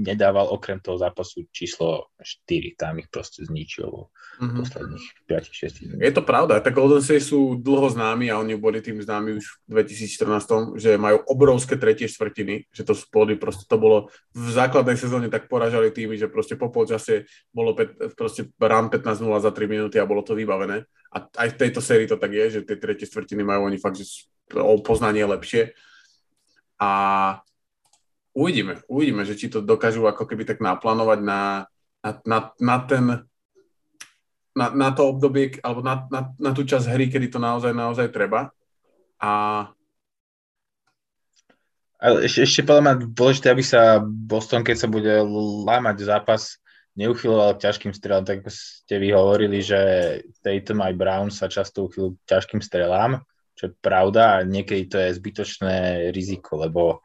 nedával 0.05 0.53
okrem 0.53 0.77
toho 0.77 1.01
zápasu 1.01 1.49
číslo 1.49 2.13
4. 2.21 2.77
Tam 2.77 3.01
ich 3.01 3.09
proste 3.09 3.41
zničil 3.41 3.89
mm-hmm. 3.89 4.59
posledných 4.61 5.05
5-6 5.25 5.97
Je 5.97 6.11
to 6.13 6.21
pravda, 6.21 6.61
tak 6.61 6.77
Golden 6.77 7.01
State 7.01 7.25
sú 7.25 7.57
dlho 7.57 7.89
známi 7.89 8.29
a 8.29 8.37
oni 8.37 8.53
boli 8.53 8.77
tým 8.85 9.01
známi 9.01 9.41
už 9.41 9.65
v 9.65 9.81
2014, 9.81 10.77
že 10.77 11.01
majú 11.01 11.25
obrovské 11.25 11.73
tretie 11.73 12.05
štvrtiny, 12.05 12.69
že 12.69 12.85
to 12.85 12.93
spody 12.93 13.33
proste 13.33 13.65
to 13.65 13.81
bolo 13.81 14.13
v 14.37 14.47
základnej 14.53 14.93
sezóne 14.93 15.25
tak 15.33 15.49
poražali 15.49 15.89
týmy, 15.89 16.13
že 16.13 16.29
proste 16.29 16.53
po 16.53 16.69
polčase 16.69 17.25
bolo 17.49 17.73
pet, 17.73 17.97
proste 18.13 18.53
rán 18.61 18.93
15-0 18.93 19.25
za 19.41 19.49
3 19.49 19.65
minúty 19.65 19.97
a 19.97 20.05
bolo 20.05 20.21
to 20.21 20.37
vybavené. 20.37 20.85
A 21.09 21.25
aj 21.25 21.57
v 21.57 21.59
tejto 21.65 21.81
sérii 21.81 22.05
to 22.05 22.21
tak 22.21 22.29
je, 22.29 22.61
že 22.61 22.67
tie 22.67 22.77
tretie 22.77 23.09
štvrtiny 23.09 23.41
majú 23.41 23.65
oni 23.65 23.81
fakt, 23.81 23.97
že 23.97 24.29
o 24.53 24.77
poznanie 24.85 25.25
lepšie. 25.25 25.73
A 26.77 26.91
uvidíme, 28.37 28.85
uvidíme, 28.85 29.25
že 29.25 29.33
či 29.33 29.49
to 29.49 29.65
dokážu 29.65 30.05
ako 30.05 30.29
keby 30.29 30.45
tak 30.45 30.61
naplánovať 30.61 31.19
na, 31.25 31.65
na, 32.05 32.11
na, 32.21 32.39
na 32.61 32.77
ten 32.85 33.05
na, 34.57 34.73
na 34.73 34.89
to 34.89 35.05
obdobie, 35.05 35.61
alebo 35.61 35.85
na, 35.85 36.09
na, 36.09 36.33
na 36.33 36.49
tú 36.49 36.65
časť 36.65 36.89
hry, 36.89 37.13
kedy 37.13 37.29
to 37.29 37.37
naozaj, 37.37 37.77
naozaj 37.77 38.09
treba. 38.09 38.49
A 39.21 39.65
ale 41.97 42.29
ešte, 42.29 42.45
ešte 42.45 42.61
podľa 42.61 42.81
mňa 42.85 42.95
dôležité, 43.09 43.49
aby 43.49 43.65
sa 43.65 44.01
Boston, 44.05 44.61
keď 44.61 44.75
sa 44.77 44.89
bude 44.89 45.13
lámať 45.65 46.05
zápas, 46.05 46.61
neuchyloval 46.93 47.57
k 47.57 47.69
ťažkým 47.69 47.93
strelám, 47.93 48.25
tak 48.25 48.45
ako 48.45 48.53
ste 48.53 48.95
vy 49.01 49.13
hovorili, 49.13 49.61
že 49.61 49.79
Tatum 50.41 50.85
aj 50.85 50.93
Brown 50.93 51.29
sa 51.33 51.49
často 51.49 51.89
uchylujú 51.89 52.17
k 52.21 52.29
ťažkým 52.37 52.61
strelám, 52.61 53.21
čo 53.57 53.69
je 53.69 53.77
pravda 53.81 54.41
a 54.41 54.45
niekedy 54.45 54.89
to 54.89 54.97
je 55.01 55.17
zbytočné 55.17 56.09
riziko, 56.13 56.61
lebo 56.61 57.01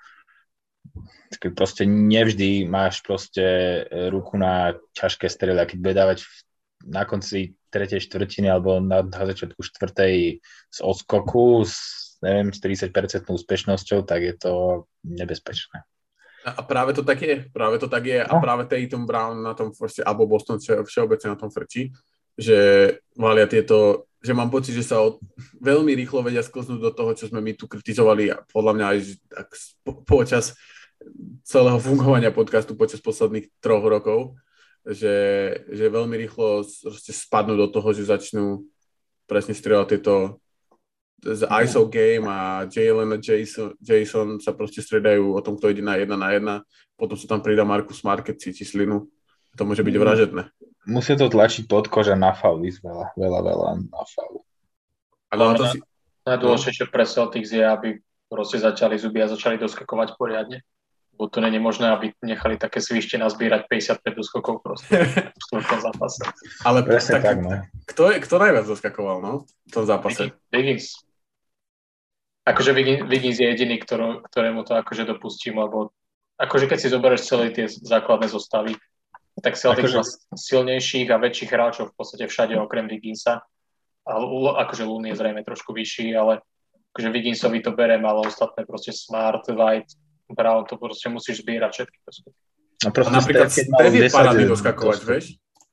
proste 1.57 1.88
nevždy 1.88 2.68
máš 2.68 3.00
proste 3.00 3.42
e, 3.42 4.12
ruku 4.12 4.37
na 4.37 4.76
ťažké 4.92 5.26
strely 5.28 5.57
keď 5.64 5.78
bude 5.81 5.94
dávať 5.96 6.18
na 6.87 7.07
konci 7.07 7.55
tretej 7.72 8.05
štvrtiny 8.05 8.50
alebo 8.52 8.83
na, 8.83 9.00
na 9.00 9.22
začiatku 9.24 9.62
štvrtej 9.62 10.42
z 10.68 10.78
odskoku 10.83 11.64
s, 11.64 11.76
neviem, 12.20 12.52
s 12.52 12.61
30% 12.61 13.24
úspešnosťou, 13.24 14.05
tak 14.05 14.20
je 14.20 14.35
to 14.37 14.52
nebezpečné. 15.07 15.87
A 16.42 16.61
práve 16.66 16.90
to 16.90 17.07
tak 17.07 17.22
je, 17.22 17.46
práve 17.55 17.78
to 17.78 17.87
tak 17.87 18.02
je 18.02 18.18
a 18.18 18.33
no. 18.35 18.42
práve 18.42 18.66
Tatum 18.66 19.07
Brown 19.07 19.46
na 19.46 19.55
tom 19.55 19.70
proste, 19.70 20.02
alebo 20.02 20.26
Boston 20.26 20.59
všeobecne 20.59 21.33
na 21.33 21.38
tom 21.38 21.55
frčí, 21.55 21.94
že 22.35 22.59
valia 23.14 23.46
tieto, 23.46 24.11
že 24.18 24.35
mám 24.35 24.50
pocit, 24.50 24.74
že 24.74 24.83
sa 24.83 24.98
od, 24.98 25.22
veľmi 25.62 25.94
rýchlo 25.94 26.26
vedia 26.26 26.42
sklznúť 26.42 26.81
do 26.83 26.90
toho, 26.90 27.14
čo 27.14 27.31
sme 27.31 27.38
my 27.38 27.55
tu 27.55 27.70
kritizovali 27.70 28.35
a 28.35 28.42
podľa 28.50 28.72
mňa 28.74 28.87
aj 28.90 28.98
tak 29.31 29.48
po, 29.87 30.02
počas 30.02 30.59
celého 31.42 31.78
fungovania 31.78 32.30
podcastu 32.34 32.78
počas 32.78 33.02
posledných 33.02 33.50
troch 33.58 33.84
rokov, 33.84 34.38
že, 34.86 35.14
že 35.70 35.92
veľmi 35.92 36.14
rýchlo 36.18 36.66
spadnú 36.98 37.54
do 37.54 37.70
toho, 37.70 37.94
že 37.94 38.10
začnú 38.10 38.66
presne 39.30 39.54
strieľať 39.54 39.86
tieto 39.96 40.42
z 41.22 41.46
ISO 41.46 41.86
game 41.86 42.26
a 42.26 42.66
Jalen 42.66 43.14
a 43.14 43.18
Jason, 43.22 43.78
Jason 43.78 44.42
sa 44.42 44.50
proste 44.50 44.82
stredajú 44.82 45.38
o 45.38 45.40
tom, 45.40 45.54
kto 45.54 45.70
ide 45.70 45.78
na 45.78 45.94
jedna 45.94 46.18
na 46.18 46.34
jedna. 46.34 46.54
Potom 46.98 47.14
sa 47.14 47.30
tam 47.30 47.38
pridá 47.38 47.62
Markus 47.62 48.02
Market, 48.02 48.42
cíti 48.42 48.66
slinu. 48.66 49.06
To 49.54 49.62
môže 49.62 49.86
byť 49.86 49.94
mm. 49.94 50.02
vražedné. 50.02 50.42
Musí 50.90 51.14
to 51.14 51.30
tlačiť 51.30 51.70
pod 51.70 51.86
koža 51.86 52.18
na 52.18 52.34
faul, 52.34 52.58
veľa, 52.58 53.14
veľa, 53.14 53.38
veľa 53.38 53.68
na 53.86 54.02
faul. 54.02 54.42
Ale 55.30 55.42
na 55.46 55.54
to 55.54 55.64
si... 55.70 55.78
Najdôležitejšie 56.26 56.86
pre 56.90 57.06
Celtics 57.06 57.50
je, 57.54 57.62
aby 57.62 57.88
proste 58.26 58.58
začali 58.58 58.98
zuby 58.98 59.22
a 59.22 59.30
začali 59.30 59.62
doskakovať 59.62 60.18
poriadne 60.18 60.62
bo 61.12 61.29
to 61.29 61.40
není 61.40 61.59
možné, 61.59 61.92
aby 61.92 62.12
nechali 62.25 62.57
také 62.57 62.81
svište 62.81 63.20
nazbierať 63.20 63.68
55 63.68 64.16
doskokov 64.16 64.64
proste 64.64 65.05
v 65.42 65.46
tom 65.51 65.81
zápase. 65.81 66.22
Ale 66.64 66.83
Presne 66.83 67.20
tak, 67.20 67.25
tak 67.25 67.37
no. 67.38 67.51
kto, 67.87 68.03
je, 68.11 68.16
kto 68.25 68.35
najviac 68.40 68.66
doskakoval 68.66 69.16
no, 69.22 69.33
v 69.46 69.72
tom 69.72 69.85
zápase? 69.85 70.33
Wiggins. 70.51 70.98
Akože 72.42 72.75
Wiggins 73.07 73.38
je 73.38 73.46
jediný, 73.46 73.79
ktorú, 73.79 74.27
ktorému 74.27 74.66
to 74.66 74.75
akože 74.75 75.07
dopustím, 75.07 75.62
lebo 75.62 75.94
akože 76.42 76.66
keď 76.66 76.79
si 76.81 76.90
zoberieš 76.90 77.22
celé 77.22 77.55
tie 77.55 77.70
základné 77.70 78.27
zostavy, 78.27 78.75
tak 79.38 79.55
Celtics 79.55 79.94
akože... 79.94 79.98
má 80.03 80.05
silnejších 80.35 81.09
a 81.14 81.22
väčších 81.22 81.51
hráčov 81.55 81.94
v 81.94 81.96
podstate 81.96 82.27
všade 82.27 82.59
okrem 82.59 82.90
Wigginsa. 82.90 83.46
A 84.03 84.12
akože 84.66 84.83
Loon 84.83 85.07
je 85.07 85.14
zrejme 85.14 85.46
trošku 85.46 85.70
vyšší, 85.70 86.18
ale 86.18 86.42
akože 86.92 87.09
Wigginsovi 87.14 87.62
to 87.62 87.70
berem, 87.72 88.03
ale 88.03 88.27
ostatné 88.27 88.66
proste 88.66 88.90
Smart, 88.90 89.46
White, 89.46 89.94
Brown, 90.33 90.66
to 90.66 90.81
proste 90.81 91.09
musíš 91.09 91.45
zbierať 91.45 91.71
všetky 91.73 91.99
No 92.83 92.90
a 92.90 93.11
napríklad 93.14 93.47
Steph 93.47 93.95
je 93.95 94.11
parádny 94.11 94.45
doskakovať, 94.51 95.01
vieš? 95.07 95.25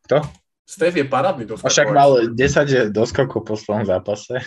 Kto? 0.05 0.21
Steph 0.69 0.97
je 1.01 1.05
parádny 1.09 1.45
doskakovať. 1.49 1.73
Však 1.73 1.89
mal 1.89 2.11
10 2.29 2.93
doskokov 2.93 3.41
po 3.41 3.57
svojom 3.57 3.89
zápase. 3.89 4.37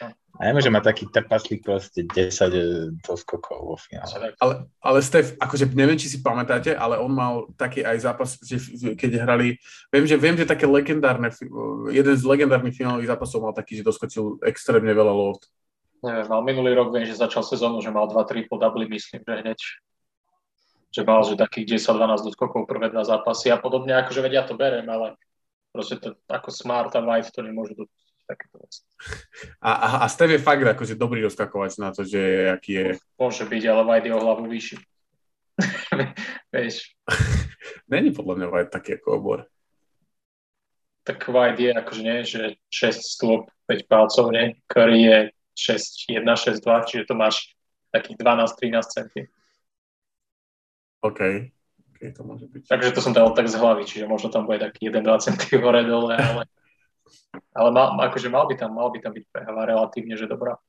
No. 0.00 0.08
A 0.36 0.52
neviem, 0.52 0.68
že 0.68 0.72
má 0.72 0.84
taký 0.84 1.08
trpaslík 1.08 1.64
proste 1.64 2.04
10 2.04 2.12
e, 2.12 2.60
doskokov 3.00 3.56
vo 3.56 3.76
finále. 3.80 4.36
Ale, 4.36 4.54
ale 4.84 4.98
Steph, 5.00 5.32
akože 5.40 5.72
neviem, 5.72 5.96
či 5.96 6.12
si 6.12 6.20
pamätáte, 6.20 6.76
ale 6.76 7.00
on 7.00 7.08
mal 7.08 7.48
taký 7.56 7.80
aj 7.80 7.96
zápas, 8.04 8.36
že, 8.44 8.60
keď 8.96 9.24
hrali, 9.24 9.56
viem, 9.88 10.04
že 10.04 10.16
viem, 10.20 10.36
že 10.36 10.44
také 10.44 10.68
legendárne, 10.68 11.32
jeden 11.88 12.14
z 12.16 12.24
legendárnych 12.24 12.76
finálových 12.76 13.16
zápasov 13.16 13.48
mal 13.48 13.56
taký, 13.56 13.80
že 13.80 13.88
doskočil 13.88 14.44
extrémne 14.44 14.92
veľa 14.92 15.12
loft 15.12 15.48
neviem, 16.02 16.26
mal 16.28 16.42
minulý 16.44 16.74
rok, 16.76 16.92
viem, 16.92 17.06
že 17.08 17.16
začal 17.16 17.44
sezónu, 17.46 17.80
že 17.80 17.94
mal 17.94 18.08
2-3 18.10 18.48
po 18.50 18.56
myslím, 18.58 19.20
že 19.22 19.34
hneď 19.44 19.60
že 20.96 21.04
mal, 21.04 21.20
že 21.28 21.36
takých 21.36 21.76
10-12 21.76 22.24
doskokov 22.32 22.64
prvé 22.64 22.88
dva 22.88 23.04
zápasy 23.04 23.52
a 23.52 23.60
podobne, 23.60 23.92
akože 23.92 24.24
vedia 24.24 24.48
to 24.48 24.56
berem, 24.56 24.88
ale 24.88 25.12
proste 25.68 26.00
to 26.00 26.16
ako 26.24 26.48
Smart 26.48 26.88
a 26.96 27.04
White 27.04 27.36
to 27.36 27.44
nemôžu 27.44 27.76
dopustiť 27.76 28.24
takéto 28.24 28.56
veci. 28.64 28.80
A, 29.60 29.70
a, 29.76 29.88
a 30.00 30.06
Steve 30.08 30.40
je 30.40 30.46
fakt 30.46 30.64
akože 30.64 30.96
dobrý 30.96 31.20
rozkakovať 31.28 31.76
na 31.84 31.92
to, 31.92 32.00
že 32.00 32.48
aký 32.48 32.70
je... 32.72 32.86
Môže 33.20 33.44
byť, 33.44 33.62
ale 33.68 33.82
White 33.84 34.08
je 34.08 34.14
o 34.16 34.24
hlavu 34.24 34.48
vyšší. 34.48 34.76
Vieš. 36.56 36.96
Není 37.92 38.16
podľa 38.16 38.34
mňa 38.40 38.46
White 38.48 38.72
taký 38.72 38.96
ako 38.96 39.08
obor. 39.20 39.38
Tak 41.04 41.28
White 41.28 41.60
je 41.60 41.70
akože 41.76 42.02
nie, 42.02 42.18
že 42.24 42.42
6 42.72 43.04
stôp, 43.04 43.52
5 43.68 43.84
palcov, 43.84 44.32
nie? 44.32 44.56
Curry 44.64 45.00
je 45.04 45.18
6, 45.56 46.12
1, 46.12 46.36
6, 46.36 46.60
2, 46.60 46.88
čiže 46.88 47.04
to 47.08 47.14
máš 47.16 47.56
takých 47.88 48.16
12-13 48.20 48.84
centy. 48.84 49.20
OK. 51.00 51.20
okay, 51.96 52.10
to 52.12 52.22
môže 52.22 52.46
byť. 52.52 52.68
Takže 52.68 52.92
to 52.92 53.00
som 53.00 53.16
dal 53.16 53.32
tak 53.32 53.48
z 53.48 53.56
hlavy, 53.56 53.88
čiže 53.88 54.04
možno 54.04 54.28
tam 54.28 54.44
bude 54.44 54.60
taký 54.60 54.92
1-2 54.92 55.24
centy 55.24 55.56
hore 55.56 55.80
dole, 55.88 56.12
ale, 56.12 56.42
ale 57.56 57.68
mal, 57.72 57.96
akože 58.12 58.28
mal 58.28 58.44
by 58.44 58.54
tam, 58.60 58.76
mal 58.76 58.92
by 58.92 59.00
tam 59.00 59.16
byť 59.16 59.24
prehava 59.32 59.64
relatívne, 59.64 60.12
že 60.20 60.28
dobrá. 60.28 60.60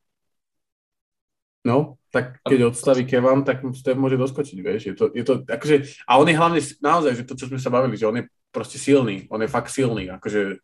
No, 1.68 2.00
tak 2.16 2.40
keď 2.48 2.72
odstaví 2.72 3.04
Kevan, 3.04 3.44
tak 3.44 3.60
Steph 3.76 4.00
môže 4.00 4.16
doskočiť, 4.16 4.58
vieš. 4.64 4.82
Je 4.88 4.96
to, 4.96 5.12
je 5.12 5.24
to, 5.28 5.44
akože, 5.44 6.08
a 6.08 6.16
on 6.16 6.32
je 6.32 6.40
hlavne 6.40 6.62
naozaj, 6.80 7.12
že 7.12 7.28
to, 7.28 7.36
čo 7.36 7.52
sme 7.52 7.60
sa 7.60 7.68
bavili, 7.68 8.00
že 8.00 8.08
on 8.08 8.24
je 8.24 8.32
proste 8.56 8.80
silný, 8.80 9.28
on 9.28 9.44
je 9.44 9.52
fakt 9.52 9.68
silný, 9.68 10.08
akože 10.08 10.64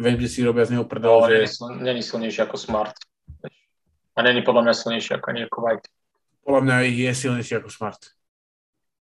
viem, 0.00 0.16
že 0.16 0.28
si 0.32 0.40
robia 0.40 0.64
z 0.64 0.72
neho 0.78 0.88
prdel, 0.88 1.20
no, 1.20 1.28
že... 1.28 1.44
Není 1.84 2.00
silnejší 2.00 2.48
ako 2.48 2.56
Smart. 2.56 2.96
A 4.18 4.22
není 4.26 4.42
podľa 4.42 4.66
mňa 4.66 4.74
silnejší 4.74 5.10
ako 5.14 5.26
ani 5.30 5.40
ako 5.46 5.58
White. 5.62 5.86
Podľa 6.42 6.60
mňa 6.66 6.76
je 6.90 7.10
silnejší 7.14 7.62
ako 7.62 7.70
Smart. 7.70 8.02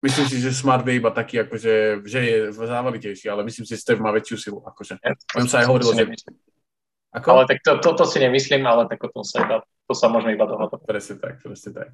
Myslím 0.05 0.27
si, 0.29 0.37
že 0.39 0.53
Smart 0.53 0.85
je 0.85 1.01
iba 1.01 1.11
taký, 1.11 1.43
akože, 1.49 2.05
že 2.05 2.19
je 2.21 2.37
závalitejší, 2.53 3.27
ale 3.33 3.43
myslím 3.49 3.65
si, 3.65 3.73
že 3.73 3.83
Steph 3.83 4.05
má 4.05 4.13
väčšiu 4.13 4.37
silu. 4.37 4.61
Akože. 4.69 5.01
Ja, 5.01 5.17
sa 5.49 5.65
aj 5.65 5.67
hovorilo, 5.73 5.97
že... 5.97 6.13
Ako? 7.09 7.27
Ale 7.35 7.43
tak 7.49 7.65
to, 7.65 7.81
to, 7.81 7.91
to 7.97 8.05
si 8.05 8.21
nemyslím, 8.21 8.69
ale 8.69 8.85
tak 8.85 9.01
o 9.01 9.09
tom 9.09 9.25
sa 9.25 9.41
iba, 9.41 9.65
to 9.89 9.95
sa 9.97 10.13
môžeme 10.13 10.37
iba 10.37 10.45
dohadovať. 10.45 10.85
Presne 10.85 11.17
tak, 11.17 11.41
presne 11.41 11.71
tak. 11.73 11.89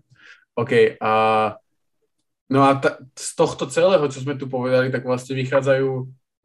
OK, 0.58 0.98
a 0.98 1.10
no 2.50 2.60
a 2.66 2.70
ta, 2.82 2.98
z 3.14 3.30
tohto 3.38 3.70
celého, 3.70 4.04
čo 4.10 4.26
sme 4.26 4.34
tu 4.34 4.50
povedali, 4.50 4.90
tak 4.90 5.06
vlastne 5.06 5.38
vychádzajú, 5.38 5.88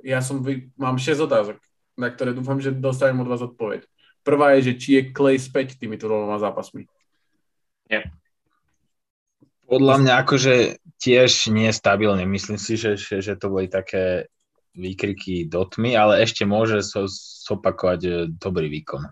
ja 0.06 0.22
som, 0.22 0.46
mám 0.78 1.02
6 1.02 1.18
otázok, 1.26 1.58
na 1.98 2.14
ktoré 2.14 2.32
dúfam, 2.32 2.62
že 2.62 2.72
dostanem 2.72 3.20
od 3.20 3.28
vás 3.28 3.42
odpoveď. 3.42 3.90
Prvá 4.30 4.54
je, 4.54 4.70
že 4.70 4.74
či 4.78 4.90
je 4.94 5.02
Clay 5.10 5.42
späť 5.42 5.74
týmito 5.82 6.06
dvoma 6.06 6.38
zápasmi. 6.38 6.86
Nie. 7.90 8.14
Podľa 9.66 10.06
mňa 10.06 10.14
akože 10.22 10.54
tiež 11.02 11.50
nie 11.50 11.74
stabilne. 11.74 12.30
Myslím 12.30 12.62
si, 12.62 12.78
že, 12.78 12.94
že, 12.94 13.26
že 13.26 13.34
to 13.34 13.50
boli 13.50 13.66
také 13.66 14.30
výkriky 14.78 15.50
do 15.50 15.66
tmy, 15.66 15.98
ale 15.98 16.22
ešte 16.22 16.46
môže 16.46 16.86
so, 16.86 17.10
zopakovať 17.50 18.02
e, 18.06 18.12
dobrý 18.38 18.70
výkon. 18.70 19.10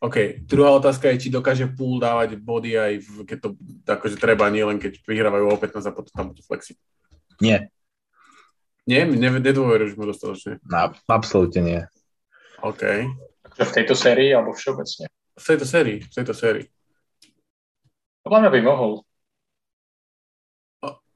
OK, 0.00 0.40
druhá 0.40 0.72
otázka 0.72 1.12
je, 1.12 1.28
či 1.28 1.28
dokáže 1.28 1.68
pool 1.76 2.00
dávať 2.00 2.40
body 2.40 2.80
aj 2.80 2.92
v, 3.04 3.12
keď 3.28 3.38
to 3.44 3.48
akože 3.84 4.16
treba, 4.16 4.48
nie 4.48 4.64
len 4.64 4.80
keď 4.80 5.04
vyhrávajú 5.04 5.52
o 5.52 5.60
15 5.60 5.84
a 5.84 5.92
potom 5.92 6.12
tam 6.16 6.26
budú 6.32 6.40
flexi. 6.40 6.80
Nie. 7.44 7.68
Nie? 8.88 9.04
Nedôveruješ 9.04 10.00
mu 10.00 10.08
dostatočne? 10.08 10.64
No, 10.64 10.92
absolútne 11.12 11.60
nie. 11.60 11.80
OK. 12.64 13.04
V 13.54 13.70
tejto 13.70 13.94
sérii 13.94 14.34
alebo 14.34 14.54
všeobecne? 14.54 15.06
V 15.34 15.44
tejto 15.44 15.66
sérii, 15.66 15.98
v 16.02 16.12
tejto 16.14 16.34
sérii. 16.34 16.66
Podľa 18.24 18.38
mňa 18.46 18.50
by 18.50 18.60
mohol. 18.64 18.92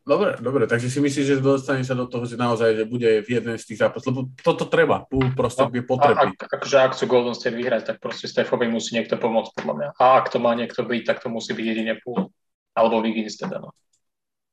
Dobre, 0.08 0.40
dobre, 0.40 0.64
takže 0.64 0.88
si 0.88 1.04
myslíš, 1.04 1.36
že 1.36 1.44
dostane 1.44 1.84
sa 1.84 1.92
do 1.92 2.08
toho, 2.08 2.24
že 2.24 2.40
naozaj 2.40 2.80
že 2.80 2.84
bude 2.88 3.20
v 3.20 3.28
jeden 3.28 3.60
z 3.60 3.64
tých 3.68 3.84
zápasov, 3.84 4.08
lebo 4.08 4.20
toto 4.40 4.64
treba, 4.64 5.04
pool 5.04 5.36
proste 5.36 5.68
no, 5.68 5.68
je 5.68 5.84
potrebný. 5.84 6.32
Ak, 6.32 6.48
akože 6.48 6.76
ak 6.80 6.92
chcú 6.96 7.04
Golden 7.12 7.36
State 7.36 7.52
vyhrať, 7.52 7.92
tak 7.92 7.96
proste 8.00 8.24
Stefovi 8.24 8.72
musí 8.72 8.96
niekto 8.96 9.20
pomôcť, 9.20 9.52
podľa 9.52 9.74
mňa. 9.76 9.88
A 10.00 10.04
ak 10.16 10.32
to 10.32 10.40
má 10.40 10.56
niekto 10.56 10.80
byť, 10.80 11.02
tak 11.04 11.20
to 11.20 11.28
musí 11.28 11.52
byť 11.52 11.60
jedine 11.60 12.00
pool. 12.00 12.32
Alebo 12.72 13.04
Wiggins 13.04 13.36
teda, 13.36 13.60
no. 13.60 13.76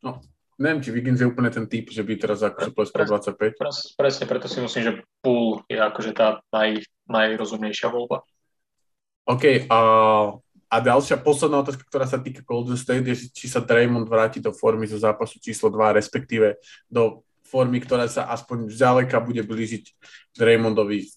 No, 0.03 0.19
neviem, 0.59 0.83
či 0.83 0.91
Wiggins 0.91 1.23
je 1.23 1.31
úplne 1.31 1.47
ten 1.47 1.71
typ, 1.71 1.87
že 1.87 2.03
by 2.03 2.13
teraz 2.19 2.43
akože 2.43 2.75
pleskal 2.75 3.07
25. 3.07 3.55
Pres, 3.55 3.77
presne, 3.95 4.27
preto 4.27 4.51
si 4.51 4.59
myslím, 4.59 4.81
že 4.83 4.91
pool 5.25 5.65
je 5.65 5.81
akože 5.81 6.13
tá 6.13 6.45
naj, 6.53 6.85
najrozumnejšia 7.09 7.89
voľba. 7.89 8.21
OK, 9.25 9.65
a 9.65 9.73
uh 9.73 10.45
a 10.75 10.83
ďalšia 10.83 11.23
posledná 11.23 11.63
otázka, 11.63 11.87
ktorá 11.87 12.03
sa 12.03 12.19
týka 12.19 12.43
Golden 12.43 12.75
State, 12.75 13.07
je, 13.07 13.31
či 13.31 13.47
sa 13.47 13.63
Draymond 13.63 14.11
vráti 14.11 14.43
do 14.43 14.51
formy 14.51 14.83
zo 14.83 14.99
zápasu 14.99 15.39
číslo 15.39 15.71
2, 15.71 15.95
respektíve 15.95 16.59
do 16.91 17.23
formy, 17.47 17.79
ktorá 17.79 18.11
sa 18.11 18.27
aspoň 18.27 18.75
zďaleka 18.75 19.23
bude 19.23 19.39
blížiť 19.47 19.95
Draymondovi, 20.35 21.07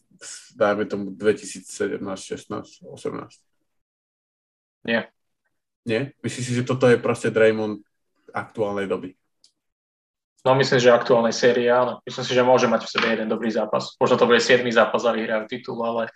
dajme 0.54 0.86
tomu 0.86 1.10
2017, 1.10 1.98
16, 1.98 2.86
18. 2.86 4.86
Nie. 4.86 5.10
Nie? 5.82 6.14
Myslíš 6.22 6.44
si, 6.46 6.54
že 6.54 6.62
toto 6.62 6.86
je 6.86 7.02
proste 7.02 7.34
Draymond 7.34 7.82
aktuálnej 8.30 8.86
doby? 8.86 9.17
No 10.48 10.56
myslím, 10.56 10.80
že 10.80 10.88
aktuálnej 10.88 11.36
série 11.36 11.68
áno. 11.68 12.00
Myslím 12.08 12.24
si, 12.24 12.32
že 12.32 12.40
môže 12.40 12.64
mať 12.64 12.88
v 12.88 12.92
sebe 12.96 13.06
jeden 13.12 13.28
dobrý 13.28 13.52
zápas. 13.52 13.92
Možno 14.00 14.16
to 14.16 14.24
bude 14.24 14.40
7. 14.40 14.64
zápas 14.72 15.04
a 15.04 15.12
vyhrajú 15.12 15.44
titul, 15.44 15.76
ale, 15.84 16.08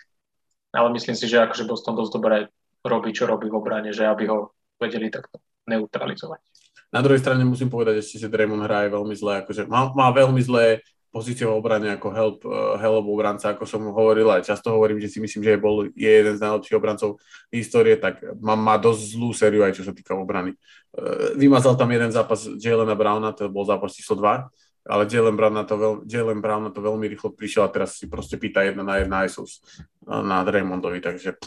ale 0.73 0.89
myslím 0.97 1.13
si, 1.13 1.29
že 1.29 1.37
akože 1.37 1.69
Boston 1.69 1.93
dosť 1.93 2.17
dobre 2.17 2.49
robí, 2.81 3.13
čo 3.13 3.29
robí 3.29 3.45
v 3.45 3.61
obrane, 3.61 3.93
že 3.93 4.09
aby 4.09 4.25
ho 4.33 4.57
vedeli 4.81 5.13
takto 5.13 5.37
neutralizovať. 5.69 6.41
Na 6.89 7.05
druhej 7.05 7.21
strane 7.21 7.45
musím 7.45 7.69
povedať 7.69 8.01
ešte, 8.01 8.25
že 8.25 8.33
Draymond 8.33 8.65
hraje 8.65 8.89
veľmi 8.89 9.13
zle, 9.13 9.45
akože 9.45 9.69
má, 9.69 9.93
má 9.93 10.09
veľmi 10.09 10.41
zlé 10.41 10.81
pozície 11.13 11.45
v 11.45 11.53
obrane 11.53 11.93
ako 11.93 12.07
help, 12.09 12.39
uh, 12.49 12.73
help 12.81 13.05
obranca, 13.05 13.53
ako 13.53 13.69
som 13.69 13.85
hovoril, 13.93 14.25
aj 14.33 14.49
často 14.49 14.73
hovorím, 14.73 14.97
že 14.97 15.13
si 15.13 15.21
myslím, 15.21 15.45
že 15.45 15.53
je, 15.53 15.59
bol, 15.61 15.85
je 15.93 16.09
jeden 16.09 16.33
z 16.33 16.41
najlepších 16.41 16.73
obrancov 16.73 17.21
histórie, 17.53 18.01
tak 18.01 18.25
má, 18.41 18.57
má 18.57 18.81
dosť 18.81 19.01
zlú 19.13 19.29
sériu 19.29 19.61
aj 19.61 19.77
čo 19.77 19.85
sa 19.85 19.93
týka 19.93 20.17
obrany. 20.17 20.57
Uh, 20.97 21.37
vymazal 21.37 21.77
tam 21.77 21.93
jeden 21.93 22.09
zápas 22.09 22.49
Jalena 22.57 22.97
Browna, 22.97 23.29
to 23.37 23.45
bol 23.53 23.61
zápas 23.61 23.93
číslo 23.93 24.17
2, 24.17 24.89
ale 24.89 25.07
Jalen 25.07 25.37
Brown, 25.37 25.55
na 25.55 25.63
to 25.63 25.79
veľ, 25.79 25.93
Jalen 26.09 26.43
Brown 26.43 26.67
na 26.67 26.71
to 26.73 26.83
veľmi 26.83 27.07
rýchlo 27.07 27.31
prišiel 27.31 27.63
a 27.63 27.71
teraz 27.71 28.01
si 28.01 28.11
proste 28.11 28.35
pýta 28.35 28.67
jedna 28.67 28.83
na 28.83 28.99
jedna 28.99 29.23
ISOS 29.23 29.63
na 30.03 30.43
Draymondovi, 30.43 30.99
takže 30.99 31.39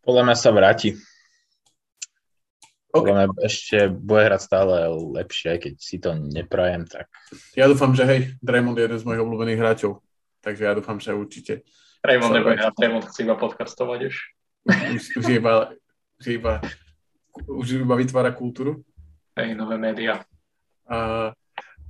podľa 0.00 0.22
mňa 0.26 0.36
sa 0.36 0.50
vráti. 0.50 0.96
Okay. 2.90 3.14
Mňa 3.14 3.24
ešte 3.46 3.86
bude 3.86 4.26
hrať 4.26 4.40
stále 4.42 4.90
lepšie, 4.90 5.46
aj 5.54 5.58
keď 5.62 5.74
si 5.78 5.96
to 6.02 6.10
neprajem, 6.18 6.90
tak... 6.90 7.06
Ja 7.54 7.70
dúfam, 7.70 7.94
že 7.94 8.02
hej, 8.02 8.20
Draymond 8.42 8.74
je 8.74 8.84
jeden 8.90 8.98
z 8.98 9.06
mojich 9.06 9.22
obľúbených 9.22 9.60
hráčov, 9.62 10.02
takže 10.42 10.66
ja 10.66 10.74
dúfam, 10.74 10.98
že 10.98 11.14
určite... 11.14 11.62
Draymond 12.02 12.34
nebude 12.34 12.58
hrať, 12.58 12.74
Draymond 12.74 13.06
chce 13.06 13.20
iba 13.22 13.38
podcastovať 13.38 14.10
už. 14.10 14.16
Už, 14.66 15.02
už, 15.22 15.26
iba, 15.30 15.70
už, 16.18 16.26
iba, 16.34 16.52
už 17.46 17.66
iba 17.78 17.94
vytvára 17.94 18.34
kultúru. 18.34 18.82
Hej, 19.38 19.54
nové 19.54 19.78
médiá. 19.78 20.26
Uh, 20.90 21.30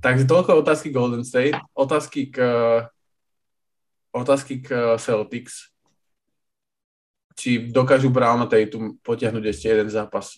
takže 0.05 0.29
toľko 0.29 0.61
otázky 0.61 0.93
Golden 0.93 1.25
State. 1.25 1.57
Otázky 1.73 2.29
k, 2.29 2.37
otázky 4.13 4.61
k 4.61 5.01
Celtics 5.01 5.73
či 7.33 7.73
dokážu 7.73 8.13
Brown 8.13 8.43
a 8.43 8.45
Tatum 8.45 9.01
potiahnuť 9.01 9.49
ešte 9.49 9.65
jeden 9.73 9.89
zápas 9.89 10.37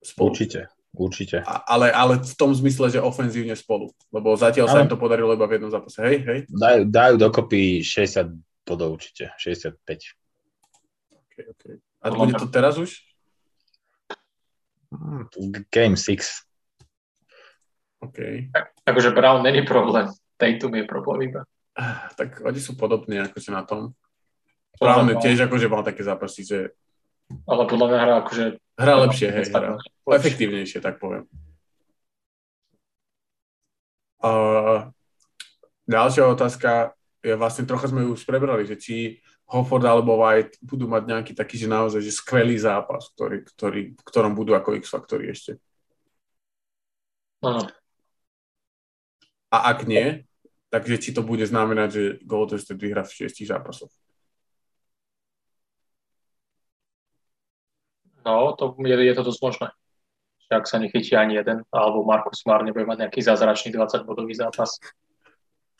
spolu. 0.00 0.32
Určite, 0.32 0.60
určite. 0.96 1.36
A, 1.44 1.64
ale, 1.68 1.92
ale 1.92 2.18
v 2.20 2.34
tom 2.36 2.50
zmysle, 2.56 2.90
že 2.90 3.00
ofenzívne 3.00 3.54
spolu, 3.54 3.92
lebo 4.10 4.34
zatiaľ 4.34 4.66
ale... 4.68 4.74
sa 4.74 4.82
im 4.84 4.90
to 4.90 5.00
podarilo 5.00 5.36
iba 5.36 5.46
v 5.46 5.60
jednom 5.60 5.72
zápase, 5.72 6.00
hej, 6.02 6.16
hej? 6.24 6.38
Dajú, 6.48 6.80
dajú 6.88 7.14
dokopy 7.20 7.84
60 7.84 8.32
bodov 8.64 8.96
určite, 8.96 9.32
65. 9.38 9.80
Okay, 11.30 11.44
okay. 11.46 11.74
A 12.00 12.10
to 12.10 12.16
bude 12.16 12.36
to 12.36 12.48
teraz 12.48 12.80
už? 12.80 12.96
Game 15.70 15.94
6. 15.94 16.48
OK. 18.00 18.18
akože 18.88 19.10
Brown 19.12 19.44
není 19.44 19.62
problém, 19.62 20.08
Tatum 20.40 20.74
je 20.74 20.84
problém 20.88 21.28
iba. 21.28 21.44
Ah, 21.76 22.08
tak 22.16 22.40
oni 22.40 22.60
sú 22.60 22.74
podobní 22.74 23.20
akože 23.20 23.52
na 23.52 23.62
tom. 23.62 23.92
Brown 24.80 25.12
tiež 25.20 25.44
akože 25.46 25.68
mal 25.68 25.84
také 25.84 26.00
zápasy, 26.00 26.42
že... 26.48 26.58
Ale 27.44 27.68
podľa 27.68 27.86
mňa 27.92 27.98
hrá 28.00 28.14
akože... 28.24 28.44
Hrá 28.80 28.94
lepšie, 29.04 29.28
hej, 29.28 29.52
hrá. 29.52 29.76
Efektívnejšie, 30.08 30.80
tak 30.80 30.96
poviem. 30.96 31.28
Uh, 34.20 34.88
ďalšia 35.84 36.24
otázka 36.28 36.96
je 37.20 37.36
vlastne, 37.36 37.68
trocha 37.68 37.92
sme 37.92 38.08
už 38.08 38.24
prebrali, 38.24 38.64
že 38.64 38.80
či 38.80 39.20
Hofford 39.52 39.84
alebo 39.84 40.16
White 40.16 40.56
budú 40.64 40.88
mať 40.88 41.02
nejaký 41.04 41.32
taký, 41.36 41.60
že 41.60 41.68
naozaj 41.68 42.00
že 42.00 42.12
skvelý 42.16 42.56
zápas, 42.56 43.12
ktorý, 43.12 43.44
ktorý, 43.44 43.80
v 43.96 44.02
ktorom 44.06 44.32
budú 44.32 44.56
ako 44.56 44.80
X-faktory 44.80 45.28
ešte. 45.28 45.60
Áno. 47.44 47.68
A 49.50 49.56
ak 49.74 49.84
nie, 49.84 50.24
takže 50.70 51.02
či 51.02 51.10
to 51.10 51.26
bude 51.26 51.42
znamenať, 51.42 51.88
že 51.90 52.02
Golden 52.22 52.62
State 52.62 52.80
vyhrá 52.80 53.02
v 53.02 53.12
šiestich 53.12 53.50
zápasoch. 53.50 53.90
No, 58.24 58.52
to 58.56 58.76
je, 58.84 58.94
je 58.94 59.14
to 59.16 59.22
dosť 59.24 59.40
možné. 59.42 59.68
Že 60.50 60.52
ak 60.56 60.66
sa 60.66 60.76
nechytí 60.82 61.12
ani 61.16 61.40
jeden, 61.40 61.62
alebo 61.72 62.04
Markus 62.04 62.44
Mar 62.44 62.60
nebude 62.66 62.84
mať 62.84 63.06
nejaký 63.06 63.20
zázračný 63.22 63.72
20-bodový 63.72 64.34
zápas. 64.36 64.76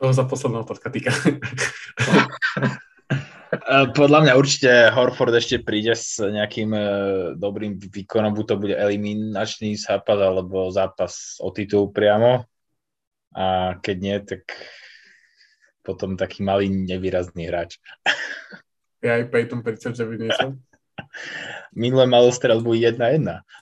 To 0.01 0.09
za 0.15 0.25
posledná 0.25 0.65
otázka 0.65 0.89
týka. 0.89 1.13
Podľa 3.99 4.19
mňa 4.25 4.39
určite 4.39 4.71
Horford 4.95 5.35
ešte 5.35 5.59
príde 5.59 5.91
s 5.93 6.23
nejakým 6.23 6.71
e, 6.71 6.83
dobrým 7.35 7.83
výkonom, 7.83 8.31
buď 8.31 8.45
to 8.47 8.57
bude 8.63 8.75
eliminačný 8.79 9.75
zápas 9.75 10.23
alebo 10.23 10.71
zápas 10.71 11.35
o 11.43 11.51
titul 11.51 11.91
priamo. 11.91 12.47
A 13.35 13.75
keď 13.83 13.97
nie, 13.99 14.17
tak 14.23 14.47
potom 15.83 16.15
taký 16.15 16.47
malý 16.47 16.71
nevýrazný 16.71 17.51
hráč. 17.51 17.83
Ja 19.03 19.19
aj 19.19 19.35
Peyton 19.35 19.67
Pritchard, 19.67 19.99
že 19.99 20.07
vyniesol. 20.07 20.61
Minule 21.75 22.07
malo 22.07 22.33
strelbu 22.33 22.75
1-1 22.75 22.99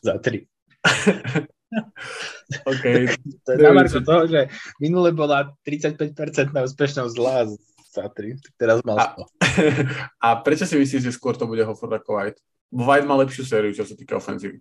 za 0.03 0.15
3. 0.19 0.47
okay. 2.71 3.13
to 3.45 3.51
je 3.53 3.61
na 3.61 3.85
toho, 3.85 4.23
že 4.27 4.41
minule 4.81 5.13
bola 5.13 5.53
35% 5.67 6.55
na 6.55 6.65
úspešnosť 6.65 7.13
zlá 7.13 7.45
za 7.93 8.07
3, 8.09 8.39
teraz 8.57 8.81
mal 8.85 8.97
100. 8.97 9.25
A, 9.25 10.27
a 10.27 10.29
prečo 10.41 10.65
si 10.65 10.77
myslíš, 10.77 11.09
že 11.09 11.17
skôr 11.17 11.37
to 11.37 11.49
bude 11.49 11.65
Hofford 11.65 11.93
ako 11.99 12.21
White? 12.21 12.41
White 12.69 13.09
má 13.09 13.17
lepšiu 13.17 13.45
sériu, 13.49 13.73
čo 13.73 13.85
sa 13.89 13.97
týka 13.97 14.21
ofenzívy. 14.21 14.61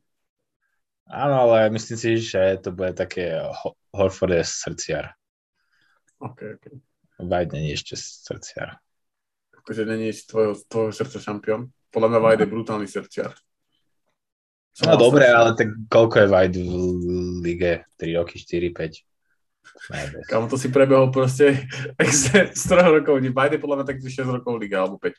Áno, 1.08 1.48
ale 1.48 1.72
myslím 1.72 1.98
si, 2.00 2.10
že 2.20 2.60
to 2.60 2.76
bude 2.76 2.92
také 2.92 3.40
Horford 3.96 4.36
je 4.36 4.44
srdciar. 4.44 5.16
OK, 6.20 6.60
OK. 6.60 6.66
White 7.24 7.56
není 7.56 7.72
ešte 7.72 7.96
srdciar. 7.96 8.80
Akože 9.56 9.88
není 9.88 10.12
ešte 10.12 10.36
tvojho, 10.36 10.54
tvojho 10.68 10.92
srdca 10.92 11.18
šampión? 11.24 11.72
Podľa 11.92 12.10
mňa 12.12 12.20
White 12.20 12.44
je 12.44 12.54
brutálny 12.54 12.88
srdciar. 12.88 13.32
No 14.86 14.94
dobre, 14.94 15.26
ale 15.26 15.58
tak 15.58 15.74
koľko 15.90 16.16
je 16.22 16.28
White 16.30 16.58
v 16.62 16.74
lige? 17.42 17.74
3 17.98 18.18
roky, 18.22 18.38
4, 18.38 18.70
5? 18.70 20.30
Kam 20.30 20.46
to 20.46 20.58
si 20.58 20.70
prebehol 20.70 21.10
proste 21.10 21.66
z 21.98 22.54
3 22.54 23.02
rokov. 23.02 23.18
White 23.24 23.58
je 23.58 23.62
podľa 23.62 23.76
mňa 23.82 23.86
tak 23.90 23.98
6 24.04 24.36
rokov 24.38 24.54
liga, 24.62 24.86
alebo 24.86 25.02
5. 25.02 25.16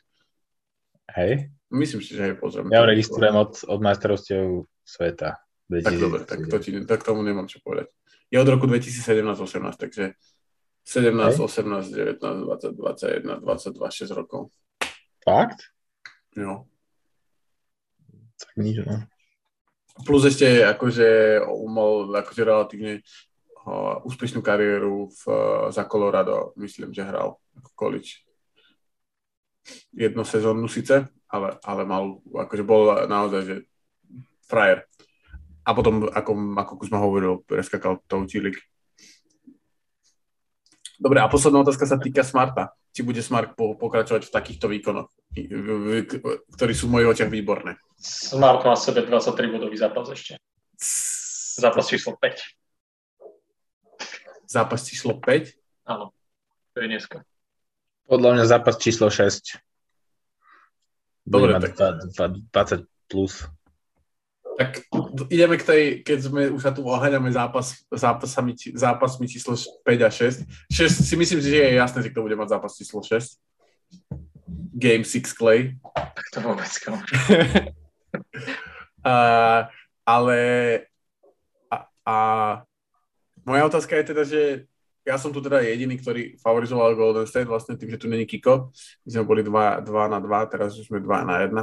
Hej? 1.19 1.51
Myslím 1.69 2.01
si, 2.01 2.15
že 2.15 2.33
aj 2.33 2.35
pozriem. 2.39 2.71
Ja 2.71 2.81
ho 2.81 2.87
registrujem 2.87 3.35
od, 3.35 3.61
od 3.65 3.79
majstrovstiev 3.81 4.65
sveta. 4.85 5.41
Tak 5.69 5.95
dobre, 6.01 6.25
tak, 6.25 6.49
to 6.49 6.57
ti, 6.57 6.73
tak 6.81 7.05
tomu 7.05 7.21
nemám 7.21 7.45
čo 7.45 7.61
povedať. 7.61 7.93
Je 8.33 8.41
od 8.41 8.49
roku 8.49 8.65
2017-18, 8.65 9.77
takže 9.77 10.17
17, 10.81 11.13
Hej. 11.13 11.45
18, 11.45 12.17
19, 12.17 12.17
20, 12.17 12.73
21, 12.73 13.45
22, 13.45 14.09
6 14.09 14.17
rokov. 14.17 14.49
Fakt? 15.21 15.69
Jo. 16.37 16.69
Tak 18.39 18.51
nič, 18.55 18.83
no. 18.85 19.03
Plus 20.05 20.23
ešte 20.23 20.63
akože 20.63 21.41
mal 21.67 22.07
akože 22.23 22.41
relatívne 22.47 22.93
uh, 23.67 23.99
úspešnú 24.07 24.39
kariéru 24.39 25.11
v, 25.11 25.21
uh, 25.27 25.67
za 25.73 25.83
Colorado, 25.89 26.55
myslím, 26.55 26.95
že 26.95 27.03
hral 27.03 27.35
ako 27.59 27.69
college. 27.75 28.23
Jednu 29.91 30.23
sezónu 30.23 30.71
síce, 30.71 31.11
ale, 31.27 31.59
ale 31.67 31.81
mal, 31.83 32.23
akože 32.31 32.63
bol 32.63 32.95
naozaj, 33.11 33.41
že 33.43 33.55
frajer. 34.47 34.87
A 35.67 35.75
potom, 35.75 36.07
ako, 36.09 36.31
ako 36.57 36.73
Kuzma 36.79 36.97
hovoril, 37.03 37.43
preskakal 37.43 37.99
tou 38.07 38.23
G 38.25 38.39
Dobre, 40.99 41.23
a 41.23 41.31
posledná 41.31 41.63
otázka 41.63 41.87
sa 41.87 41.95
týka 41.95 42.23
Smarta. 42.27 42.75
Či 42.89 43.05
bude 43.05 43.21
Smart 43.21 43.53
po, 43.53 43.77
pokračovať 43.77 44.27
v 44.27 44.33
takýchto 44.33 44.65
výkonoch, 44.65 45.13
ktorí 46.57 46.73
sú 46.73 46.89
v 46.89 46.93
mojich 46.99 47.09
očiach 47.17 47.29
výborné? 47.29 47.77
Smart 48.01 48.65
má 48.65 48.73
sebe 48.73 49.05
23 49.05 49.53
bodový 49.53 49.77
zápas 49.77 50.09
ešte. 50.09 50.41
Zápas 51.59 51.91
číslo 51.91 52.15
5. 52.17 54.49
Zápas 54.49 54.81
číslo 54.87 55.21
5? 55.21 55.53
Áno, 55.85 56.15
to 56.73 56.81
je 56.81 56.87
dneska. 56.89 57.21
Podľa 58.09 58.41
mňa 58.41 58.45
zápas 58.49 58.81
číslo 58.81 59.13
6. 59.13 59.61
Dobre, 61.29 61.53
tak. 61.61 62.09
20 62.09 62.89
plus. 63.05 63.45
Tak 64.59 64.83
ideme 65.31 65.55
k 65.55 65.63
tej, 65.63 65.83
keď 66.03 66.19
sme 66.19 66.51
už 66.51 66.59
sa 66.59 66.75
tu 66.75 66.83
oháňame 66.83 67.31
zápas, 67.31 67.79
zápasami, 67.87 68.59
zápasmi 68.75 69.23
číslo 69.23 69.55
5 69.55 69.87
a 70.03 70.11
6. 70.11 70.43
6 70.67 71.07
si 71.07 71.15
myslím, 71.15 71.39
že 71.39 71.63
je 71.63 71.79
jasné, 71.79 72.03
že 72.03 72.11
kto 72.11 72.27
bude 72.27 72.35
mať 72.35 72.59
zápas 72.59 72.75
číslo 72.75 72.99
6. 72.99 73.39
Game 74.75 75.07
6 75.07 75.31
Clay. 75.31 75.79
To 76.35 76.43
vôbec 76.43 76.67
uh, 79.07 79.63
ale 80.03 80.39
a, 81.71 81.77
a 82.03 82.15
moja 83.47 83.63
otázka 83.63 83.95
je 83.95 84.09
teda, 84.11 84.23
že 84.27 84.41
ja 85.07 85.15
som 85.15 85.31
tu 85.31 85.39
teda 85.39 85.63
jediný, 85.63 85.95
ktorý 85.95 86.35
favorizoval 86.35 86.99
Golden 86.99 87.25
State 87.25 87.47
vlastne 87.47 87.79
tým, 87.79 87.95
že 87.95 88.01
tu 88.01 88.11
není 88.11 88.27
Kiko. 88.27 88.75
My 89.07 89.09
sme 89.09 89.23
boli 89.23 89.41
2 89.41 89.87
na 89.87 90.19
2, 90.19 90.51
teraz 90.51 90.75
už 90.75 90.91
sme 90.91 90.99
2 90.99 91.07
na 91.23 91.47
1. 91.47 91.55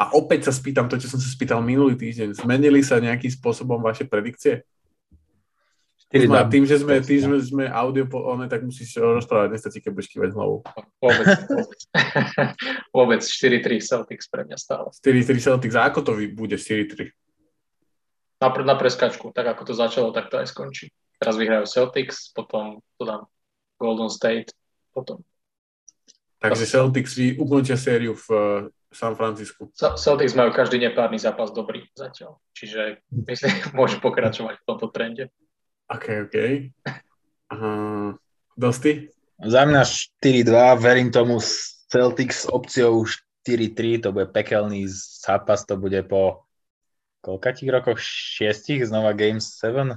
A 0.00 0.16
opäť 0.16 0.48
sa 0.48 0.52
spýtam 0.56 0.88
to, 0.88 0.96
čo 0.96 1.12
som 1.12 1.20
sa 1.20 1.28
spýtal 1.28 1.60
minulý 1.60 1.92
týždeň. 1.92 2.40
Zmenili 2.40 2.80
sa 2.80 2.96
nejakým 2.96 3.28
spôsobom 3.36 3.84
vaše 3.84 4.08
predikcie? 4.08 4.64
Tým, 6.10 6.26
tým, 6.50 6.64
že 6.66 6.82
sme, 6.82 6.98
tým, 7.04 7.22
že 7.22 7.54
sme 7.54 7.70
audio 7.70 8.02
po 8.02 8.18
one, 8.26 8.50
tak 8.50 8.66
musíš 8.66 8.98
rozprávať, 8.98 9.54
nestačí, 9.54 9.78
keď 9.78 9.92
budeš 9.94 10.10
kývať 10.10 10.34
hlavou. 10.34 10.66
Vôbec. 10.98 11.26
Vôbec 12.90 13.22
4-3 13.46 13.78
Celtics 13.78 14.26
pre 14.26 14.42
mňa 14.42 14.58
stále. 14.58 14.90
4-3 14.90 15.38
Celtics. 15.38 15.76
A 15.78 15.86
ako 15.86 16.02
to 16.02 16.12
bude 16.34 16.56
4-3? 16.58 17.14
Na, 18.42 18.48
na 18.50 18.74
preskačku. 18.74 19.30
Tak 19.30 19.54
ako 19.54 19.62
to 19.68 19.74
začalo, 19.76 20.08
tak 20.10 20.32
to 20.32 20.42
aj 20.42 20.50
skončí. 20.50 20.90
Teraz 21.20 21.38
vyhrajú 21.38 21.68
Celtics, 21.68 22.32
potom 22.34 22.82
to 22.98 23.06
dám 23.06 23.30
Golden 23.78 24.10
State, 24.10 24.50
potom. 24.90 25.22
Takže 26.42 26.66
Celtics 26.66 27.14
ukončia 27.38 27.78
sériu 27.78 28.16
v 28.16 28.26
San 28.90 29.14
Francisku. 29.14 29.70
Celtics 29.74 30.34
majú 30.34 30.50
každý 30.50 30.82
nepárny 30.82 31.14
zápas 31.14 31.54
dobrý 31.54 31.86
zatiaľ. 31.94 32.42
Čiže 32.58 33.06
myslím, 33.30 33.54
môžu 33.78 34.02
pokračovať 34.02 34.58
v 34.58 34.66
tomto 34.66 34.90
trende. 34.90 35.30
OK, 35.86 36.26
OK. 36.26 36.36
Uh, 37.50 38.14
Dosti? 38.58 39.10
Za 39.40 39.64
mňa 39.64 39.82
4-2, 40.22 40.82
verím 40.82 41.08
tomu 41.14 41.38
Celtics 41.90 42.44
s 42.44 42.46
opciou 42.50 43.06
4-3, 43.46 44.04
to 44.04 44.08
bude 44.12 44.28
pekelný 44.30 44.84
zápas, 45.24 45.64
to 45.64 45.80
bude 45.80 45.98
po 46.06 46.44
koľkatých 47.24 47.70
rokoch? 47.72 47.98
Šiestich, 47.98 48.84
znova 48.86 49.16
Game 49.16 49.40
7? 49.40 49.96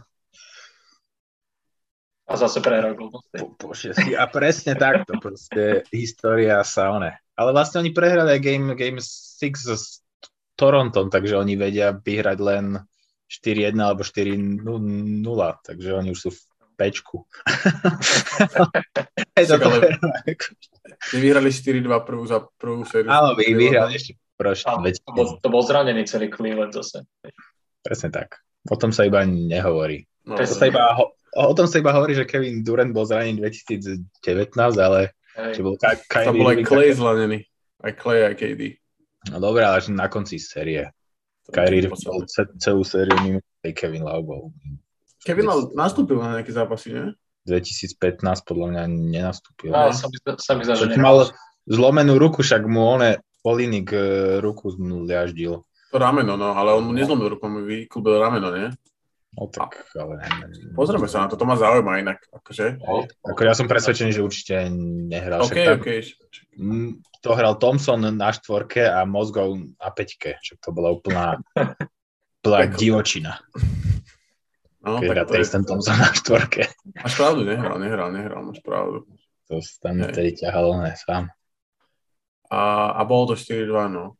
A 2.23 2.33
zase 2.39 2.63
prehral 2.63 2.95
Golden 2.95 3.19
Po, 3.35 3.51
po 3.57 3.75
šiesti. 3.75 4.15
A 4.15 4.25
presne 4.31 4.79
takto, 4.79 5.19
proste 5.19 5.83
história 5.91 6.63
sa 6.63 6.95
one 6.95 7.22
ale 7.33 7.49
vlastne 7.51 7.81
oni 7.81 7.91
prehrali 7.93 8.37
aj 8.37 8.41
Game, 8.41 8.75
game 8.77 9.01
6 9.01 9.73
s 9.73 10.05
Torontom, 10.53 11.09
takže 11.09 11.37
oni 11.37 11.57
vedia 11.57 11.97
vyhrať 11.97 12.37
len 12.37 12.77
4-1 13.25 13.73
alebo 13.81 14.05
4-0, 14.05 14.61
takže 15.65 15.89
oni 15.97 16.13
už 16.13 16.19
sú 16.19 16.29
v 16.29 16.41
pečku. 16.77 17.25
vyhrali 21.17 21.49
4-2 21.49 22.05
prvú 22.05 22.23
za 22.29 22.45
prvú 22.57 22.85
sériu. 22.85 23.09
Áno, 23.09 23.33
vy 23.33 23.57
vyhrali 23.57 23.97
ešte 23.97 24.13
prošli. 24.37 24.93
To, 25.05 25.11
bol, 25.13 25.25
to 25.41 25.47
bol 25.49 25.61
zranený 25.65 26.05
celý 26.05 26.29
Cleveland 26.29 26.73
zase. 26.73 27.05
Presne 27.81 28.09
tak. 28.13 28.45
O 28.69 28.77
tom 28.77 28.93
sa 28.93 29.09
iba 29.09 29.25
nehovorí. 29.25 30.05
No, 30.23 30.39
to 30.39 30.47
sa 30.47 30.71
iba, 30.71 30.95
o 31.35 31.55
tom 31.57 31.67
sa 31.67 31.83
iba 31.83 31.91
hovorí, 31.91 32.15
že 32.15 32.23
Kevin 32.23 32.63
Durant 32.63 32.95
bol 32.95 33.03
zranený 33.03 33.43
2019, 33.43 34.07
ale 34.79 35.11
Hej. 35.33 35.53
bol 35.65 35.75
Ka- 35.81 35.97
Kyrie 36.09 36.27
to 36.29 36.33
bol 36.37 36.49
aj 36.49 36.57
Clay 36.65 36.89
zlanený. 36.93 37.39
Aj 37.81 37.93
Clay, 37.97 38.19
aj 38.29 38.35
KD. 38.37 38.61
No 39.33 39.37
dobré, 39.39 39.63
ale 39.65 39.79
na 39.89 40.07
konci 40.11 40.37
série. 40.37 40.87
Kyrie 41.49 41.89
bol 41.89 42.27
celú 42.59 42.83
sériu 42.87 43.15
mimo 43.19 43.39
Kevin 43.75 44.03
Love 44.03 44.23
bol. 44.23 44.43
Kevin 45.23 45.47
Love 45.47 45.71
nastúpil 45.75 46.19
na 46.19 46.39
nejaké 46.39 46.51
zápasy, 46.51 46.91
nie? 46.95 47.07
2015 47.47 48.23
podľa 48.47 48.67
mňa 48.71 48.83
nenastúpil. 48.87 49.71
Mi, 49.71 50.63
mi 50.63 50.63
že 50.63 50.95
mal 50.99 51.27
zlomenú 51.67 52.15
ruku, 52.15 52.39
však 52.43 52.63
mu 52.67 52.99
one 52.99 53.19
Polinik 53.43 53.91
ruku 54.39 54.71
zliaždil. 54.71 55.59
To 55.91 55.95
rameno, 55.99 56.39
no, 56.39 56.55
ale 56.55 56.71
on 56.71 56.87
mu 56.87 56.91
nezlomil 56.95 57.35
ruku, 57.35 57.43
mu 57.51 57.67
vyklúbil 57.67 58.15
rameno, 58.23 58.47
nie? 58.55 58.71
No 59.33 59.49
tak, 59.49 59.81
ale... 59.97 60.21
Pozrieme 60.77 61.09
sa 61.09 61.25
na 61.25 61.27
to, 61.33 61.41
to 61.41 61.49
ma 61.49 61.57
zaujíma 61.57 62.05
inak, 62.05 62.21
akože. 62.29 62.77
No, 62.77 63.09
ako 63.25 63.41
ja 63.41 63.57
som 63.57 63.65
presvedčený, 63.65 64.13
že 64.13 64.21
určite 64.21 64.69
nehral. 65.09 65.41
OK, 65.41 65.57
však 65.57 65.81
OK. 65.81 65.89
To 67.25 67.29
hral 67.33 67.57
Thompson 67.57 68.03
na 68.13 68.29
štvorke 68.29 68.85
a 68.85 69.09
Mozgov 69.09 69.57
na 69.57 69.89
peťke, 69.89 70.37
však 70.37 70.57
to 70.61 70.69
bola 70.69 70.93
úplná, 70.93 71.41
úplná 72.45 72.59
divočina. 72.77 73.41
No, 74.83 74.99
Keď 75.01 75.31
je... 75.31 75.49
ten 75.49 75.63
Thompson 75.65 75.97
na 75.97 76.13
štvorke. 76.13 76.69
Máš 77.01 77.15
pravdu, 77.17 77.41
nehral, 77.47 77.79
nehral, 77.81 78.09
nehral, 78.13 78.41
máš 78.45 78.61
pravdu. 78.61 79.07
To 79.49 79.57
tam 79.81 79.97
tedy 80.13 80.37
ťahalo 80.37 80.77
ne, 80.83 80.93
sám. 80.93 81.33
A, 82.53 82.93
a 82.93 83.01
bolo 83.07 83.33
to 83.33 83.35
4-2, 83.39 83.89
no. 83.89 84.13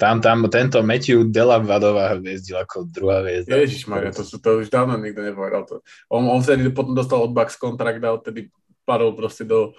Tam, 0.00 0.16
tam 0.24 0.48
tento 0.48 0.80
Matthew 0.80 1.28
Delavadová 1.28 2.16
hviezdil 2.16 2.56
ako 2.56 2.88
druhá 2.88 3.20
hviezda. 3.20 3.52
Ježiš 3.52 3.84
Maria, 3.84 4.08
to, 4.16 4.24
to 4.24 4.64
už 4.64 4.72
dávno 4.72 4.96
nikto 4.96 5.20
nepovedal. 5.20 5.68
To. 5.68 5.84
On, 6.08 6.24
on 6.24 6.40
vtedy 6.40 6.72
potom 6.72 6.96
dostal 6.96 7.20
od 7.20 7.36
Bucks 7.36 7.60
kontrakt 7.60 8.00
a 8.00 8.16
odtedy 8.16 8.48
padol 8.88 9.12
proste 9.12 9.44
do, 9.44 9.76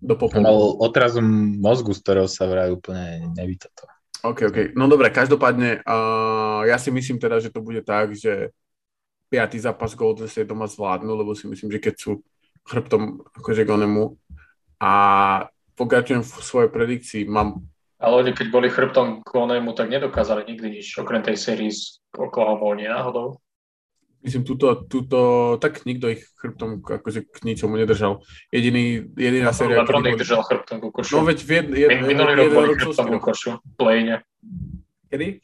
do 0.00 0.16
popu. 0.16 0.40
Mal 0.40 0.56
otrazom 0.80 1.60
mozgu, 1.60 1.92
z 1.92 2.00
ktorého 2.00 2.28
sa 2.32 2.48
vraj 2.48 2.72
úplne 2.72 3.28
nevíta 3.36 3.68
to. 3.76 3.84
OK, 4.24 4.48
OK. 4.48 4.58
No 4.72 4.88
dobre, 4.88 5.12
každopádne 5.12 5.84
uh, 5.84 6.64
ja 6.64 6.80
si 6.80 6.88
myslím 6.88 7.20
teda, 7.20 7.36
že 7.36 7.52
to 7.52 7.60
bude 7.60 7.84
tak, 7.84 8.16
že 8.16 8.56
piatý 9.28 9.60
zápas 9.60 9.92
Golden 9.92 10.32
State 10.32 10.48
doma 10.48 10.64
zvládnu, 10.64 11.12
lebo 11.12 11.36
si 11.36 11.44
myslím, 11.44 11.76
že 11.76 11.82
keď 11.84 11.94
sú 12.00 12.24
chrbtom 12.64 13.20
akože 13.36 13.68
Gonemu 13.68 14.16
a 14.80 14.92
pokračujem 15.76 16.24
v 16.24 16.32
svojej 16.40 16.70
predikcii, 16.72 17.22
mám 17.28 17.62
ale 17.96 18.14
oni 18.16 18.32
keď 18.36 18.46
boli 18.52 18.68
chrbtom 18.68 19.24
k 19.24 19.30
Onemu, 19.34 19.72
tak 19.72 19.88
nedokázali 19.88 20.44
nikdy 20.48 20.80
nič, 20.80 20.96
okrem 21.00 21.24
tej 21.24 21.36
sérii 21.40 21.72
s 21.72 22.04
Oklahoma, 22.12 22.76
nie 22.76 22.88
náhodou. 22.88 23.40
Myslím, 24.26 24.42
túto, 24.42 24.74
túto, 24.90 25.18
tak 25.62 25.86
nikto 25.86 26.10
ich 26.10 26.26
chrbtom 26.42 26.82
akože 26.82 27.30
k 27.30 27.36
ničomu 27.46 27.78
nedržal. 27.78 28.26
Jediný, 28.50 29.06
jediná 29.14 29.54
no, 29.54 29.56
séria... 29.56 29.76
Lebron 29.86 30.02
ich 30.10 30.18
držal 30.18 30.42
chrbtom 30.42 30.82
ku 30.82 30.90
košu. 30.90 31.14
No 31.14 31.22
veď 31.22 31.38
v 31.46 31.50
jed, 31.54 31.66
jed, 31.70 31.90
Minulý 32.02 32.32
rok 32.34 32.48
boli 32.50 32.68
chrbtom 32.74 33.06
ku 33.06 33.18
košu, 33.22 33.50
play 33.78 34.18
Kedy? 35.06 35.38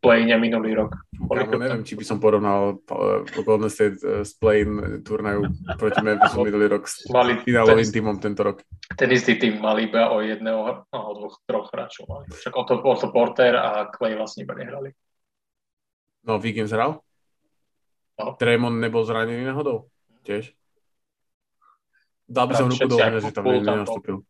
Play 0.00 0.24
minulý 0.24 0.72
rok. 0.74 0.96
Kámo, 1.20 1.60
neviem, 1.60 1.84
či 1.84 1.94
by 1.94 2.04
som 2.08 2.16
porovnal 2.16 2.80
uh, 2.88 3.20
Golden 3.44 3.68
State 3.68 4.00
uh, 4.00 4.24
s 4.24 4.32
play 4.32 4.64
turnaju 5.04 5.52
proti 5.76 6.00
Memphisu 6.00 6.40
minulý 6.40 6.66
rok 6.72 6.88
s 6.88 7.04
mali 7.12 7.36
finálovým 7.44 7.90
týmom 7.92 8.16
tento 8.16 8.40
rok. 8.40 8.64
Ten 8.96 9.12
istý 9.12 9.36
tým 9.36 9.60
mal 9.60 9.76
iba 9.78 10.08
o 10.10 10.24
jedného, 10.24 10.88
no, 10.88 10.98
o 10.98 11.12
dvoch, 11.14 11.36
troch 11.44 11.68
hráčov 11.68 12.08
mali. 12.08 12.24
Však 12.32 12.54
o 12.56 12.62
to, 12.64 12.72
o 12.80 12.94
to 12.96 13.08
Porter 13.12 13.54
a 13.60 13.92
Clay 13.92 14.16
vlastne 14.16 14.48
iba 14.48 14.56
nehrali. 14.56 14.96
No, 16.24 16.40
Wiggins 16.40 16.72
hral? 16.72 17.04
No. 18.16 18.36
Draymond 18.40 18.80
nebol 18.80 19.04
zranený 19.04 19.44
náhodou? 19.44 19.88
Tiež? 20.24 20.52
Dal 22.30 22.46
by 22.48 22.54
som 22.56 22.68
ruku 22.70 22.86
do 22.86 22.96
že 22.96 23.32
tam 23.34 23.44
nenastúpil. 23.44 24.22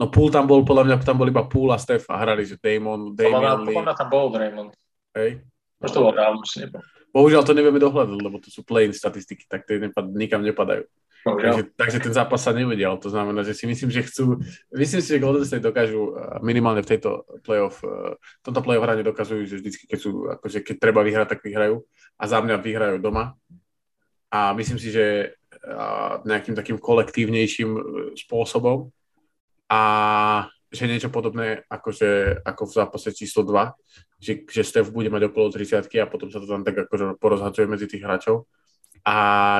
No 0.00 0.08
Pool 0.08 0.32
tam 0.32 0.48
bol, 0.48 0.64
podľa 0.64 0.88
mňa 0.88 0.96
tam 1.04 1.20
bol 1.20 1.28
iba 1.28 1.44
Pool 1.44 1.68
a 1.70 1.78
Steph 1.78 2.08
a 2.08 2.16
hrali, 2.16 2.48
že 2.48 2.56
Damon, 2.56 3.12
Damian 3.12 3.68
Lee. 3.68 3.76
Podľa 3.76 3.94
tam 4.00 4.08
bol 4.08 4.32
Draymond. 4.32 4.72
Hej. 5.12 5.44
Možno 5.76 5.92
to 5.92 6.00
bol 6.08 6.14
dávno, 6.16 6.40
už 6.40 6.56
nebol. 6.56 6.80
Bohužiaľ 7.10 7.42
to 7.44 7.52
nevieme 7.52 7.76
dohľadať, 7.76 8.16
lebo 8.22 8.40
to 8.40 8.48
sú 8.48 8.64
play 8.64 8.88
statistiky, 8.88 9.44
tak 9.44 9.68
tie 9.68 9.76
nepad, 9.76 10.08
nikam 10.14 10.40
nepadajú. 10.40 10.88
Takže, 11.20 11.76
takže 11.76 11.98
ten 12.00 12.16
zápas 12.16 12.40
sa 12.40 12.56
nevedel. 12.56 12.96
To 12.96 13.12
znamená, 13.12 13.44
že 13.44 13.52
si 13.52 13.68
myslím, 13.68 13.92
že 13.92 14.08
chcú... 14.08 14.40
Myslím 14.72 15.04
si, 15.04 15.08
že 15.12 15.20
Golden 15.20 15.44
State 15.44 15.60
dokážu 15.60 16.16
minimálne 16.40 16.80
v 16.80 16.96
tejto 16.96 17.28
playoff, 17.44 17.84
v 17.84 18.42
tomto 18.46 18.64
playoff 18.64 18.88
hraní 18.88 19.04
dokazujú, 19.04 19.44
že 19.44 19.60
vždycky, 19.60 19.84
keď, 19.84 19.98
sú, 20.00 20.32
akože 20.32 20.64
keď 20.64 20.76
treba 20.80 21.04
vyhrať, 21.04 21.28
tak 21.36 21.44
vyhrajú. 21.44 21.84
A 22.16 22.24
za 22.24 22.40
mňa 22.40 22.56
vyhrajú 22.56 22.96
doma. 23.04 23.36
A 24.32 24.56
myslím 24.56 24.80
si, 24.80 24.88
že 24.94 25.36
nejakým 26.24 26.56
takým 26.56 26.80
kolektívnejším 26.80 27.68
spôsobom. 28.16 28.88
A 29.70 29.80
že 30.70 30.86
niečo 30.86 31.10
podobné 31.10 31.66
akože, 31.66 32.42
ako 32.46 32.62
v 32.66 32.74
zápase 32.74 33.08
číslo 33.14 33.42
2, 33.42 33.74
že, 34.22 34.32
že 34.46 34.62
Steph 34.62 34.90
bude 34.94 35.10
mať 35.10 35.30
okolo 35.30 35.50
30 35.50 35.82
a 35.98 36.06
potom 36.06 36.30
sa 36.30 36.38
to 36.38 36.46
tam 36.46 36.62
tak 36.62 36.86
akože 36.86 37.18
porozhadzuje 37.18 37.66
medzi 37.66 37.90
tých 37.90 38.06
hráčov 38.06 38.46
a 39.02 39.16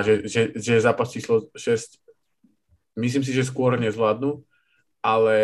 že, 0.07 0.29
že, 0.29 0.41
že 0.55 0.85
zápas 0.85 1.11
číslo 1.11 1.51
6 1.57 1.99
myslím 3.03 3.27
si, 3.27 3.35
že 3.35 3.49
skôr 3.49 3.75
nezvládnu, 3.75 4.45
ale 5.03 5.37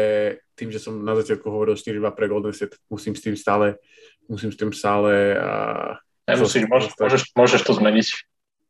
tým, 0.54 0.70
že 0.70 0.78
som 0.78 1.02
na 1.02 1.18
začiatku 1.18 1.48
hovoril 1.48 1.74
4-2 1.74 2.04
pre 2.14 2.30
Golden 2.30 2.54
State, 2.54 2.78
musím 2.86 3.18
s 3.18 3.24
tým 3.24 3.34
stále 3.34 3.80
musím 4.28 4.50
s 4.52 4.58
tým 4.58 4.70
stále 4.74 5.38
uh, 5.38 5.94
Nemusíš, 6.26 6.66
môžeš, 6.66 6.92
môžeš, 6.98 7.22
môžeš 7.38 7.60
to 7.62 7.72
zmeniť. 7.78 8.08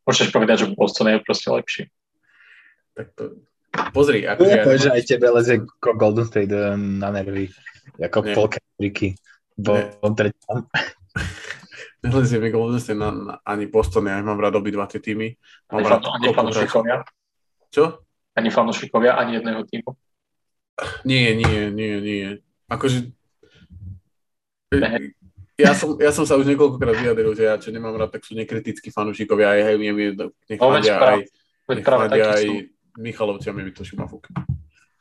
Môžeš 0.05 0.29
povedať, 0.29 0.57
že 0.61 0.77
Boston 0.77 1.09
je 1.09 1.25
proste 1.25 1.49
lepší. 1.49 1.83
Tak 2.93 3.17
to, 3.17 3.41
pozri. 3.93 4.25
Ako 4.27 4.43
ja, 4.45 4.65
ja, 4.65 4.77
že 4.77 4.91
aj 4.93 5.03
tebe 5.07 5.27
lezie 5.33 5.57
Golden 5.81 6.27
State 6.27 6.53
na 6.77 7.09
nervy. 7.13 7.53
Ako 8.01 8.25
polka 8.35 8.61
Riky. 8.77 9.17
Bo 9.57 9.81
on 10.05 10.13
nelezie 12.07 12.39
mi 12.39 12.53
Golden 12.53 12.81
State 12.81 12.99
na, 12.99 13.11
na, 13.11 13.35
ani 13.43 13.67
Boston, 13.67 14.07
ja 14.07 14.21
mám 14.23 14.39
rád 14.39 14.61
obidva 14.61 14.87
tie 14.87 15.03
týmy. 15.03 15.35
Mám 15.73 15.81
ani, 15.83 15.89
rád 15.91 16.03
ani 16.07 16.29
fanúšikovia? 16.31 16.97
Čo? 17.73 18.05
Ani 18.37 18.51
fanúšikovia, 18.53 19.17
ani 19.17 19.41
jedného 19.41 19.63
týmu? 19.67 19.91
Nie, 21.09 21.33
nie, 21.35 21.73
nie, 21.73 21.93
nie. 22.05 22.27
Akože... 22.69 23.11
Ja 25.57 25.73
som, 25.73 25.97
ja 25.97 26.13
som 26.13 26.29
sa 26.29 26.37
už 26.37 26.45
niekoľkokrát 26.53 27.01
vyjadril, 27.01 27.33
že 27.33 27.49
ja 27.49 27.57
čo 27.57 27.73
nemám 27.73 27.97
rád, 27.97 28.13
tak 28.13 28.29
sú 28.29 28.37
nekritickí 28.37 28.93
fanúšikovia, 28.93 29.57
aj 29.57 29.61
hej, 29.73 29.77
mi 29.81 29.89
nech 29.89 30.61
no, 30.61 30.69
aj, 30.69 31.25
nech 31.73 32.27
aj 32.29 32.45
Michalovci 32.97 33.49
a 33.49 33.53
mi 33.53 33.69
to 33.73 33.85
šumafúk. 33.85 34.29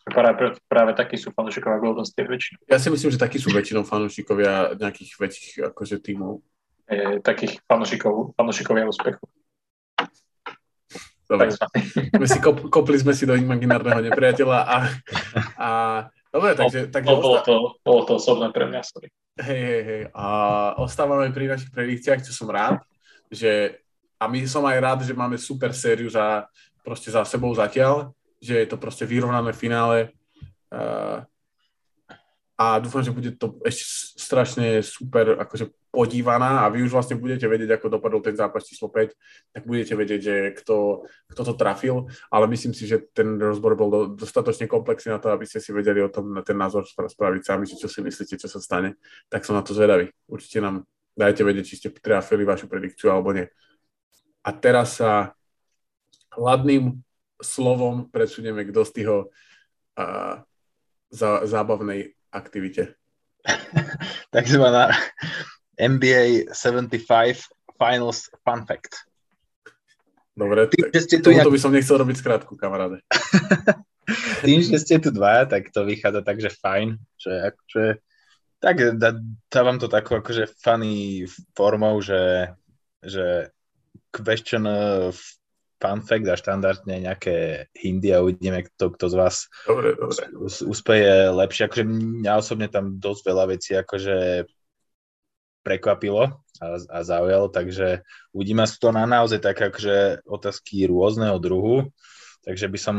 Práve, 0.06 0.54
práve 0.70 0.94
takí 0.94 1.18
sú 1.18 1.34
fanúšikovia 1.34 1.82
Golden 1.82 2.06
State 2.06 2.30
väčšinou. 2.30 2.60
Ja 2.70 2.78
si 2.78 2.94
myslím, 2.94 3.10
že 3.10 3.18
takí 3.18 3.42
sú 3.42 3.50
väčšinou 3.50 3.82
fanúšikovia 3.82 4.78
nejakých 4.78 5.12
väčších 5.18 5.54
akože 5.74 5.98
tímov 5.98 6.46
e, 6.86 7.18
takých 7.26 7.58
fanúšikov, 7.66 8.38
fanúšikovia 8.38 8.86
úspechu. 8.86 9.26
Dobre. 11.26 11.58
My 12.22 12.28
si 12.30 12.38
kop, 12.38 12.70
kopli 12.70 13.02
sme 13.02 13.18
si 13.18 13.26
do 13.26 13.34
imaginárneho 13.34 13.98
nepriateľa 14.06 14.60
a, 14.62 14.78
a 15.58 15.70
dobre, 16.30 16.54
takže... 16.54 16.94
takže 16.94 17.10
no, 17.10 17.18
bolo, 17.18 17.38
to, 17.42 17.56
bolo 17.82 18.02
to 18.06 18.22
osobné 18.22 18.54
pre 18.54 18.70
mňa, 18.70 18.82
sorry. 18.86 19.10
Hej, 19.42 19.62
hej, 19.66 19.82
hej. 19.90 20.02
A 20.14 20.26
ostávame 20.78 21.34
pri 21.34 21.50
našich 21.50 21.74
predikciách, 21.74 22.30
čo 22.30 22.30
som 22.30 22.46
rád, 22.54 22.78
že 23.34 23.82
a 24.22 24.30
my 24.30 24.46
som 24.46 24.62
aj 24.70 24.78
rád, 24.78 25.00
že 25.02 25.18
máme 25.18 25.42
super 25.42 25.74
sériu 25.74 26.14
za, 26.14 26.46
proste 26.86 27.10
za 27.10 27.26
sebou 27.26 27.50
zatiaľ, 27.58 28.14
že 28.38 28.62
je 28.62 28.68
to 28.70 28.78
proste 28.78 29.10
vyrovnané 29.10 29.50
finále. 29.58 30.14
Uh, 30.70 31.26
a 32.56 32.80
dúfam, 32.80 33.04
že 33.04 33.12
bude 33.12 33.36
to 33.36 33.60
ešte 33.68 33.84
strašne 34.16 34.80
super 34.80 35.36
akože 35.36 35.76
podívaná 35.92 36.64
a 36.64 36.72
vy 36.72 36.88
už 36.88 36.92
vlastne 36.96 37.20
budete 37.20 37.48
vedieť, 37.52 37.76
ako 37.76 38.00
dopadol 38.00 38.24
ten 38.24 38.36
zápas 38.36 38.64
číslo 38.64 38.88
5, 38.88 39.12
tak 39.52 39.64
budete 39.68 39.92
vedieť, 39.96 40.20
že 40.24 40.36
kto, 40.64 41.04
kto 41.36 41.42
to 41.52 41.54
trafil, 41.60 42.08
ale 42.32 42.48
myslím 42.52 42.72
si, 42.72 42.88
že 42.88 43.12
ten 43.12 43.36
rozbor 43.36 43.76
bol 43.76 43.90
do, 43.92 44.02
dostatočne 44.16 44.72
komplexný 44.72 45.16
na 45.16 45.20
to, 45.20 45.36
aby 45.36 45.44
ste 45.44 45.60
si 45.60 45.76
vedeli 45.76 46.00
o 46.00 46.08
tom 46.08 46.32
na 46.32 46.48
ten 46.48 46.56
názor 46.56 46.88
spraviť 46.88 47.42
sami, 47.44 47.68
čo 47.68 47.92
si 47.92 48.00
myslíte, 48.00 48.40
čo 48.40 48.48
sa 48.48 48.64
stane, 48.64 48.96
tak 49.28 49.44
som 49.44 49.56
na 49.56 49.64
to 49.64 49.76
zvedavý. 49.76 50.16
Určite 50.32 50.64
nám 50.64 50.88
dajte 51.12 51.44
vedieť, 51.44 51.64
či 51.68 51.76
ste 51.76 51.90
trafili 51.92 52.48
vašu 52.48 52.72
predikciu 52.72 53.12
alebo 53.12 53.36
nie. 53.36 53.48
A 54.48 54.50
teraz 54.56 55.04
sa 55.04 55.35
hladným 56.38 57.04
slovom 57.42 58.08
presunieme 58.12 58.64
k 58.64 58.72
dostyho 58.72 59.28
uh, 60.00 60.36
zá, 61.12 61.32
zábavnej 61.44 62.16
aktivite. 62.32 62.96
Takzvaná 64.36 64.92
NBA 65.80 66.52
75 66.52 67.44
Finals 67.76 68.32
Fun 68.44 68.64
Fact. 68.66 69.08
Dobre, 70.36 70.68
Tým, 70.68 70.92
tak 70.92 71.00
ste 71.00 71.24
tu 71.24 71.32
jak... 71.32 71.48
by 71.48 71.60
som 71.60 71.72
nechcel 71.72 71.96
robiť 71.96 72.20
skrátku, 72.20 72.60
kamaráde. 72.60 73.00
Tým, 74.46 74.60
že 74.60 74.78
ste 74.84 75.00
tu 75.00 75.10
dvaja, 75.10 75.48
tak 75.48 75.72
to 75.72 75.88
vychádza 75.88 76.22
tak, 76.22 76.38
že 76.44 76.52
fajn. 76.52 77.00
Že, 77.16 77.32
akože, 77.52 77.86
tak 78.60 78.76
dá, 79.00 79.10
dávam 79.48 79.80
to 79.80 79.88
takú 79.88 80.20
akože 80.20 80.52
funny 80.60 81.24
formou, 81.56 82.04
že, 82.04 82.52
že 83.00 83.50
question 84.12 84.68
fun 85.76 86.00
fact 86.02 86.28
a 86.32 86.40
štandardne 86.40 87.04
nejaké 87.04 87.68
hindy 87.76 88.16
a 88.16 88.24
uvidíme, 88.24 88.64
kto, 88.64 88.96
kto 88.96 89.06
z 89.12 89.16
vás 89.16 89.36
dobre, 89.68 89.94
dobre. 89.94 90.24
úspeje 90.66 91.30
lepšie. 91.36 91.68
Akože 91.68 91.84
mňa 91.86 92.32
osobne 92.40 92.68
tam 92.72 92.96
dosť 92.96 93.22
veľa 93.28 93.46
vecí 93.52 93.72
akože 93.76 94.48
prekvapilo 95.66 96.46
a, 96.62 96.66
a 96.78 97.00
zaujalo, 97.02 97.50
takže 97.50 98.06
uvidíme, 98.32 98.64
sú 98.70 98.78
to 98.78 98.90
na 98.94 99.10
naozaj 99.10 99.42
také 99.42 99.74
akože 99.74 100.22
otázky 100.30 100.86
rôzneho 100.86 101.42
druhu. 101.42 101.90
Takže 102.46 102.70
by 102.70 102.78
som 102.78 102.96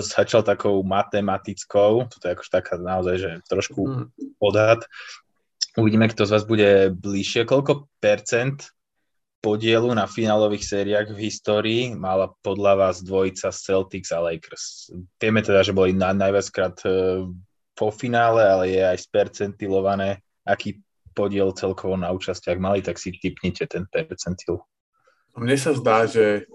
začal 0.00 0.40
takou 0.40 0.80
matematickou, 0.80 2.08
toto 2.08 2.24
je 2.24 2.32
akože 2.32 2.48
taká 2.48 2.80
naozaj, 2.80 3.16
že 3.20 3.30
trošku 3.44 3.84
mm. 3.84 4.04
odhad. 4.40 4.88
Uvidíme, 5.76 6.08
kto 6.08 6.24
z 6.24 6.32
vás 6.32 6.48
bude 6.48 6.88
bližšie. 6.96 7.44
Koľko 7.44 7.92
percent 8.00 8.72
podielu 9.38 9.94
na 9.94 10.10
finálových 10.10 10.66
sériách 10.66 11.14
v 11.14 11.30
histórii 11.30 11.82
mala 11.94 12.34
podľa 12.42 12.74
vás 12.74 12.96
dvojica 13.06 13.54
Celtics 13.54 14.10
a 14.10 14.18
Lakers. 14.18 14.90
Vieme 15.22 15.40
teda, 15.46 15.62
že 15.62 15.70
boli 15.70 15.94
na, 15.94 16.10
najviackrát 16.10 16.76
e, 16.82 16.90
po 17.78 17.94
finále, 17.94 18.42
ale 18.42 18.64
je 18.74 18.82
aj 18.82 18.98
spercentilované, 18.98 20.18
aký 20.42 20.82
podiel 21.14 21.54
celkovo 21.54 21.94
na 21.94 22.10
účastiach 22.10 22.58
mali, 22.58 22.82
tak 22.82 22.98
si 22.98 23.14
typnite 23.14 23.66
ten 23.70 23.86
percentil. 23.86 24.62
Mne 25.38 25.54
sa 25.54 25.70
zdá, 25.74 26.06
že 26.06 26.46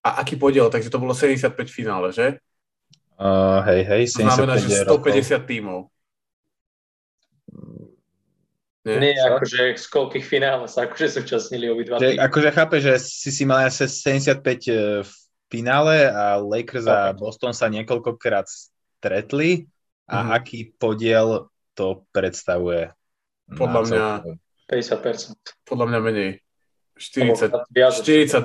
a 0.00 0.22
aký 0.22 0.38
podiel? 0.38 0.70
Takže 0.70 0.88
to 0.88 1.02
bolo 1.02 1.12
75 1.12 1.66
finále, 1.66 2.14
že? 2.14 2.38
Uh, 3.18 3.58
hej, 3.66 3.82
hej, 3.84 4.02
75 4.14 4.22
To 4.22 4.30
znamená, 4.30 4.54
že 4.60 4.68
150 4.84 4.86
rokov. 4.86 5.40
tímov. 5.50 5.78
Nie, 8.86 9.02
Nie 9.02 9.18
akože 9.18 9.74
z 9.74 9.86
koľkých 9.90 10.22
finále 10.22 10.70
sa 10.70 10.86
akože 10.86 11.18
súčasnili 11.18 11.66
obidva 11.66 11.98
že, 11.98 12.14
Akože 12.22 12.54
chápe, 12.54 12.78
že 12.78 12.94
si 13.02 13.34
si 13.34 13.42
mal 13.42 13.66
asi 13.66 13.90
75 13.90 14.38
e, 14.38 15.02
v 15.02 15.10
finále 15.50 16.06
a 16.06 16.38
Lakers 16.38 16.86
a 16.86 17.10
Boston 17.10 17.50
sa 17.50 17.66
niekoľkokrát 17.66 18.46
stretli 18.46 19.66
a 20.06 20.22
mm. 20.22 20.28
aký 20.38 20.70
podiel 20.78 21.50
to 21.74 22.06
predstavuje? 22.14 22.94
Podľa 23.50 23.80
mňa... 23.90 24.02
50%. 24.70 25.34
Podľa 25.66 25.86
mňa 25.90 25.98
menej. 26.02 26.30
40, 26.98 27.66
42. 27.66 28.38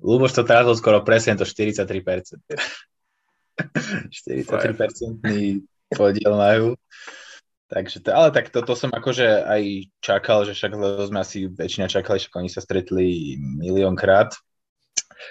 Luboš 0.00 0.32
to 0.32 0.42
teraz 0.46 0.64
skoro 0.78 1.04
presne, 1.04 1.36
to 1.36 1.44
43%. 1.44 2.38
43% 3.60 5.20
podiel 6.00 6.32
majú. 6.38 6.78
Takže 7.70 8.02
to, 8.02 8.10
ale 8.10 8.34
tak 8.34 8.50
toto 8.50 8.74
som 8.74 8.90
akože 8.90 9.46
aj 9.46 9.62
čakal, 10.02 10.42
že 10.42 10.58
však 10.58 10.74
sme 11.06 11.18
asi 11.22 11.46
väčšina 11.46 11.86
čakali, 11.86 12.18
že 12.18 12.34
oni 12.34 12.50
sa 12.50 12.58
stretli 12.58 13.38
miliónkrát. 13.38 14.34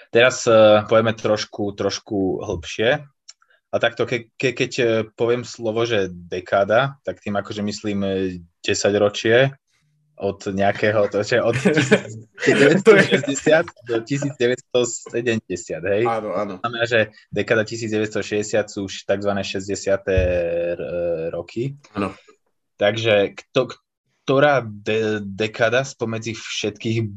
Teraz 0.07 0.47
uh, 0.47 0.87
povieme 0.87 1.11
trošku, 1.11 1.75
trošku 1.75 2.39
hlbšie. 2.39 3.03
A 3.69 3.75
takto, 3.77 4.09
ke, 4.09 4.33
ke, 4.33 4.57
keď 4.57 4.71
eh, 4.81 4.89
poviem 5.13 5.45
slovo, 5.45 5.85
že 5.85 6.09
dekáda, 6.09 6.97
tak 7.05 7.21
tým 7.21 7.37
akože 7.37 7.61
myslím 7.61 7.99
10 8.01 8.41
eh, 8.65 8.97
ročie 8.97 9.37
od 10.19 10.51
nejakého, 10.51 11.07
to 11.07 11.23
je 11.23 11.39
od 11.39 11.55
1960 12.43 13.63
do 13.87 14.03
1970, 14.03 15.79
hej? 15.79 16.03
Áno, 16.03 16.35
áno. 16.35 16.59
Znamená, 16.59 16.83
že 16.83 17.15
dekáda 17.31 17.63
1960 17.63 18.67
sú 18.67 18.91
už 18.91 19.07
tzv. 19.07 19.31
60. 19.31 21.31
roky. 21.31 21.79
Áno. 21.95 22.11
Takže 22.75 23.31
kto, 23.35 23.75
ktorá 24.27 24.63
de- 24.67 25.23
dekada 25.23 25.87
spomedzi 25.87 26.35
všetkých 26.35 27.07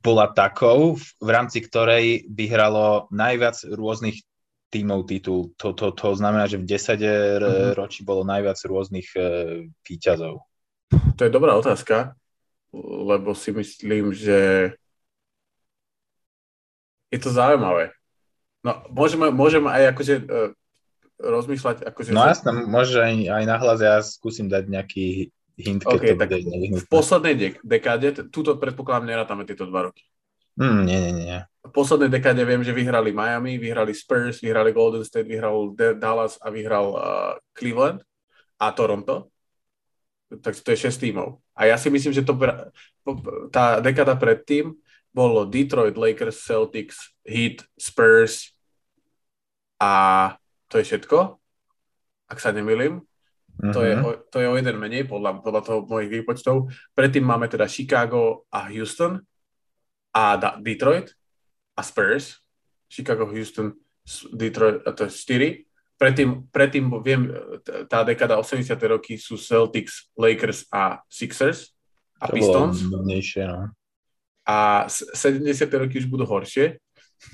bola 0.00 0.30
takou, 0.30 0.96
v 0.98 1.28
rámci 1.28 1.60
ktorej 1.60 2.24
vyhralo 2.30 3.10
najviac 3.10 3.66
rôznych 3.66 4.22
tímov 4.72 5.06
titul. 5.06 5.54
To, 5.58 5.70
to, 5.70 5.94
to 5.94 6.18
znamená, 6.18 6.50
že 6.50 6.58
v 6.58 6.66
10 6.66 6.98
mm-hmm. 6.98 7.78
ročí 7.78 8.02
bolo 8.02 8.26
najviac 8.26 8.58
rôznych 8.66 9.06
uh, 9.14 9.62
výťazov. 9.86 10.42
To 10.90 11.20
je 11.22 11.30
dobrá 11.30 11.54
otázka, 11.54 12.18
lebo 12.82 13.36
si 13.38 13.54
myslím, 13.54 14.10
že 14.10 14.72
je 17.14 17.18
to 17.22 17.30
zaujímavé. 17.30 17.94
No, 18.64 18.82
môžeme, 18.90 19.30
môžeme 19.30 19.70
aj 19.70 19.94
akože 19.94 20.14
uh, 20.24 20.50
rozmýšľať. 21.20 21.86
Akože, 21.86 22.10
no 22.10 22.26
jasné, 22.26 22.50
môže 22.64 22.98
aj, 22.98 23.14
aj 23.30 23.44
nahlas, 23.46 23.78
ja 23.84 24.00
skúsim 24.02 24.50
dať 24.50 24.66
nejaký 24.66 25.30
hint, 25.54 25.86
keď 25.86 25.98
okay, 26.00 26.10
to 26.10 26.18
bude 26.18 26.36
V 26.82 26.86
poslednej 26.90 27.34
dek- 27.38 27.62
dekáde, 27.62 28.08
túto 28.32 28.58
predpokladám, 28.58 29.06
nerátame 29.06 29.46
tieto 29.46 29.68
dva 29.68 29.90
roky. 29.90 30.02
Mm, 30.58 30.82
nie, 30.86 30.98
nie, 30.98 31.12
nie. 31.14 31.38
V 31.66 31.72
poslednej 31.74 32.10
dekáde 32.10 32.42
viem, 32.46 32.62
že 32.62 32.74
vyhrali 32.74 33.10
Miami, 33.10 33.58
vyhrali 33.58 33.90
Spurs, 33.94 34.38
vyhrali 34.38 34.70
Golden 34.70 35.02
State, 35.02 35.26
vyhral 35.26 35.74
Dallas 35.74 36.38
a 36.38 36.50
vyhral 36.50 36.86
uh, 36.94 37.34
Cleveland 37.54 38.02
a 38.58 38.70
Toronto. 38.70 39.30
Tak 40.30 40.54
to 40.56 40.68
je 40.74 40.88
6 40.88 41.04
tímov. 41.04 41.43
A 41.54 41.70
ja 41.70 41.76
si 41.78 41.88
myslím, 41.90 42.10
že 42.10 42.26
to, 42.26 42.34
tá 43.54 43.78
dekáda 43.78 44.18
predtým 44.18 44.74
bolo 45.14 45.46
Detroit, 45.46 45.94
Lakers, 45.94 46.42
Celtics, 46.42 47.14
Heat, 47.22 47.62
Spurs 47.78 48.50
a 49.78 50.34
to 50.66 50.82
je 50.82 50.84
všetko, 50.90 51.38
ak 52.26 52.38
sa 52.42 52.50
nemýlim. 52.50 52.98
Mm-hmm. 53.54 53.70
To, 53.70 53.80
je, 53.86 53.94
mhm. 53.94 54.04
to 54.34 54.36
je 54.42 54.50
o 54.50 54.58
jeden 54.58 54.76
menej 54.82 55.06
podľa, 55.06 55.38
podľa 55.38 55.62
toho 55.62 55.78
mojich 55.86 56.10
výpočtov. 56.10 56.74
Predtým 56.98 57.22
máme 57.22 57.46
teda 57.46 57.70
Chicago 57.70 58.50
a 58.50 58.66
Houston 58.66 59.22
a 60.10 60.34
da- 60.34 60.58
Detroit 60.58 61.14
a 61.78 61.82
Spurs. 61.86 62.42
Chicago, 62.90 63.30
Houston, 63.30 63.74
Detroit, 64.34 64.82
a 64.86 64.90
to 64.94 65.06
je 65.06 65.10
4. 65.10 65.73
Predtým, 65.94 66.50
predtým 66.50 66.90
viem, 67.06 67.30
tá 67.86 68.02
dekada 68.02 68.34
80. 68.36 68.66
roky 68.90 69.14
sú 69.14 69.38
Celtics, 69.38 70.10
Lakers 70.18 70.66
a 70.74 71.00
Sixers 71.06 71.70
a 72.18 72.26
to 72.26 72.34
Pistons. 72.34 72.82
No. 72.90 73.06
A 74.44 74.84
70. 74.90 75.46
roky 75.78 76.02
už 76.02 76.10
budú 76.10 76.26
horšie. 76.26 76.82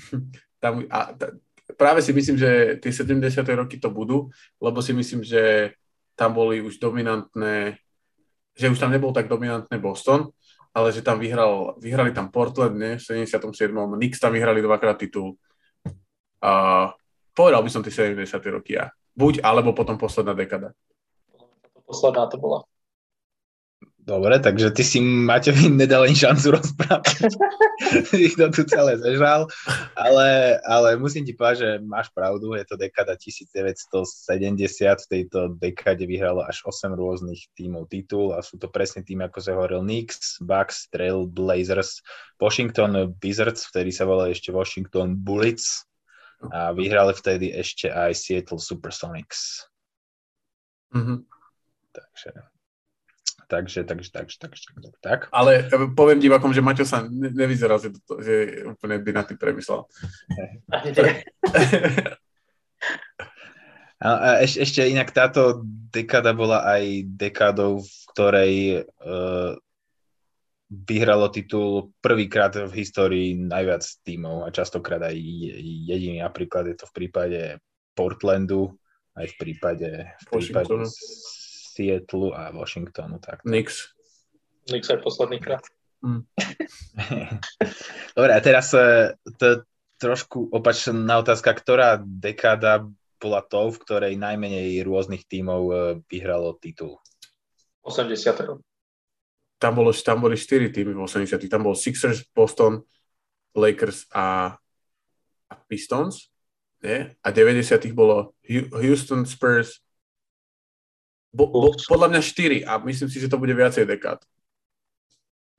Tam, 0.63 0.85
a, 0.93 1.17
t- 1.17 1.41
práve 1.73 2.05
si 2.05 2.13
myslím, 2.13 2.37
že 2.37 2.77
tie 2.85 2.93
70. 2.93 3.41
roky 3.57 3.81
to 3.81 3.89
budú, 3.89 4.29
lebo 4.61 4.85
si 4.85 4.93
myslím, 4.93 5.25
že 5.25 5.73
tam 6.13 6.37
boli 6.37 6.61
už 6.61 6.77
dominantné, 6.77 7.81
že 8.53 8.69
už 8.69 8.77
tam 8.77 8.93
nebol 8.93 9.09
tak 9.09 9.25
dominantný 9.25 9.81
Boston 9.81 10.29
ale 10.75 10.93
že 10.93 11.03
tam 11.03 11.19
vyhral, 11.19 11.75
vyhrali 11.83 12.15
tam 12.15 12.31
Portland, 12.31 12.79
ne, 12.79 12.99
v 12.99 13.03
77. 13.03 13.75
Knicks 13.75 14.21
tam 14.21 14.33
vyhrali 14.33 14.63
dvakrát 14.63 14.99
titul. 14.99 15.35
A 16.43 16.95
povedal 17.33 17.63
by 17.65 17.71
som 17.71 17.83
tie 17.83 17.93
70. 17.93 18.27
roky 18.51 18.79
ja. 18.79 18.93
Buď, 19.15 19.43
alebo 19.43 19.75
potom 19.75 19.99
posledná 19.99 20.33
dekada. 20.33 20.73
Posledná 21.85 22.31
to 22.31 22.39
bola. 22.39 22.63
Dobre, 24.01 24.41
takže 24.41 24.73
ty 24.73 24.81
si 24.81 24.99
Maťovi 24.99 25.71
nedal 25.71 26.09
ani 26.09 26.17
šancu 26.17 26.57
rozprávať. 26.57 27.31
Ty 28.11 28.27
to 28.37 28.47
tu 28.53 28.63
celé 28.69 29.01
zežal, 29.01 29.49
ale, 29.97 30.61
ale 30.69 31.01
musím 31.01 31.25
ti 31.25 31.33
povedať, 31.33 31.57
že 31.65 31.71
máš 31.81 32.13
pravdu, 32.13 32.53
je 32.53 32.65
to 32.69 32.77
dekada 32.77 33.17
1970, 33.17 33.97
v 35.01 35.09
tejto 35.09 35.57
dekade 35.57 36.05
vyhralo 36.05 36.45
až 36.45 36.61
8 36.69 36.93
rôznych 36.93 37.49
tímov 37.57 37.89
titul 37.89 38.37
a 38.37 38.45
sú 38.45 38.61
to 38.61 38.69
presne 38.69 39.01
tým, 39.01 39.25
ako 39.25 39.39
sa 39.41 39.57
hovoril 39.57 39.81
Knicks, 39.81 40.37
Bucks, 40.45 40.93
Trail 40.93 41.25
Blazers, 41.25 42.05
Washington 42.37 43.17
Wizards, 43.17 43.65
vtedy 43.73 43.97
sa 43.97 44.05
volali 44.05 44.37
ešte 44.37 44.53
Washington 44.53 45.17
Bullets 45.17 45.89
a 46.49 46.73
vyhrali 46.73 47.13
vtedy 47.13 47.53
ešte 47.53 47.93
aj 47.93 48.17
Seattle 48.17 48.63
Supersonics. 48.63 49.69
Mm-hmm. 50.97 51.19
Takže 51.93 52.31
Takže, 53.51 53.83
takže, 53.83 54.15
takže, 54.15 54.39
takže, 54.39 54.63
takže, 54.71 54.91
tak. 55.03 55.27
Ale 55.35 55.67
poviem 55.99 56.23
divakom, 56.23 56.55
že 56.55 56.63
Maťo 56.63 56.87
sa 56.87 57.03
nevyzerá, 57.11 57.83
že, 57.83 57.91
to, 58.07 58.23
že 58.23 58.63
úplne 58.63 59.03
by 59.03 59.11
na 59.11 59.27
tým 59.27 59.35
premyslel. 59.43 59.91
A 64.01 64.41
eš, 64.41 64.57
ešte 64.65 64.89
inak 64.89 65.13
táto 65.13 65.61
dekáda 65.93 66.33
bola 66.33 66.65
aj 66.65 67.05
dekádou, 67.21 67.85
v 67.85 67.93
ktorej 68.17 68.55
uh, 68.81 69.53
vyhralo 70.71 71.35
titul 71.35 71.91
prvýkrát 71.99 72.55
v 72.55 72.73
histórii 72.79 73.35
najviac 73.35 73.83
tímov 74.07 74.47
a 74.47 74.55
častokrát 74.55 75.03
aj 75.03 75.19
jediný. 75.91 76.23
Napríklad 76.23 76.71
je 76.71 76.77
to 76.79 76.87
v 76.87 76.95
prípade 76.95 77.41
Portlandu, 77.99 78.79
aj 79.19 79.27
v 79.27 79.35
prípade, 79.35 79.91
v 80.07 80.27
prípade 80.31 80.87
Seattle 81.75 82.31
a 82.31 82.55
Washingtonu. 82.55 83.19
Tak. 83.19 83.43
Nix. 83.43 83.91
Nix 84.71 84.87
aj 84.87 85.03
posledný 85.03 85.43
krát. 85.43 85.67
Mm. 86.07 86.23
Dobre, 88.17 88.33
a 88.33 88.41
teraz 88.41 88.71
e, 88.73 89.19
to, 89.37 89.67
trošku 89.99 90.55
opačná 90.55 91.19
otázka. 91.19 91.51
Ktorá 91.51 91.99
dekáda 91.99 92.87
bola 93.21 93.43
tou, 93.45 93.69
v 93.75 93.83
ktorej 93.83 94.15
najmenej 94.17 94.81
rôznych 94.87 95.27
tímov 95.27 95.63
e, 95.69 95.75
vyhralo 96.07 96.57
titul? 96.63 97.03
80. 97.83 98.70
Tam, 99.61 99.77
bolo, 99.77 99.93
tam 99.93 100.25
boli 100.25 100.41
4 100.41 100.73
týmy 100.73 100.97
v 100.97 101.05
80. 101.05 101.37
Tam 101.47 101.61
bol 101.61 101.77
Sixers, 101.77 102.25
Boston, 102.33 102.81
Lakers 103.53 104.09
a, 104.11 104.57
a 105.47 105.55
Pistons. 105.69 106.33
Nie? 106.81 107.21
A 107.21 107.29
90. 107.29 107.93
bolo 107.93 108.33
Houston, 108.81 109.29
Spurs, 109.29 109.85
Bo, 111.31 111.47
bo, 111.47 111.71
podľa 111.71 112.11
mňa 112.11 112.21
4 112.27 112.67
a 112.67 112.73
myslím 112.83 113.07
si, 113.07 113.23
že 113.23 113.31
to 113.31 113.39
bude 113.39 113.55
viacej 113.55 113.87
dekád. 113.87 114.19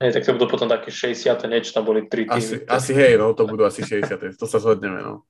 Hej, 0.04 0.18
tak 0.18 0.22
to 0.28 0.36
budú 0.36 0.46
potom 0.52 0.68
také 0.68 0.92
60 0.92 1.48
niečo, 1.48 1.72
tam 1.72 1.88
boli 1.88 2.04
3 2.04 2.28
týmy. 2.28 2.36
Asi, 2.36 2.54
asi 2.68 2.92
hej, 2.92 3.16
no, 3.16 3.32
to 3.32 3.48
budú 3.48 3.64
asi 3.64 3.80
60, 3.80 4.36
to 4.36 4.44
sa 4.44 4.58
zhodneme, 4.60 5.00
no. 5.00 5.24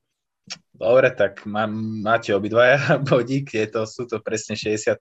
Dobre, 0.75 1.07
tak 1.15 1.47
má, 1.47 1.63
máte 2.03 2.35
obidvaja 2.35 2.99
bodík, 3.07 3.55
je 3.55 3.67
to, 3.71 3.87
sú 3.87 4.03
to 4.03 4.19
presne 4.19 4.59
60. 4.59 4.99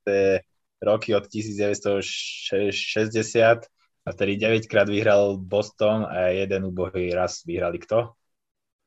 roky 0.82 1.14
od 1.14 1.28
1960 1.28 3.66
a 4.02 4.12
tedy 4.12 4.36
9 4.36 4.66
krát 4.66 4.88
vyhral 4.88 5.36
Boston 5.38 6.04
a 6.04 6.26
jeden 6.34 6.64
ubohý 6.64 7.14
raz 7.14 7.44
vyhrali 7.46 7.78
kto? 7.78 8.12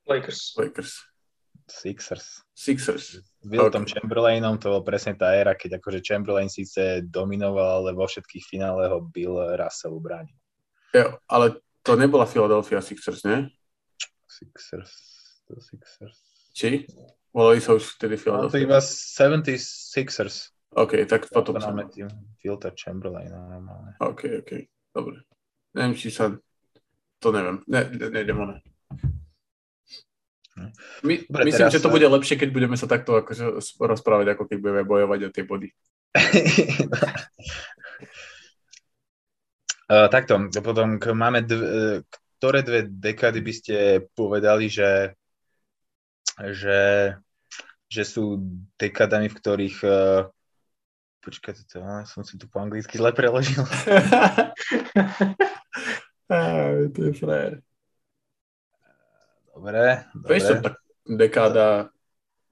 Lakers. 0.08 0.54
Lakers. 0.60 0.92
Sixers. 1.66 2.46
Sixers. 2.54 3.18
S 3.18 3.26
Wiltom 3.42 3.90
okay. 3.90 3.98
Chamberlainom 3.98 4.62
to 4.62 4.70
bol 4.70 4.86
presne 4.86 5.18
tá 5.18 5.34
éra, 5.34 5.58
keď 5.58 5.82
akože 5.82 6.06
Chamberlain 6.06 6.50
síce 6.50 7.02
dominoval, 7.02 7.86
ale 7.86 7.98
vo 7.98 8.06
všetkých 8.06 8.46
finále 8.46 8.86
ho 8.86 9.02
Bill 9.02 9.58
Russell 9.58 9.98
ubránil. 9.98 10.38
Ja, 10.94 11.18
ale 11.26 11.58
to 11.82 11.98
nebola 11.98 12.30
Philadelphia 12.30 12.86
Sixers, 12.86 13.26
nie? 13.26 13.50
Sixers. 14.30 14.94
To 15.50 15.58
Sixers. 15.58 16.22
Či? 16.54 16.86
Volali 17.34 17.60
sa 17.60 17.76
už 17.76 18.00
vtedy 18.00 18.16
Philadelphia. 18.16 18.48
No, 18.48 18.54
to 18.54 18.62
iba 18.62 18.80
76ers. 18.80 20.55
OK, 20.76 21.08
tak 21.08 21.32
potom 21.32 21.56
sa... 21.56 21.72
tým 21.88 22.12
Filter 22.36 22.76
Chamberlain 22.76 23.32
normálne. 23.32 23.96
OK, 24.04 24.44
OK, 24.44 24.52
dobre. 24.92 25.24
Neviem, 25.72 25.96
či 25.96 26.12
sa... 26.12 26.36
To 27.24 27.28
neviem. 27.32 27.64
Ne, 27.72 27.88
ne, 27.96 28.08
nejdem 28.12 28.38
ne. 28.44 28.60
My, 31.04 31.20
Dobre, 31.28 31.44
myslím, 31.52 31.68
že 31.68 31.84
to 31.84 31.92
bude 31.92 32.08
lepšie, 32.08 32.40
keď 32.40 32.50
budeme 32.56 32.80
sa 32.80 32.88
takto 32.88 33.20
akože 33.20 33.60
rozprávať, 33.76 34.36
ako 34.36 34.44
keď 34.48 34.58
budeme 34.64 34.84
bojovať 34.88 35.20
o 35.28 35.30
tie 35.36 35.44
body. 35.44 35.68
uh, 39.92 40.08
takto, 40.16 40.48
potom 40.64 40.96
máme 40.96 41.44
dv, 41.44 41.60
ktoré 42.40 42.64
dve 42.64 42.88
dekády 42.88 43.40
by 43.44 43.54
ste 43.56 43.76
povedali, 44.16 44.72
že, 44.72 45.12
že, 46.56 47.12
že 47.92 48.04
sú 48.08 48.40
dekádami, 48.80 49.28
v 49.28 49.36
ktorých 49.36 49.78
uh, 49.84 50.32
počkajte 51.26 51.66
to, 51.66 51.82
som 52.06 52.22
si 52.22 52.38
tu 52.38 52.46
po 52.46 52.62
anglicky 52.62 53.02
zle 53.02 53.10
preložil. 53.10 53.66
to 56.94 57.00
je 57.02 57.14
frajer. 57.18 57.66
Dobre, 59.56 60.06
dobre. 60.14 60.30
Vieš, 60.30 60.44
tak 60.62 60.78
dekáda... 61.10 61.90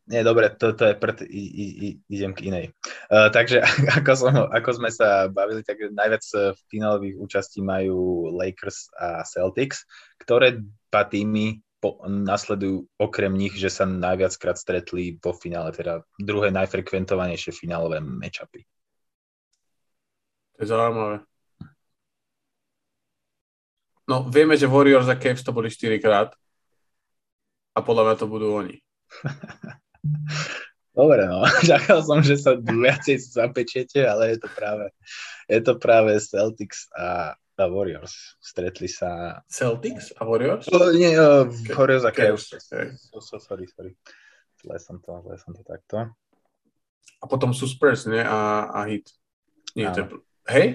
Nie, 0.03 0.19
dobre, 0.19 0.51
to, 0.51 0.75
to 0.75 0.91
je 0.91 0.99
pred, 0.99 1.23
i, 1.31 1.43
i, 1.47 1.65
i, 1.79 1.87
idem 2.11 2.35
k 2.35 2.51
inej. 2.51 2.65
Uh, 3.07 3.31
takže 3.31 3.63
ako, 4.03 4.11
som, 4.19 4.33
ako 4.51 4.69
sme 4.75 4.91
sa 4.91 5.31
bavili, 5.31 5.63
tak 5.63 5.79
najviac 5.79 6.25
finálových 6.67 7.15
účastí 7.15 7.63
majú 7.63 8.27
Lakers 8.35 8.91
a 8.99 9.23
Celtics, 9.23 9.87
ktoré 10.19 10.59
dva 10.91 11.07
týmy 11.07 11.63
po, 11.83 11.99
nasledujú 12.07 12.87
okrem 12.95 13.35
nich, 13.35 13.59
že 13.59 13.67
sa 13.67 13.83
najviackrát 13.83 14.55
stretli 14.55 15.19
po 15.19 15.35
finále, 15.35 15.75
teda 15.75 16.07
druhé 16.15 16.47
najfrekventovanejšie 16.55 17.51
finálové 17.51 17.99
matchupy. 17.99 18.63
To 20.55 20.57
je 20.63 20.67
zaujímavé. 20.71 21.27
No, 24.07 24.23
vieme, 24.31 24.55
že 24.55 24.71
Warriors 24.71 25.11
a 25.11 25.19
Cavs 25.19 25.43
to 25.43 25.51
boli 25.51 25.67
4 25.67 25.99
krát 25.99 26.31
a 27.75 27.79
podľa 27.83 28.03
mňa 28.07 28.15
to 28.15 28.27
budú 28.31 28.47
oni. 28.55 28.79
Dobre, 30.95 31.25
no. 31.25 31.43
Čakal 31.67 31.99
som, 32.05 32.23
že 32.23 32.39
sa 32.39 32.55
viacej 32.55 33.19
zapečiete, 33.19 34.07
ale 34.07 34.37
je 34.37 34.39
to 34.39 34.49
práve, 34.55 34.85
je 35.51 35.59
to 35.59 35.73
práve 35.75 36.15
Celtics 36.23 36.87
a, 36.95 37.35
a 37.57 37.69
Warriors. 37.69 38.37
Stretli 38.41 38.89
sa... 38.89 39.41
Celtics 39.45 40.13
a 40.17 40.25
Warriors? 40.25 40.65
O, 40.73 40.89
nie, 40.91 41.13
uh, 41.13 41.45
okay. 41.45 41.73
Warriors 41.73 42.05
a 42.05 42.11
Cavs. 42.11 42.49
Okay. 42.49 42.93
So, 42.97 43.37
sorry, 43.37 43.69
sorry. 43.69 43.93
Zle 44.63 44.77
som 44.79 44.97
to, 45.03 45.21
zle 45.27 45.35
som 45.37 45.51
to 45.53 45.61
takto. 45.61 46.09
A 47.21 47.25
potom 47.29 47.53
sú 47.53 47.69
Spurs, 47.69 48.09
nie? 48.09 48.19
A, 48.19 48.69
a 48.73 48.79
Heat. 48.89 49.11
Nie, 49.77 49.93
to 49.93 49.99
je... 50.01 50.07
Hej? 50.49 50.67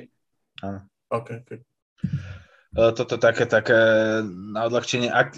Áno. 0.64 0.86
OK, 1.10 1.28
OK. 1.44 1.50
Toto 2.72 3.18
také, 3.18 3.48
také 3.48 3.80
na 4.28 4.68
odľahčenie. 4.68 5.10
Ak, 5.10 5.34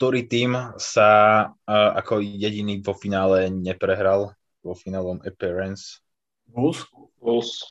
ktorý 0.00 0.24
tým 0.24 0.56
sa 0.80 1.08
uh, 1.52 1.90
ako 1.98 2.24
jediný 2.24 2.80
vo 2.80 2.96
finále 2.96 3.52
neprehral 3.52 4.32
vo 4.64 4.72
finálom 4.72 5.20
appearance? 5.28 6.00
Bulls? 6.48 6.88
Bulls. 7.20 7.68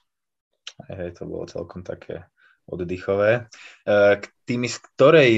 Hej, 0.94 1.18
to 1.18 1.26
bolo 1.26 1.50
celkom 1.50 1.82
také 1.82 2.30
oddychové. 2.70 3.50
Uh, 3.84 4.22
tými 4.46 4.70
z 4.70 4.78
ktorej 4.94 5.32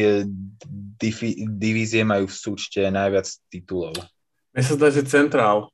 divi- 1.00 1.48
divízie 1.48 2.04
majú 2.04 2.28
v 2.28 2.36
súčte 2.36 2.84
najviac 2.92 3.28
titulov? 3.48 3.96
Mne 4.52 4.64
sa 4.64 4.76
zdá, 4.76 4.88
že 4.92 5.08
Centrál. 5.08 5.72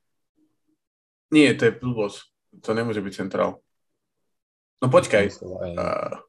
Nie, 1.34 1.58
to 1.58 1.68
je 1.68 1.74
blbosť. 1.76 2.30
To 2.64 2.72
nemôže 2.78 3.02
byť 3.02 3.14
Centrál. 3.14 3.60
No 4.78 4.88
počkaj. 4.94 5.42
Uh, 5.42 6.22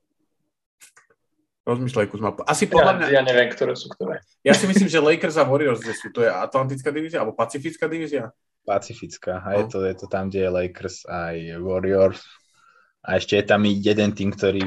Rozmýšľaj, 1.69 2.09
Kuzma. 2.09 2.33
Asi 2.49 2.65
podľa 2.65 2.97
mňa... 2.97 3.07
Ja 3.13 3.21
neviem, 3.21 3.53
ktoré 3.53 3.77
sú 3.77 3.93
ktoré. 3.93 4.25
Ja 4.41 4.57
si 4.57 4.65
myslím, 4.65 4.89
že 4.89 5.05
Lakers 5.05 5.37
a 5.37 5.45
Warriors, 5.45 5.85
kde 5.85 5.93
sú. 5.93 6.09
To 6.17 6.25
je 6.25 6.31
Atlantická 6.33 6.89
divízia 6.89 7.21
alebo 7.21 7.37
Pacifická 7.37 7.85
divízia? 7.85 8.33
Pacifická. 8.65 9.45
A 9.45 9.61
je, 9.61 9.65
no. 9.65 9.69
to, 9.69 9.79
je 9.85 9.95
to 10.01 10.07
tam, 10.09 10.33
kde 10.33 10.49
je 10.49 10.51
Lakers 10.51 11.05
aj 11.05 11.61
Warriors. 11.61 12.25
A 13.05 13.21
ešte 13.21 13.37
je 13.37 13.45
tam 13.45 13.69
jeden 13.69 14.11
tým, 14.17 14.33
ktorý 14.33 14.65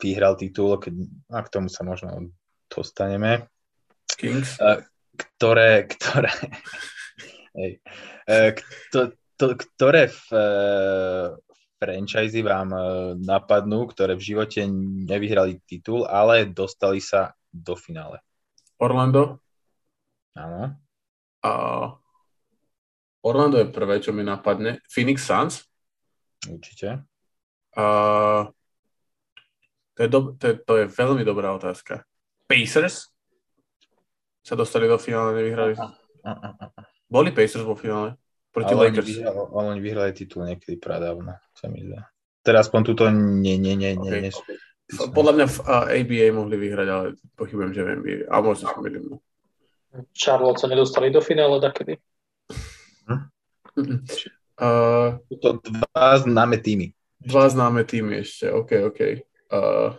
vyhral 0.00 0.34
titul, 0.34 0.80
keď, 0.80 0.94
a 1.30 1.40
k 1.44 1.52
tomu 1.52 1.68
sa 1.68 1.84
možno 1.84 2.32
dostaneme. 2.66 3.46
Kings? 4.16 4.56
Ktoré, 5.14 5.84
ktoré, 5.84 6.32
hej, 7.60 7.84
kto, 8.56 9.12
to, 9.36 9.46
ktoré 9.56 10.08
v, 10.08 10.20
franchise 11.80 12.36
vám 12.44 12.68
e, 12.76 12.80
napadnú, 13.24 13.88
ktoré 13.88 14.12
v 14.12 14.26
živote 14.32 14.68
nevyhrali 15.08 15.64
titul, 15.64 16.04
ale 16.04 16.44
dostali 16.44 17.00
sa 17.00 17.32
do 17.48 17.72
finále? 17.72 18.20
Orlando. 18.76 19.40
Áno. 20.36 20.76
A 21.40 21.52
Orlando 23.24 23.56
je 23.56 23.72
prvé, 23.72 24.04
čo 24.04 24.12
mi 24.12 24.20
napadne. 24.20 24.84
Phoenix 24.92 25.24
Suns. 25.24 25.64
Určite. 26.44 27.04
A 27.76 27.84
to, 30.00 30.04
je 30.04 30.08
do, 30.08 30.20
to, 30.32 30.44
je, 30.48 30.54
to 30.64 30.72
je 30.80 30.84
veľmi 30.88 31.20
dobrá 31.28 31.52
otázka. 31.52 32.08
Pacers 32.48 33.12
sa 34.40 34.56
dostali 34.56 34.88
do 34.88 34.96
finále, 34.96 35.36
nevyhrali. 35.36 35.76
Boli 37.04 37.36
Pacers 37.36 37.68
vo 37.68 37.76
finále? 37.76 38.16
Proti 38.48 38.72
ale 38.72 38.88
Lakers. 38.88 39.04
Oni 39.04 39.12
vyhrali, 39.20 39.36
ale 39.36 39.66
oni 39.76 39.80
vyhrali 39.84 40.10
titul 40.16 40.48
niekedy 40.48 40.80
pradávno, 40.80 41.36
sa 41.52 41.68
mi 41.68 41.84
zdá. 41.84 42.08
Teraz 42.40 42.72
aspoň 42.72 42.80
túto 42.80 43.04
nie, 43.12 43.60
nie, 43.60 43.76
nie, 43.76 43.92
nie. 43.92 44.08
Okay. 44.08 44.24
nie 44.24 44.32
sú, 44.32 44.40
Podľa 45.12 45.32
mňa 45.36 45.46
v 45.52 45.58
ABA 45.68 46.26
mohli 46.32 46.56
vyhrať, 46.56 46.88
ale 46.88 47.06
pochybujem, 47.36 47.76
že 47.76 47.84
v 47.84 47.88
NBA. 48.00 48.18
A 48.32 48.40
možno 48.40 48.72
sa 48.72 48.80
milím. 48.80 49.20
Charlotte 50.16 50.64
sa 50.64 50.66
nedostali 50.72 51.12
do 51.12 51.20
finále 51.20 51.60
takedy? 51.60 52.00
Hm? 53.04 53.20
Uh, 54.60 55.16
to 55.40 55.56
dva 55.64 56.20
známe 56.20 56.60
týmy. 56.60 56.92
Dva 57.16 57.48
známe 57.48 57.80
týmy 57.88 58.20
ešte, 58.20 58.52
OK, 58.52 58.92
OK. 58.92 59.24
Uh, 59.50 59.98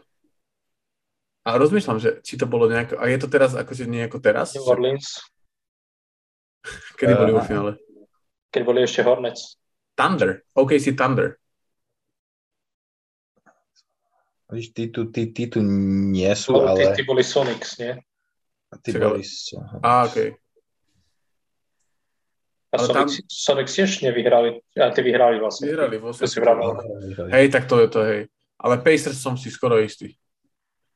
a 1.43 1.58
rozmýšľam, 1.60 1.99
že 1.99 2.24
či 2.24 2.39
to 2.39 2.47
bolo 2.47 2.72
nejako, 2.72 2.95
a 3.02 3.12
je 3.12 3.18
to 3.20 3.28
teraz 3.28 3.52
akože 3.54 3.86
nie 3.86 4.08
ako 4.08 4.24
teraz? 4.24 4.56
New 4.56 4.64
Orleans. 4.64 5.20
Kedy 6.99 7.14
boli 7.20 7.32
uh, 7.34 7.38
vo 7.38 7.43
finále? 7.43 7.72
keď 8.52 8.62
boli 8.68 8.84
ešte 8.84 9.02
Hornets. 9.08 9.56
Thunder, 9.95 10.43
OK 10.60 10.76
si 10.76 10.91
Thunder. 10.91 11.39
Víš, 14.52 14.76
tí 14.76 14.91
tu, 14.91 15.08
tí, 15.08 15.32
tí 15.32 15.47
tu 15.47 15.64
nie 15.64 16.28
sú, 16.36 16.52
no, 16.52 16.68
ale... 16.68 16.91
Tí, 16.91 16.99
tí 16.99 17.04
boli 17.08 17.24
Sonics, 17.24 17.80
nie? 17.80 17.95
A 18.68 18.76
tí 18.84 18.91
boli... 18.91 19.24
Á, 19.80 20.12
OK. 20.12 20.18
A 22.72 22.76
ale 22.76 22.84
Sonics, 22.84 23.16
tam... 23.16 23.32
Sonics 23.32 23.72
tiež 23.80 24.04
nevyhrali, 24.04 24.60
a 24.76 24.91
ty 24.91 24.99
vyhrali 25.08 25.39
vlastne. 25.39 25.72
Vyhrali 25.72 25.95
vo 26.04 26.12
Hej, 27.32 27.47
tak 27.47 27.64
to 27.72 27.80
je 27.80 27.88
to, 27.88 27.99
hej. 28.04 28.22
Ale 28.62 28.78
Pacers 28.78 29.18
som 29.18 29.34
si 29.34 29.49
skoro 29.49 29.82
istý. 29.82 30.14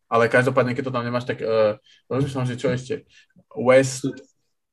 Ale 0.06 0.30
každopádne, 0.30 0.78
keď 0.78 0.94
to 0.94 0.94
tam 0.94 1.02
nemáš, 1.02 1.26
tak 1.26 1.42
uh, 1.42 1.82
rozmýšľam, 2.06 2.46
že 2.46 2.62
čo 2.62 2.70
ešte. 2.70 3.10
West, 3.58 4.06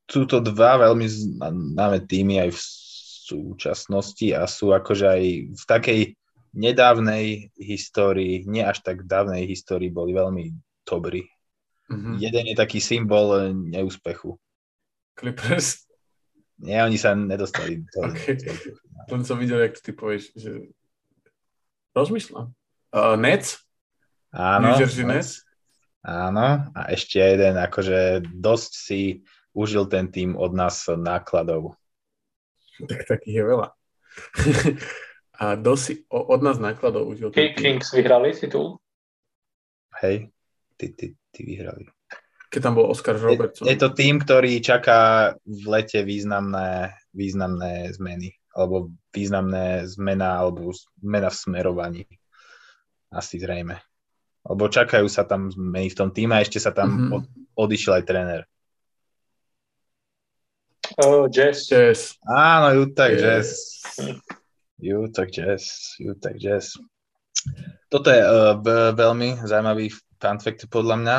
sú 0.05 0.29
to 0.29 0.37
dva 0.37 0.77
veľmi 0.77 1.09
známe 1.09 2.05
týmy 2.05 2.37
aj 2.45 2.49
v 2.53 2.61
súčasnosti 3.23 4.27
a 4.35 4.45
sú 4.45 4.75
akože 4.75 5.05
aj 5.09 5.23
v 5.57 5.63
takej 5.65 5.99
nedávnej 6.53 7.49
histórii, 7.57 8.45
nie 8.45 8.61
až 8.61 8.85
tak 8.85 9.09
dávnej 9.09 9.49
histórii, 9.49 9.89
boli 9.89 10.13
veľmi 10.13 10.53
dobrí. 10.85 11.25
Mm-hmm. 11.89 12.15
Jeden 12.21 12.45
je 12.53 12.55
taký 12.55 12.77
symbol 12.77 13.49
neúspechu. 13.57 14.37
Clippers? 15.17 15.89
Nie, 16.61 16.85
oni 16.85 17.01
sa 17.01 17.17
nedostali. 17.17 17.81
Do, 17.89 18.05
okay. 18.05 18.37
Len 19.09 19.23
som 19.25 19.41
videl, 19.41 19.65
jak 19.65 19.81
ty 19.81 19.91
povieš, 19.91 20.31
že 20.37 20.69
rozmýšľam. 21.97 22.53
Uh, 22.93 23.17
Nets? 23.17 23.57
Áno. 24.29 24.69
New 24.69 24.77
Jersey 24.77 25.01
Nets? 25.01 25.41
Áno. 26.05 26.69
A 26.77 26.79
ešte 26.93 27.17
jeden, 27.17 27.57
akože 27.57 28.21
dosť 28.29 28.71
si 28.77 29.01
užil 29.57 29.89
ten 29.89 30.13
tým 30.13 30.37
od 30.37 30.53
nás 30.53 30.85
nákladov? 30.85 31.73
Tak 32.85 33.09
takých 33.09 33.41
je 33.41 33.45
veľa. 33.49 33.67
A 35.41 35.57
dosi, 35.57 36.05
od 36.13 36.45
nás 36.45 36.61
nákladov 36.61 37.09
užil 37.09 37.33
ten 37.33 37.57
tým. 37.57 37.81
Kings 37.81 37.89
vyhrali 37.89 38.37
titul? 38.37 38.77
Hej, 39.97 40.29
ty, 40.77 40.93
ty, 40.93 41.17
ty 41.33 41.41
vyhrali. 41.41 41.89
Keď 42.53 42.61
tam 42.61 42.77
bol 42.77 42.93
Oscar 42.93 43.17
Robertson. 43.17 43.65
Je, 43.65 43.73
je 43.73 43.81
to 43.81 43.89
tým, 43.97 44.21
ktorý 44.21 44.61
čaká 44.61 45.33
v 45.41 45.63
lete 45.65 46.05
významné, 46.05 46.93
významné 47.09 47.89
zmeny. 47.97 48.37
Alebo 48.53 48.93
významné 49.09 49.89
zmena, 49.89 50.37
alebo 50.37 50.69
zmena 51.01 51.33
v 51.33 51.37
smerovaní. 51.41 52.05
Asi 53.13 53.37
zrejme. 53.37 53.77
Lebo 54.43 54.67
čakajú 54.67 55.05
sa 55.07 55.23
tam 55.23 55.53
zmeny 55.53 55.93
v 55.93 55.97
tom 55.97 56.09
týme 56.09 56.35
a 56.35 56.43
ešte 56.43 56.57
sa 56.57 56.73
tam 56.73 56.89
mm-hmm. 56.89 57.15
od, 57.15 57.23
odišiel 57.55 58.01
aj 58.01 58.07
tréner. 58.09 58.41
Oh, 60.99 61.31
jazz. 61.31 61.69
Jazz. 61.69 62.19
Áno, 62.27 62.73
Utah 62.75 63.07
yes. 63.07 63.21
Jazz. 63.21 63.47
Utah 64.83 65.29
Jazz. 65.29 65.95
Utah 66.01 66.35
Jazz. 66.35 66.75
Toto 67.87 68.11
je 68.11 68.19
uh, 68.19 68.59
veľmi 68.91 69.45
zaujímavý 69.47 69.93
fun 70.19 70.39
fact 70.43 70.67
podľa 70.71 70.95
mňa. 70.99 71.17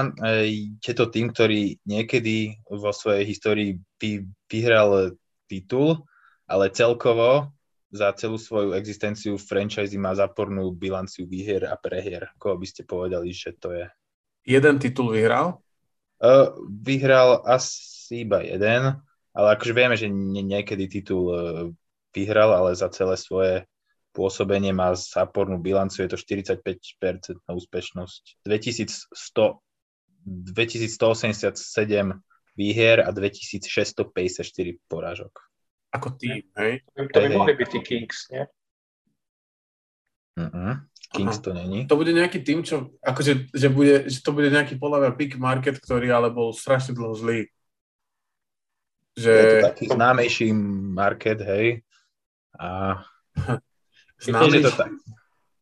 Je 0.80 0.92
to 0.96 1.08
tým, 1.08 1.32
ktorý 1.32 1.76
niekedy 1.84 2.60
vo 2.68 2.92
svojej 2.92 3.24
histórii 3.28 3.76
vy, 4.00 4.24
vyhral 4.48 5.12
titul, 5.48 6.04
ale 6.48 6.72
celkovo 6.72 7.53
za 7.94 8.10
celú 8.18 8.34
svoju 8.34 8.74
existenciu 8.74 9.38
franchise 9.38 9.94
má 9.94 10.10
zapornú 10.18 10.74
bilanciu 10.74 11.30
výhier 11.30 11.70
a 11.70 11.78
prehier. 11.78 12.34
Koho 12.42 12.58
by 12.58 12.66
ste 12.66 12.82
povedali, 12.82 13.30
že 13.30 13.54
to 13.54 13.70
je? 13.70 13.86
Jeden 14.42 14.82
titul 14.82 15.14
vyhral? 15.14 15.62
Uh, 16.18 16.50
vyhral 16.82 17.46
asi 17.46 18.26
iba 18.26 18.42
jeden 18.42 18.98
ale 19.34 19.58
akože 19.58 19.72
vieme, 19.74 19.98
že 19.98 20.06
niekedy 20.46 20.86
titul 20.86 21.34
vyhral, 22.14 22.54
ale 22.54 22.78
za 22.78 22.86
celé 22.94 23.18
svoje 23.18 23.66
pôsobenie 24.14 24.70
má 24.70 24.94
zápornú 24.94 25.58
bilanciu, 25.58 26.06
je 26.06 26.14
to 26.14 26.18
45% 26.22 27.34
na 27.42 27.52
úspešnosť. 27.58 28.46
2100, 28.46 29.58
2187 30.22 32.14
výhier 32.54 33.02
a 33.02 33.10
2654 33.10 34.78
porážok. 34.86 35.34
Ako 35.94 36.18
tým, 36.18 36.42
hej? 36.58 36.82
To 36.98 37.18
by 37.22 37.28
mohli 37.30 37.54
byť 37.54 37.68
tí 37.70 37.80
Kings, 37.86 38.26
nie? 38.34 38.42
Uh-uh. 40.34 40.82
Kings 41.14 41.38
Aha. 41.38 41.44
to 41.46 41.50
není. 41.54 41.86
To 41.86 41.94
bude 41.94 42.10
nejaký 42.10 42.42
tým, 42.42 42.66
čo, 42.66 42.90
akože, 42.98 43.54
že, 43.54 43.68
bude, 43.70 44.10
že 44.10 44.18
to 44.18 44.34
bude 44.34 44.50
nejaký 44.50 44.74
podľa 44.74 45.14
pick 45.14 45.38
market, 45.38 45.78
ktorý 45.78 46.10
ale 46.10 46.34
bol 46.34 46.50
strašne 46.50 46.98
dlho 46.98 47.14
zlý. 47.14 47.46
Že... 49.14 49.30
Je 49.30 49.46
to 49.46 49.66
taký 49.70 49.84
známejší 49.94 50.50
market, 50.90 51.38
hej. 51.38 51.86
A 52.58 52.98
tiež 54.18 54.58
je, 54.58 54.62
to 54.66 54.74
tak, 54.74 54.90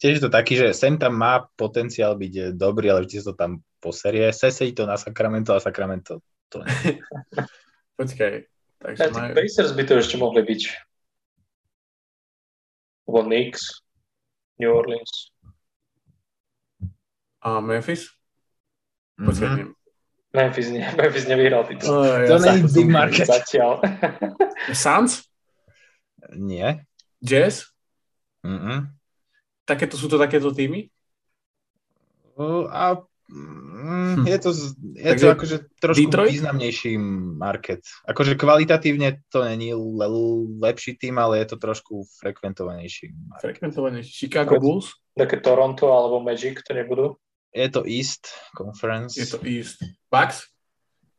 tiež 0.01 0.13
je 0.17 0.23
to 0.25 0.33
taký, 0.33 0.57
že 0.57 0.73
sem 0.73 0.97
tam 0.97 1.21
má 1.21 1.45
potenciál 1.53 2.17
byť 2.17 2.33
eh, 2.41 2.45
dobrý, 2.57 2.89
ale 2.89 3.05
vždy 3.05 3.21
to 3.21 3.37
tam 3.37 3.61
poserie. 3.85 4.33
Sesedí 4.33 4.73
to 4.73 4.89
na 4.89 4.97
Sacramento 4.97 5.53
a 5.53 5.61
Sacramento 5.61 6.25
to 6.49 6.65
nie. 6.65 6.97
Počkaj, 8.01 8.52
Takže 8.83 9.03
ja, 9.03 9.09
majú... 9.15 9.33
Pacers 9.39 9.73
by 9.79 9.83
to 9.87 9.95
ešte 10.03 10.17
mohli 10.19 10.43
byť. 10.43 10.63
Lebo 13.07 13.21
Knicks, 13.23 13.83
New 14.59 14.71
Orleans. 14.75 15.31
A 17.43 17.59
Memphis? 17.63 18.11
Mm-hmm. 19.19 19.75
Memphis, 20.33 20.69
ne, 20.71 20.83
Memphis 20.99 21.27
nevyhral 21.29 21.63
titul. 21.69 21.91
Oh, 21.91 22.07
ja 22.07 22.27
to 22.27 22.37
nie 22.43 22.65
je 22.65 22.71
big 22.75 22.91
market. 22.91 23.27
Zatiaľ. 23.29 23.83
Suns? 24.75 25.27
Nie. 26.35 26.87
Jazz? 27.23 27.71
Mm-mm. 28.43 28.91
Takéto 29.63 29.95
sú 29.95 30.11
to 30.11 30.19
takéto 30.19 30.51
týmy? 30.51 30.91
Uh, 32.35 32.67
a 32.73 32.99
mm, 33.33 34.29
je 34.29 34.39
to, 34.39 34.51
je 34.95 35.15
to 35.17 35.27
akože 35.33 35.57
trošku 35.81 36.05
Detroit? 36.05 36.31
významnejší 36.37 36.99
market. 37.41 37.81
Akože 38.05 38.37
kvalitatívne 38.37 39.25
to 39.33 39.45
není 39.45 39.73
le- 39.73 40.61
lepší 40.61 41.01
tým, 41.01 41.19
ale 41.19 41.41
je 41.41 41.45
to 41.45 41.57
trošku 41.57 42.05
frekventovanejší. 42.21 43.09
Market. 43.09 43.41
Frekventovanejší. 43.41 44.11
Chicago 44.13 44.61
Bulls? 44.61 44.93
Také 45.17 45.41
Toronto 45.41 45.93
alebo 45.93 46.21
Magic 46.21 46.61
to 46.61 46.77
nebudú? 46.77 47.17
Je 47.53 47.69
to 47.69 47.85
East 47.85 48.29
Conference. 48.57 49.21
Je 49.21 49.27
to 49.29 49.41
East. 49.45 49.81
Bucks? 50.09 50.49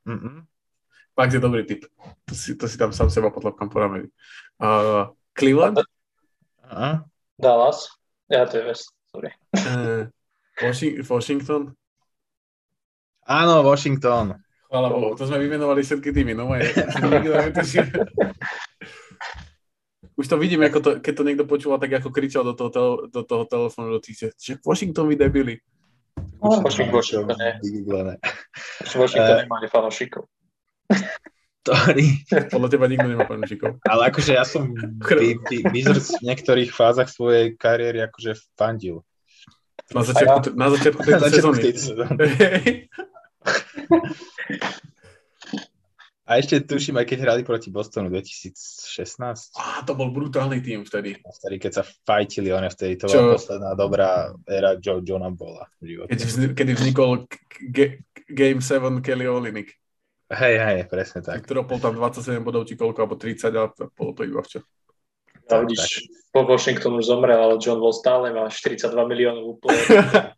Mm-mm. 0.06 0.46
Bucks 1.14 1.34
je 1.34 1.42
dobrý 1.42 1.66
typ. 1.66 1.86
To 2.26 2.34
si, 2.34 2.58
to 2.58 2.66
si 2.66 2.78
tam 2.78 2.94
sám 2.94 3.10
seba 3.10 3.30
potlapkám 3.30 3.70
po 3.70 3.80
rameni. 3.80 4.10
Uh, 4.58 5.14
Cleveland? 5.38 5.78
Uh-huh. 5.78 7.06
Dallas? 7.38 7.86
Ja 8.34 8.50
to 8.50 8.58
je 8.58 8.64
West, 8.66 8.90
sorry. 9.14 9.30
Uh, 9.54 10.10
Washington? 11.06 11.78
Áno, 13.24 13.64
Washington. 13.64 14.36
Chvála 14.68 14.90
Bohu, 14.90 15.14
to 15.14 15.30
sme 15.30 15.38
vymenovali 15.38 15.86
všetky 15.86 16.10
týmy, 16.10 16.34
no. 16.34 16.50
Už 20.14 20.26
to 20.30 20.38
vidím, 20.38 20.62
ako 20.66 20.80
to, 20.82 20.90
keď 21.02 21.14
to 21.14 21.24
niekto 21.26 21.46
počúval, 21.46 21.78
tak 21.82 21.94
ako 21.98 22.10
kričal 22.14 22.42
do 22.46 22.54
toho, 22.54 22.70
tele, 22.70 22.94
do 23.10 23.22
toho 23.22 23.44
telefónu 23.46 23.98
do 23.98 24.02
tých, 24.02 24.34
že 24.34 24.58
Washington 24.66 25.10
vy 25.10 25.16
debili. 25.18 25.58
Washington, 26.42 26.94
Washington, 26.94 27.38
Washington 28.98 29.36
nemá 29.46 29.58
fanúšikov. 29.72 30.26
Ktorý... 31.64 32.06
Podľa 32.52 32.70
teba 32.70 32.86
nikto 32.92 33.08
nemá 33.08 33.26
fanúšikov. 33.26 33.80
Ale 33.88 34.12
akože 34.12 34.36
ja 34.36 34.44
som 34.44 34.76
Wizards 35.72 36.18
v 36.20 36.34
niektorých 36.34 36.70
fázach 36.76 37.08
svojej 37.08 37.56
kariéry 37.56 38.04
akože 38.06 38.36
fandil. 38.60 39.02
Na 39.92 40.08
začiatku, 40.08 40.48
ja. 40.48 40.56
na 40.56 40.68
začiatku 40.72 41.02
tejto 41.04 41.20
na 41.20 41.28
začiatku 41.28 41.54
sezóny. 41.60 41.76
sezóny. 41.76 42.24
A 46.24 46.40
ešte 46.40 46.64
tuším, 46.64 47.04
aj 47.04 47.08
keď 47.12 47.20
hrali 47.28 47.44
proti 47.44 47.68
Bostonu 47.68 48.08
2016. 48.08 49.60
Á, 49.60 49.84
to 49.84 49.92
bol 49.92 50.08
brutálny 50.08 50.64
tým 50.64 50.88
vtedy. 50.88 51.20
Vtedy, 51.20 51.60
keď 51.60 51.72
sa 51.78 51.84
fajtili, 51.84 52.48
one 52.56 52.72
vtedy, 52.72 52.96
to 52.96 53.12
bola 53.12 53.36
posledná 53.36 53.76
dobrá 53.76 54.32
éra 54.48 54.80
Joe 54.80 55.04
Johna 55.04 55.28
bola 55.36 55.68
v 55.84 55.94
živote. 55.94 56.16
Keď, 56.16 56.20
vznikol, 56.24 56.56
kedy 56.56 56.72
vznikol 56.80 57.10
Game 58.32 58.64
7 58.64 59.04
Kelly 59.04 59.28
Olinik. 59.28 59.76
Hej, 60.32 60.56
hej, 60.64 60.80
presne 60.88 61.20
tak. 61.20 61.44
Dropol 61.44 61.84
tam 61.84 62.00
27 62.00 62.40
bodov, 62.40 62.72
či 62.72 62.80
koľko, 62.80 63.04
alebo 63.04 63.20
30, 63.20 63.52
a 63.60 63.68
bolo 63.92 64.12
to 64.16 64.24
iba 64.24 64.40
včas. 64.40 64.64
Ja, 65.52 65.60
vidíš, 65.60 66.08
po 66.32 66.48
Washington 66.48 66.98
už 66.98 67.06
zomrel, 67.06 67.38
ale 67.38 67.60
John 67.60 67.84
bol 67.84 67.94
stále, 67.94 68.32
má 68.32 68.48
42 68.48 68.90
miliónov 69.06 69.60
úplne. 69.60 69.80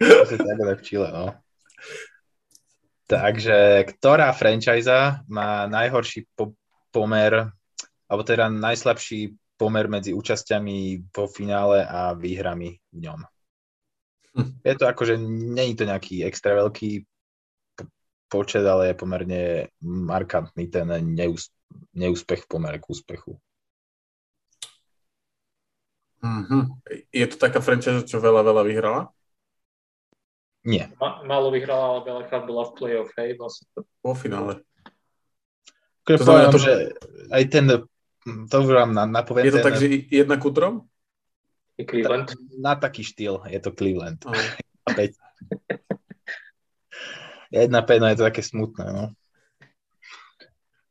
to 0.00 0.24
si 0.26 0.36
tak 0.38 0.58
lepšile, 0.58 1.12
no. 1.12 1.36
Takže 3.08 3.88
ktorá 3.88 4.36
franchise 4.36 5.24
má 5.32 5.64
najhorší 5.64 6.28
po- 6.36 6.56
pomer, 6.92 7.52
alebo 8.08 8.22
teda 8.24 8.52
najslabší 8.52 9.32
pomer 9.56 9.88
medzi 9.88 10.12
účasťami 10.12 11.08
po 11.12 11.24
finále 11.28 11.84
a 11.88 12.12
výhrami 12.12 12.76
v 12.92 12.98
ňom? 13.08 13.20
Hm. 14.36 14.50
Je 14.60 14.74
to 14.76 14.84
akože, 14.86 15.16
není 15.56 15.72
to 15.74 15.88
nejaký 15.88 16.22
extra 16.22 16.54
veľký 16.58 17.04
počet, 18.28 18.62
ale 18.62 18.92
je 18.92 19.00
pomerne 19.00 19.42
markantný 19.82 20.68
ten 20.68 20.86
neús- 21.16 21.50
neúspech 21.94 22.44
v 22.44 22.50
pomere 22.50 22.78
k 22.78 22.88
úspechu. 22.90 23.38
Mm-hmm. 26.18 26.62
Je 27.14 27.26
to 27.30 27.36
taká 27.38 27.62
franchise, 27.62 28.02
čo 28.06 28.18
veľa, 28.18 28.42
veľa 28.42 28.62
vyhrala? 28.66 29.02
Nie. 30.66 30.90
Ma, 30.98 31.22
málo 31.22 31.54
vyhrala, 31.54 31.94
ale 31.94 32.00
veľakrát 32.02 32.42
bola 32.42 32.66
v 32.66 32.72
play-off, 32.74 33.10
hej, 33.16 33.38
vlastne. 33.38 33.70
Po 34.02 34.12
finále. 34.18 34.60
To 36.04 36.18
znamená, 36.18 36.50
to, 36.50 36.58
že 36.58 36.96
aj 37.30 37.44
ten, 37.52 37.64
to 38.24 38.54
už 38.64 38.68
vám 38.72 38.96
napoviem. 38.96 39.46
Je 39.46 39.54
to 39.54 39.60
ten, 39.60 39.66
tak, 39.68 39.76
že 39.76 39.86
jedna 40.08 40.36
ku 40.40 40.50
trom? 40.50 40.88
Je 41.78 41.84
Cleveland? 41.86 42.32
Na, 42.58 42.74
na 42.74 42.80
taký 42.80 43.06
štýl 43.06 43.44
je 43.46 43.60
to 43.62 43.70
Cleveland. 43.70 44.18
Oh. 44.26 44.34
jedna 47.54 47.80
no 47.84 48.06
je 48.08 48.16
to 48.18 48.24
také 48.26 48.42
smutné, 48.42 48.84
no. 48.92 49.12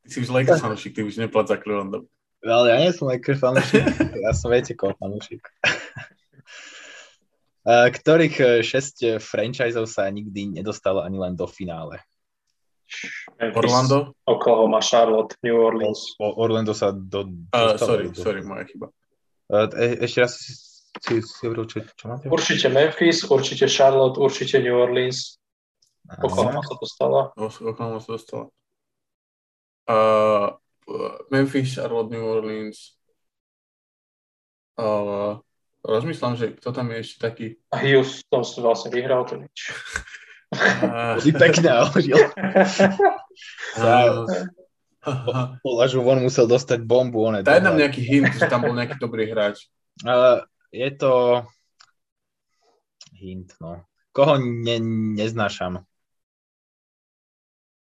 Ty 0.07 0.15
si 0.15 0.23
už 0.23 0.31
Lakers 0.31 0.63
fanúšik, 0.63 0.95
ty 0.95 1.03
už 1.03 1.19
neplať 1.19 1.51
za 1.51 1.57
Clevelandom. 1.59 2.07
Ale 2.47 2.71
ja 2.71 2.77
nie 2.79 2.95
som 2.95 3.11
Lakers 3.11 3.43
fanúšik, 3.43 3.83
ja 4.23 4.31
som 4.31 4.47
viete 4.55 4.71
koho 4.71 4.95
fanúšik. 4.95 5.43
Ktorých 7.67 8.63
6 8.63 8.71
e, 9.03 9.19
franchiseov 9.19 9.91
sa 9.91 10.07
nikdy 10.07 10.55
nedostalo 10.55 11.03
ani 11.03 11.19
len 11.19 11.35
do 11.35 11.43
finále? 11.43 11.99
Orlando? 13.51 14.15
Oklahoma, 14.23 14.79
Charlotte, 14.79 15.35
New 15.43 15.59
Orleans. 15.59 16.15
O, 16.15 16.31
Orlando 16.39 16.71
sa 16.71 16.95
do... 16.95 17.27
Uh, 17.51 17.75
sorry, 17.75 18.07
do... 18.07 18.15
sorry, 18.15 18.39
moja 18.39 18.63
chyba. 18.63 18.87
Uh, 19.51 19.67
e, 19.75 20.07
ešte 20.07 20.23
raz 20.23 20.39
si, 20.39 20.55
si, 21.03 21.19
si 21.19 21.43
hovoril, 21.43 21.67
čo, 21.67 21.83
čo 21.83 22.07
máte? 22.07 22.31
Určite 22.31 22.71
Memphis, 22.71 23.27
určite 23.27 23.67
Charlotte, 23.67 24.15
určite 24.15 24.63
New 24.63 24.71
Orleans. 24.71 25.35
Oklahoma 26.07 26.63
sa 26.63 26.75
dostala. 26.79 27.21
Oklahoma 27.35 27.99
sa 27.99 28.15
dostala. 28.15 28.47
Uh, 29.87 30.59
Memphis, 31.31 31.71
Charlotte, 31.71 32.11
New 32.11 32.23
Orleans. 32.23 32.99
Uh, 34.75 35.39
rozmýšľam, 35.87 36.35
že 36.35 36.51
kto 36.59 36.75
tam 36.75 36.91
je 36.91 36.97
ešte 36.99 37.17
taký... 37.23 37.45
A 37.71 37.79
Houston 37.79 38.43
si 38.43 38.59
vlastne 38.59 38.91
vyhral 38.91 39.23
to 39.23 39.39
nič. 39.39 39.71
Si 41.23 41.31
pekne 41.31 41.71
ahožil. 41.71 42.19
Poľažu 45.63 46.03
von 46.03 46.19
musel 46.19 46.51
dostať 46.51 46.83
bombu. 46.83 47.23
On 47.31 47.39
Daj 47.39 47.63
nám 47.63 47.79
nejaký 47.79 48.03
hint, 48.03 48.35
že 48.35 48.51
tam 48.51 48.67
bol 48.67 48.75
nejaký 48.75 48.99
dobrý 48.99 49.31
hráč. 49.31 49.71
Uh, 50.03 50.43
je 50.75 50.91
to 50.99 51.43
hint, 53.15 53.55
no. 53.63 53.87
Koho 54.11 54.35
ne, 54.35 54.83
neznášam? 55.15 55.86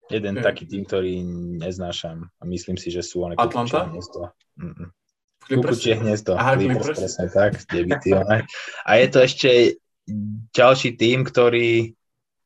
Jeden 0.10 0.42
okay. 0.42 0.46
taký 0.46 0.64
tým, 0.66 0.84
ktorý 0.90 1.22
neznášam. 1.62 2.26
A 2.42 2.44
myslím 2.50 2.82
si, 2.82 2.90
že 2.90 3.06
sú 3.06 3.30
one 3.30 3.38
Atlanta? 3.38 3.86
Mm-mm. 4.58 4.90
Kukučie 5.46 5.98
hniezdo. 5.98 6.38
Aha, 6.38 6.58
Clippers, 6.58 6.98
presne 6.98 7.26
tak, 7.30 7.52
debity, 7.70 8.14
A 8.86 8.92
je 8.98 9.08
to 9.10 9.20
ešte 9.22 9.50
ďalší 10.54 10.98
tým, 10.98 11.26
ktorý 11.26 11.94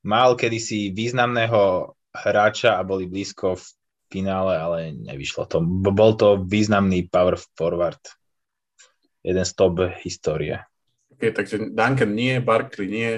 mal 0.04 0.36
kedysi 0.36 0.92
významného 0.92 1.96
hráča 2.12 2.80
a 2.80 2.86
boli 2.88 3.08
blízko 3.08 3.56
v 3.56 3.66
finále, 4.12 4.54
ale 4.60 4.80
nevyšlo 4.94 5.50
to. 5.50 5.58
Bol 5.90 6.14
to 6.20 6.44
významný 6.44 7.10
power 7.10 7.40
forward. 7.58 8.00
Jeden 9.24 9.48
z 9.48 9.52
top 9.56 9.80
histórie. 10.04 10.60
Ok, 11.16 11.32
takže 11.32 11.72
Duncan 11.72 12.12
nie, 12.12 12.44
Barkley 12.44 12.88
nie. 12.92 13.12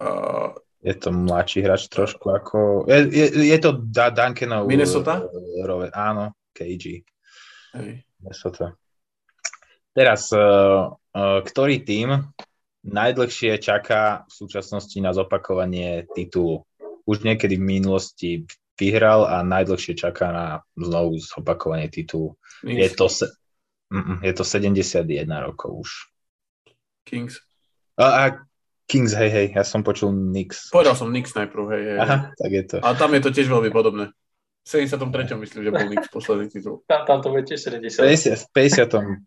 Uh, 0.00 0.56
je 0.80 0.94
to 0.96 1.12
mladší 1.12 1.60
hráč 1.62 1.92
trošku 1.92 2.32
ako... 2.32 2.88
Je, 2.88 2.98
je, 3.12 3.26
je 3.52 3.58
to 3.60 3.84
Duncanov... 3.84 4.64
Minnesota? 4.64 5.20
Rove, 5.60 5.92
áno, 5.92 6.32
KG. 6.56 7.04
Hej. 7.76 7.92
Minnesota. 8.20 8.72
Teraz, 9.92 10.32
uh, 10.32 10.88
uh, 10.88 11.40
ktorý 11.44 11.84
tým 11.84 12.32
najdlhšie 12.80 13.60
čaká 13.60 14.24
v 14.24 14.32
súčasnosti 14.32 14.96
na 15.04 15.12
zopakovanie 15.12 16.08
titulu? 16.16 16.64
Už 17.04 17.28
niekedy 17.28 17.60
v 17.60 17.68
minulosti 17.80 18.30
vyhral 18.80 19.28
a 19.28 19.44
najdlhšie 19.44 19.92
čaká 19.92 20.32
na 20.32 20.46
znovu 20.72 21.20
zopakovanie 21.20 21.92
titulu. 21.92 22.40
Je 22.64 22.88
to, 22.88 23.12
se, 23.12 23.28
je 24.24 24.32
to 24.32 24.44
71 24.44 25.04
rokov 25.44 25.84
už. 25.84 25.90
Kings. 27.04 27.44
A, 28.00 28.04
a 28.04 28.24
Kings, 28.90 29.14
hej, 29.14 29.30
hej, 29.30 29.46
ja 29.54 29.62
som 29.62 29.86
počul 29.86 30.10
Knicks. 30.10 30.66
Povedal 30.74 30.98
som 30.98 31.14
Knicks 31.14 31.30
najprv, 31.38 31.62
hej, 31.78 31.82
hej. 31.94 31.98
Aha, 32.02 32.16
tak 32.34 32.50
je 32.50 32.64
to. 32.66 32.76
A 32.82 32.98
tam 32.98 33.14
je 33.14 33.22
to 33.22 33.30
tiež 33.30 33.46
veľmi 33.46 33.70
podobné. 33.70 34.10
73. 34.66 34.98
myslím, 35.38 35.60
že 35.62 35.70
bol 35.70 35.86
Knicks 35.86 36.10
posledný 36.10 36.50
titul. 36.50 36.82
Tam, 36.90 37.06
tam 37.06 37.22
to 37.22 37.30
bude 37.30 37.46
tiež 37.46 37.70
70. 37.70 38.02
50, 38.02 38.50
51. 38.50 39.22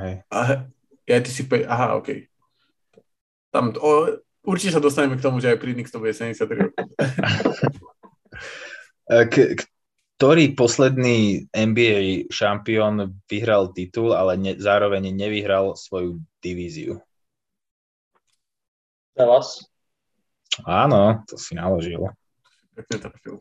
hej. 0.00 0.14
A, 0.32 0.64
ja 1.04 1.16
ty 1.20 1.28
si... 1.28 1.44
Pe- 1.44 1.68
aha, 1.68 2.00
OK. 2.00 2.24
Tam, 3.52 3.76
o, 3.76 4.16
určite 4.48 4.72
sa 4.72 4.80
dostaneme 4.80 5.20
k 5.20 5.24
tomu, 5.28 5.44
že 5.44 5.52
aj 5.52 5.60
pri 5.60 5.76
Knicks 5.76 5.92
to 5.92 6.00
bude 6.00 6.16
73 6.16 6.40
rokov. 6.56 6.88
K- 9.06 9.60
ktorý 10.16 10.56
posledný 10.56 11.46
NBA 11.52 12.32
šampión 12.32 13.20
vyhral 13.28 13.76
titul, 13.76 14.16
ale 14.16 14.40
ne, 14.40 14.52
zároveň 14.56 15.12
nevyhral 15.12 15.76
svoju 15.76 16.24
divíziu? 16.40 17.04
Dallas. 19.16 19.64
Áno, 20.68 21.24
to 21.24 21.40
si 21.40 21.56
naložil. 21.56 22.12
Pekne 22.76 22.96
trafil. 23.00 23.40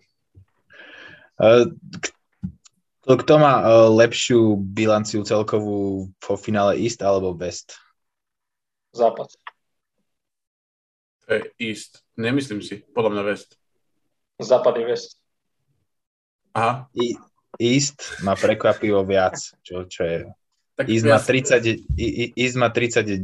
Kto, 3.04 3.12
kto 3.20 3.34
má 3.36 3.60
lepšiu 3.92 4.56
bilanciu 4.56 5.28
celkovú 5.28 6.10
po 6.24 6.40
finále 6.40 6.80
East 6.80 7.04
alebo 7.04 7.36
West? 7.36 7.76
Západ. 8.96 9.28
To 11.28 11.30
je 11.36 11.42
East. 11.60 12.08
Nemyslím 12.16 12.64
si. 12.64 12.80
Podľa 12.96 13.12
mňa 13.12 13.24
West. 13.28 13.60
Západ 14.40 14.80
je 14.80 14.86
West. 14.88 15.20
Aha. 16.56 16.88
I, 16.96 17.20
East 17.60 18.24
má 18.24 18.40
prekvapivo 18.40 19.04
viac, 19.04 19.36
čo, 19.60 19.84
čo 19.88 20.02
je. 20.08 20.18
Tak 20.76 20.88
East, 20.88 21.08
má 21.08 21.20
30, 21.20 21.88
East 22.36 22.56
má 22.56 22.72
39 22.72 23.24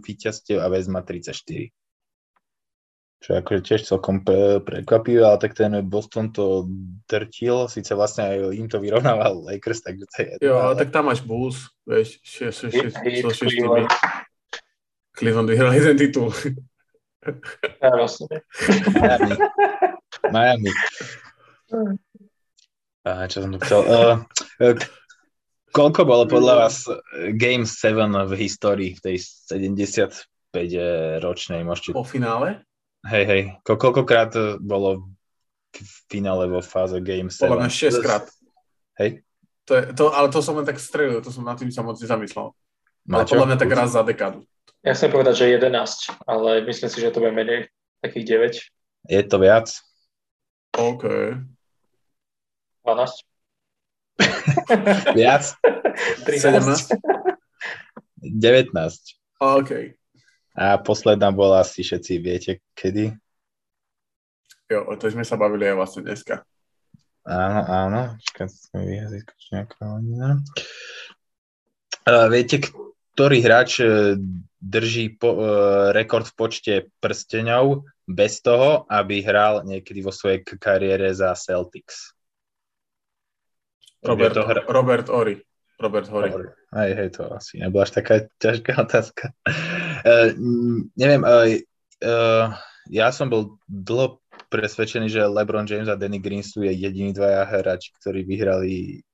víťazstiev 0.00 0.64
a 0.64 0.66
West 0.72 0.88
má 0.88 1.04
34. 1.04 1.68
Čo 3.18 3.28
je 3.34 3.36
akože 3.42 3.60
tiež 3.66 3.80
celkom 3.82 4.22
prekvapivé, 4.62 5.26
ale 5.26 5.42
tak 5.42 5.58
ten 5.58 5.74
Boston 5.82 6.30
to 6.30 6.70
drtil, 7.10 7.66
síce 7.66 7.90
vlastne 7.98 8.30
aj 8.30 8.54
im 8.54 8.70
to 8.70 8.78
vyrovnával 8.78 9.42
Lakers, 9.42 9.82
takže 9.82 10.06
to 10.06 10.16
je... 10.22 10.30
Jo, 10.46 10.54
ale 10.62 10.78
tak 10.78 10.94
tam 10.94 11.10
máš 11.10 11.26
Bulls, 11.26 11.66
vieš, 11.82 12.22
so 12.54 12.70
šiestimi. 12.70 13.26
Cleveland 15.18 15.50
vyhral 15.50 15.74
jeden 15.74 15.98
titul. 15.98 16.30
Ja, 17.82 17.90
vlastne. 17.98 18.30
Miami. 18.94 19.34
Miami. 20.30 20.70
A 23.02 23.26
čo 23.26 23.42
som 23.42 23.50
tu 23.50 23.58
chcel? 23.66 23.82
Uh, 23.82 24.22
koľko 25.72 26.04
bolo 26.04 26.26
podľa 26.26 26.54
vás 26.66 26.84
Game 27.36 27.64
7 27.64 28.28
v 28.28 28.32
histórii, 28.38 28.94
v 28.96 29.00
tej 29.00 29.16
75 29.20 31.22
ročnej? 31.22 31.64
Môžete... 31.64 31.92
Po 31.94 32.04
finále? 32.04 32.64
Hej, 33.06 33.24
hej. 33.24 33.42
Ko- 33.62 33.78
koľkokrát 33.78 34.34
bolo 34.58 35.14
v 35.72 35.94
finále 36.10 36.50
vo 36.50 36.60
fáze 36.64 36.98
Game 37.00 37.30
7? 37.30 37.46
Podľa 37.46 37.58
mňa 37.64 37.72
6 37.72 38.04
krát. 38.04 38.24
Hej? 38.98 39.22
To 39.68 39.76
je, 39.76 39.82
to, 39.92 40.04
ale 40.16 40.32
to 40.32 40.40
som 40.40 40.56
len 40.56 40.64
tak 40.64 40.80
strelil, 40.80 41.20
to 41.20 41.28
som 41.28 41.44
na 41.44 41.52
tým 41.52 41.68
sa 41.68 41.84
moc 41.84 42.00
nezamyslel. 42.00 42.56
Ale 43.08 43.24
podľa 43.28 43.46
mňa 43.52 43.58
tak 43.60 43.72
raz 43.72 43.92
za 43.92 44.02
dekádu. 44.04 44.44
Ja 44.80 44.96
chcem 44.96 45.12
povedať, 45.12 45.44
že 45.44 45.60
11, 45.60 46.24
ale 46.24 46.64
myslím 46.64 46.88
si, 46.88 46.98
že 47.02 47.12
to 47.12 47.20
bude 47.20 47.36
menej, 47.36 47.68
takých 48.00 48.56
9. 49.04 49.12
Je 49.12 49.20
to 49.28 49.36
viac? 49.40 49.68
OK. 50.76 51.04
12. 52.84 53.24
viac? 55.14 55.54
13. 56.26 56.98
19. 58.22 58.74
OK. 59.40 59.70
A 60.58 60.64
posledná 60.82 61.30
bola 61.30 61.62
asi 61.62 61.86
všetci 61.86 62.12
viete, 62.18 62.52
kedy? 62.74 63.14
Jo, 64.68 64.84
o 64.84 64.94
to 64.98 65.08
sme 65.08 65.22
sa 65.22 65.38
bavili 65.38 65.70
aj 65.70 65.76
vlastne 65.78 66.02
dneska. 66.02 66.42
Áno, 67.28 67.60
áno. 67.64 68.00
Čakaj, 68.20 68.48
sme 68.50 68.80
vyjazyť 68.88 69.26
nejaká 69.54 69.80
viete, 72.32 72.56
ktorý 73.14 73.38
hráč 73.44 73.84
e, 73.84 74.16
drží 74.58 75.14
po, 75.20 75.38
uh, 75.38 75.94
rekord 75.94 76.26
v 76.26 76.34
počte 76.34 76.74
prsteňov 76.98 77.86
bez 78.10 78.42
toho, 78.42 78.88
aby 78.90 79.22
hral 79.22 79.62
niekedy 79.62 80.02
vo 80.02 80.10
svojej 80.10 80.42
kariére 80.42 81.14
za 81.14 81.30
Celtics? 81.38 82.17
Robert, 84.04 84.36
hra... 84.36 84.62
Robert 84.68 85.06
Ori. 85.10 85.36
Robert 85.78 86.10
Hory. 86.10 86.34
Hej, 86.74 86.90
hej, 86.98 87.08
to 87.14 87.30
asi 87.30 87.62
nebola 87.62 87.86
až 87.86 88.02
taká 88.02 88.26
ťažká 88.42 88.72
otázka. 88.86 89.30
Uh, 90.02 90.34
neviem, 90.98 91.22
uh, 91.22 91.46
uh, 92.02 92.50
ja 92.90 93.14
som 93.14 93.30
bol 93.30 93.62
dlho 93.70 94.18
presvedčený, 94.50 95.06
že 95.06 95.22
LeBron 95.22 95.70
James 95.70 95.86
a 95.86 95.94
Danny 95.94 96.18
Green 96.18 96.42
sú 96.42 96.66
jediní 96.66 97.14
dvaja 97.14 97.46
hráči, 97.46 97.94
ktorí 97.94 98.26
vyhrali 98.26 99.06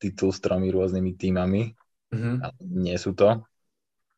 titul 0.00 0.32
s 0.32 0.40
tromi 0.40 0.72
rôznymi 0.72 1.12
týmami. 1.20 1.62
Mm-hmm. 2.14 2.36
Ale 2.40 2.56
nie 2.64 2.96
sú 2.96 3.12
to. 3.12 3.44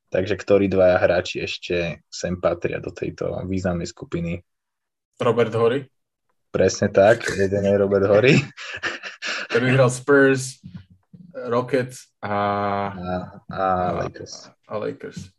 Takže 0.08 0.38
ktorí 0.38 0.70
dvaja 0.70 1.02
hráči 1.02 1.44
ešte 1.44 2.06
sem 2.08 2.38
patria 2.38 2.78
do 2.78 2.94
tejto 2.94 3.42
významnej 3.44 3.90
skupiny? 3.90 4.40
Robert 5.18 5.52
Hory. 5.52 5.84
Presne 6.48 6.88
tak, 6.88 7.28
jeden 7.28 7.60
je 7.60 7.74
Robert 7.76 8.08
Hory. 8.08 8.40
Ktorý 9.48 9.72
vyhral 9.72 9.88
Spurs, 9.88 10.60
Rockets 11.32 12.12
a, 12.20 12.36
a, 12.92 13.14
a 13.48 13.60
Lakers. 14.04 14.52
A 14.68 14.76
Lakers. 14.76 15.32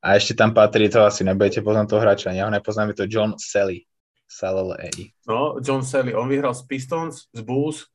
A 0.00 0.16
ešte 0.16 0.32
tam 0.32 0.52
patrí, 0.52 0.88
to 0.88 1.04
asi 1.04 1.24
nebudete 1.24 1.60
poznať 1.64 1.86
toho 1.88 2.00
hráča, 2.04 2.36
ja 2.36 2.48
ho 2.48 2.52
nepoznám, 2.52 2.92
je 2.92 3.04
to 3.04 3.10
John 3.10 3.36
Sally. 3.40 3.84
Salal 4.30 4.78
No, 5.26 5.58
John 5.58 5.82
Sally, 5.82 6.14
on 6.14 6.30
vyhral 6.30 6.54
z 6.54 6.62
Pistons, 6.62 7.26
z 7.34 7.42
Bulls 7.42 7.90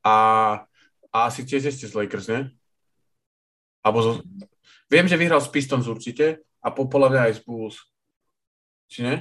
a, 0.00 0.16
a 1.12 1.16
asi 1.28 1.44
tiež 1.44 1.68
ešte 1.68 1.84
z 1.84 1.92
Lakers, 1.92 2.32
nie? 2.32 2.48
Abo 3.84 4.00
zo... 4.00 4.12
Viem, 4.88 5.04
že 5.04 5.20
vyhral 5.20 5.44
z 5.44 5.52
Pistons 5.52 5.84
určite 5.84 6.40
a 6.64 6.72
po 6.72 6.88
mňa 6.88 7.28
aj 7.28 7.32
z 7.36 7.40
Bulls. 7.44 7.76
Či 8.88 8.98
nie? 9.04 9.16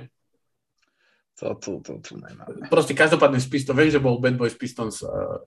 To 1.43 1.59
tu, 1.59 1.83
to, 1.83 1.99
to 1.99 2.15
nemám. 2.15 2.71
Proste 2.71 2.95
každopádne 2.95 3.43
z 3.43 3.47
Pistons, 3.51 3.75
viem, 3.75 3.91
že 3.91 3.99
bol 3.99 4.23
Bad 4.23 4.39
Boy 4.39 4.47
z 4.47 4.55
Pistons 4.55 5.03
uh, 5.03 5.43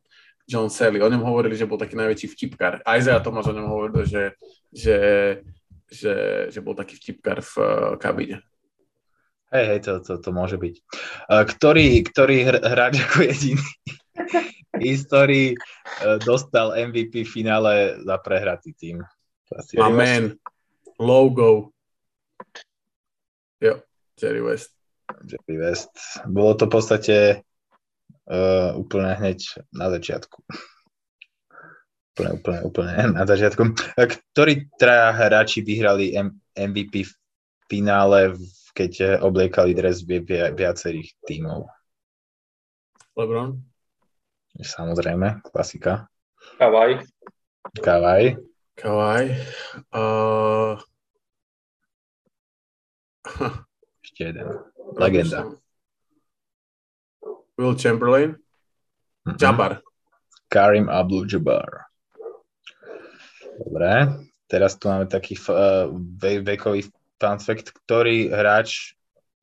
John 0.47 0.71
Sally. 0.71 1.03
O 1.03 1.11
ňom 1.11 1.27
hovorili, 1.27 1.59
že 1.59 1.67
bol 1.67 1.77
taký 1.77 1.99
najväčší 1.99 2.27
vtipkár. 2.33 2.81
Isaiah 2.87 3.19
Thomas 3.19 3.51
o 3.51 3.53
ňom 3.53 3.67
hovoril, 3.67 4.07
že, 4.07 4.39
že, 4.71 4.99
že, 5.91 6.15
že 6.55 6.61
bol 6.63 6.79
taký 6.79 6.95
vtipkár 6.97 7.43
v 7.43 7.53
uh, 7.59 7.67
kabíne. 7.99 8.41
Hej, 9.51 9.65
hej, 9.67 9.81
to, 9.83 9.93
to, 10.03 10.13
to 10.23 10.31
môže 10.31 10.59
byť. 10.59 10.75
Uh, 11.27 11.43
ktorý, 11.47 12.03
ktorý 12.07 12.37
hráč 12.63 13.03
ako 13.03 13.27
jediný 13.27 13.67
histórii 14.79 15.55
uh, 15.55 16.19
dostal 16.23 16.75
MVP 16.75 17.27
v 17.27 17.31
finále 17.31 17.75
za 18.03 18.17
prehratý 18.23 18.75
tým? 18.75 19.03
Amen. 19.79 20.35
Logo. 20.99 21.71
Jo, 23.63 23.81
Jerry 24.19 24.43
West. 24.43 24.75
Jerry 25.23 25.57
West. 25.59 25.93
Bolo 26.27 26.59
to 26.59 26.67
v 26.67 26.73
podstate 26.73 27.46
uh, 28.31 28.75
úplne 28.79 29.15
hneď 29.17 29.67
na 29.75 29.91
začiatku. 29.91 30.43
Úplne, 32.17 32.31
úplne, 32.41 32.61
úplne 32.65 32.93
na 33.17 33.25
začiatku. 33.27 33.63
Ktorí 33.97 34.71
traja 34.79 35.13
hráči 35.13 35.63
vyhrali 35.63 36.15
M- 36.17 36.39
MVP 36.57 37.07
v 37.07 37.13
finále, 37.67 38.35
keď 38.77 39.21
obliekali 39.25 39.73
dres 39.73 40.05
vi- 40.05 40.23
vi- 40.23 40.53
viacerých 40.53 41.17
tímov? 41.25 41.67
LeBron? 43.17 43.57
Samozrejme, 44.57 45.45
klasika. 45.45 46.09
Kavaj. 46.57 47.05
Kavaj. 47.81 48.37
Kavaj. 48.77 49.25
Uh... 49.93 50.77
Ešte 54.05 54.21
jeden. 54.33 54.47
Legenda. 54.97 55.51
Will 57.57 57.75
Chamberlain, 57.75 58.37
mm-hmm. 59.27 59.41
Jabbar. 59.41 59.81
Karim 60.53 60.87
Abdul-Jabbar. 60.93 61.89
Dobre, 63.57 63.93
teraz 64.47 64.77
tu 64.77 64.93
máme 64.93 65.09
taký 65.09 65.35
uh, 65.49 65.89
ve- 66.21 66.45
vekový 66.45 66.85
fun 67.17 67.41
fact, 67.41 67.73
ktorý 67.73 68.29
hráč, 68.29 68.95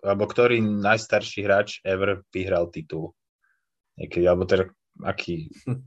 alebo 0.06 0.30
ktorý 0.30 0.62
najstarší 0.62 1.42
hráč 1.44 1.82
ever 1.82 2.22
vyhral 2.30 2.70
titul. 2.70 3.18
Niekedy, 3.98 4.30
alebo 4.30 4.46
teda 4.46 4.70
aký... 5.02 5.50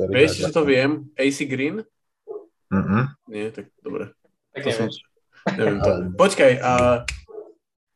Vieš, 0.00 0.48
že 0.48 0.52
to 0.52 0.64
viem? 0.64 1.12
AC 1.12 1.44
Green? 1.44 1.84
Mm-hmm. 2.72 3.02
Nie, 3.28 3.52
tak 3.52 3.68
dobre. 3.84 4.16
Tak 4.56 4.60
to 4.64 4.70
som, 4.72 4.88
neviem 5.60 5.76
to. 5.84 5.92
Počkaj, 6.16 6.52
uh, 6.56 7.04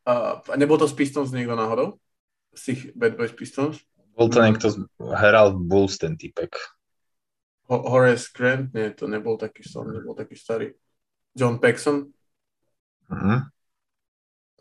uh, 0.05 0.33
nebol 0.53 0.77
to 0.77 0.85
z 0.85 0.93
Pistons 0.93 1.33
niekto 1.33 1.57
náhodou? 1.57 1.97
Z 2.55 2.61
tých 2.71 2.79
Bad 2.95 3.19
Boys 3.19 3.35
Pistons? 3.35 3.77
Bol 4.15 4.31
to 4.31 4.39
niekto, 4.39 4.87
hral 4.99 5.53
Bulls 5.59 5.99
ten 5.99 6.15
typek. 6.15 6.55
Ho- 7.67 7.83
Horace 7.83 8.31
Grant? 8.31 8.71
Nie, 8.71 8.95
to 8.95 9.11
nebol 9.11 9.35
taký 9.35 9.67
som, 9.67 9.83
nebol 9.91 10.15
taký 10.15 10.39
starý. 10.39 10.71
John 11.35 11.59
Paxson? 11.59 12.15
Uh-huh. 13.11 13.39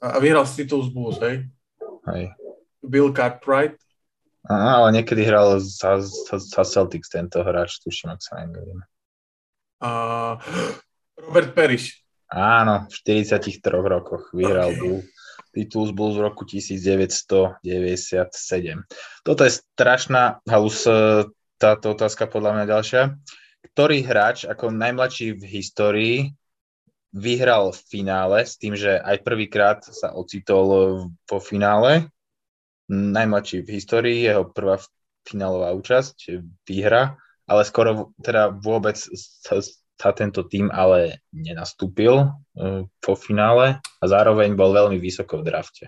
A 0.02 0.18
vyhral 0.18 0.42
si 0.44 0.66
titul 0.66 0.82
z 0.82 0.90
Bulls, 0.90 1.22
hej? 1.22 1.46
Hej. 2.10 2.34
Bill 2.82 3.14
Cartwright? 3.14 3.78
Aha, 4.44 4.84
ale 4.84 5.00
niekedy 5.00 5.24
hral 5.24 5.56
za, 5.62 6.04
za, 6.04 6.36
za 6.36 6.62
Celtics 6.68 7.08
tento 7.08 7.40
hráč, 7.40 7.80
tuším, 7.80 8.12
ak 8.12 8.20
sa 8.20 8.44
nemýlim. 8.44 8.84
Uh, 9.80 10.36
Robert 11.16 11.56
Parrish. 11.56 12.04
Áno, 12.28 12.90
v 12.90 12.92
43 12.92 13.62
rokoch 13.64 14.34
vyhral 14.36 14.74
okay. 14.74 14.80
Bull, 14.82 15.00
titul 15.54 15.86
z 15.86 15.92
Bulls 15.94 16.18
v 16.18 16.26
roku 16.26 16.42
1997. 16.42 17.62
Toto 19.22 19.40
je 19.46 19.52
strašná 19.54 20.42
halus, 20.50 20.82
e, 20.84 21.24
táto 21.62 21.94
otázka 21.94 22.26
podľa 22.26 22.50
mňa 22.58 22.64
ďalšia. 22.66 23.02
Ktorý 23.72 24.02
hráč 24.02 24.44
ako 24.44 24.74
najmladší 24.74 25.38
v 25.38 25.42
histórii 25.46 26.16
vyhral 27.14 27.70
v 27.70 27.80
finále 27.86 28.42
s 28.42 28.58
tým, 28.58 28.74
že 28.74 28.98
aj 28.98 29.22
prvýkrát 29.22 29.86
sa 29.86 30.10
ocitol 30.12 31.08
po 31.30 31.38
finále. 31.38 32.10
Najmladší 32.90 33.62
v 33.64 33.80
histórii, 33.80 34.26
jeho 34.26 34.50
prvá 34.50 34.82
finálová 35.24 35.72
účasť, 35.72 36.44
výhra, 36.68 37.16
ale 37.48 37.62
skoro 37.64 38.12
teda 38.20 38.52
vôbec 38.52 38.98
sa, 39.94 40.10
tento 40.10 40.42
tým 40.44 40.68
ale 40.74 41.22
nenastúpil 41.30 42.28
uh, 42.28 42.82
po 42.98 43.12
finále 43.14 43.78
a 43.80 44.04
zároveň 44.04 44.52
bol 44.58 44.74
veľmi 44.74 44.98
vysoko 44.98 45.40
v 45.40 45.46
drafte. 45.48 45.84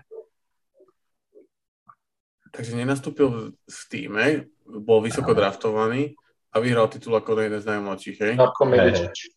Takže 2.57 2.73
nenastúpil 2.73 3.53
v 3.53 3.83
týme, 3.93 4.49
bol 4.65 5.05
vysoko 5.05 5.37
draftovaný 5.37 6.16
a 6.49 6.57
vyhral 6.57 6.89
titul 6.89 7.12
ako 7.12 7.37
jeden 7.37 7.61
z 7.61 7.69
najmladších, 7.69 8.16
hej? 8.16 8.35
Darko 8.41 8.65
Medičič. 8.65 9.37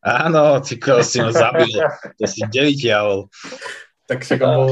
Áno, 0.00 0.58
ty 0.64 0.80
si 1.04 1.18
ma 1.20 1.30
zabil. 1.30 1.70
To 2.18 2.24
si 2.26 2.40
nevyťahol. 2.42 3.28
Tak 4.08 4.24
však 4.26 4.40
on 4.42 4.52
bol 4.56 4.68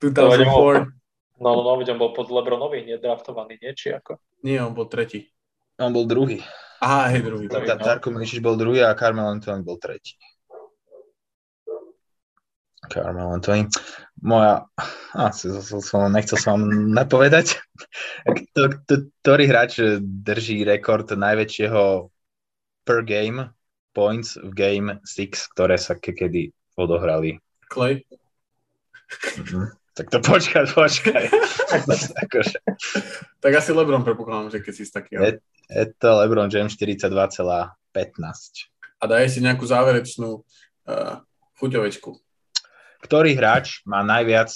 2004. 0.00 0.90
No, 1.38 1.50
no, 1.54 1.62
no, 1.62 1.70
on 1.76 2.00
bol 2.00 2.10
pod 2.16 2.32
Lebronovi 2.32 2.82
nedraftovaný, 2.88 3.60
nie? 3.60 3.76
Či 3.76 3.94
ako? 3.94 4.18
Nie, 4.42 4.64
on 4.64 4.72
bol 4.72 4.88
tretí. 4.88 5.30
On 5.78 5.92
bol 5.92 6.08
druhý. 6.08 6.40
Aha, 6.84 7.16
hej, 7.16 7.24
druhý. 7.24 7.48
Tak, 7.48 7.64
no. 7.64 7.80
Darko 7.80 8.12
Milišič 8.12 8.44
bol 8.44 8.60
druhý 8.60 8.84
a 8.84 8.92
Carmel 8.92 9.24
Anthony 9.24 9.64
bol 9.64 9.80
tretí. 9.80 10.20
Carmel 12.92 13.40
Anthony. 13.40 13.72
Moja, 14.20 14.68
á, 15.16 15.32
som, 15.32 16.12
nechcel 16.12 16.36
som 16.36 16.60
vám 16.60 16.92
napovedať, 16.92 17.56
ktorý 19.24 19.44
hráč 19.48 19.80
drží 20.00 20.68
rekord 20.68 21.08
najväčšieho 21.08 22.12
per 22.84 23.00
game 23.08 23.48
points 23.96 24.36
v 24.36 24.52
Game 24.52 24.90
6, 25.08 25.56
ktoré 25.56 25.80
sa 25.80 25.96
kedy 25.96 26.52
odohrali. 26.76 27.40
Clay? 27.70 28.04
Mm-hmm. 29.40 29.83
Tak 29.94 30.10
to 30.10 30.18
počkaj, 30.18 30.74
počkaj. 30.74 31.24
akože. 32.26 32.58
Tak 33.38 33.52
asi 33.54 33.70
Lebron 33.70 34.02
prepokladám, 34.02 34.50
že 34.50 34.58
keď 34.58 34.72
si 34.74 34.82
taký. 34.90 35.14
Je, 35.14 35.38
je 35.70 35.84
to 35.94 36.18
Lebron 36.18 36.50
James 36.50 36.74
42,15. 36.74 37.14
A 38.98 39.04
daj 39.06 39.30
si 39.30 39.38
nejakú 39.38 39.62
záverečnú 39.62 40.42
uh, 40.42 41.22
chuťovečku. 41.62 42.10
Ktorý 43.06 43.38
hráč 43.38 43.86
má 43.86 44.02
najviac 44.02 44.50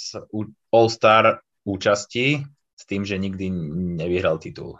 All-Star 0.75 1.39
účastí 1.63 2.43
s 2.75 2.83
tým, 2.83 3.07
že 3.07 3.15
nikdy 3.15 3.47
nevyhral 3.95 4.43
titul? 4.43 4.75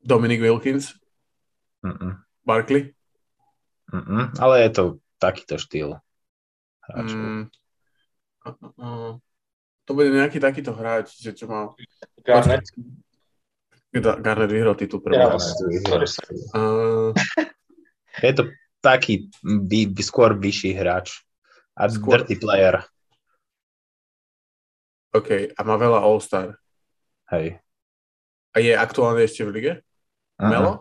Dominic 0.00 0.40
Wilkins? 0.40 0.96
Mm-mm. 1.84 2.16
Barkley? 2.48 2.96
Mm-mm, 3.92 4.40
ale 4.40 4.64
je 4.64 4.70
to 4.72 4.84
takýto 5.20 5.60
štýl 5.60 6.00
hráčov. 6.88 7.20
Mm, 7.20 7.44
to 9.84 9.90
bude 9.92 10.08
nejaký 10.12 10.40
takýto 10.40 10.72
hráč, 10.72 11.20
že 11.20 11.36
čo 11.36 11.44
má... 11.48 11.72
Garnet. 12.24 12.64
Garnet 13.94 14.50
vyhral 14.50 14.74
titul 14.74 14.98
pre 15.04 15.14
ja, 15.14 15.30
uh, 15.36 17.14
Je 18.18 18.32
to 18.34 18.50
taký 18.82 19.30
by, 19.44 19.86
by 19.92 20.02
skôr 20.02 20.34
vyšší 20.34 20.74
hráč. 20.74 21.22
A 21.76 21.86
skôr... 21.86 22.24
dirty 22.24 22.40
player. 22.40 22.82
OK, 25.14 25.54
a 25.54 25.60
má 25.62 25.78
veľa 25.78 26.02
All-Star. 26.02 26.58
Hej. 27.30 27.62
A 28.50 28.56
je 28.58 28.74
aktuálne 28.74 29.22
ešte 29.22 29.46
v 29.46 29.50
lige? 29.54 29.72
Uh-huh. 30.38 30.50
Melo? 30.50 30.72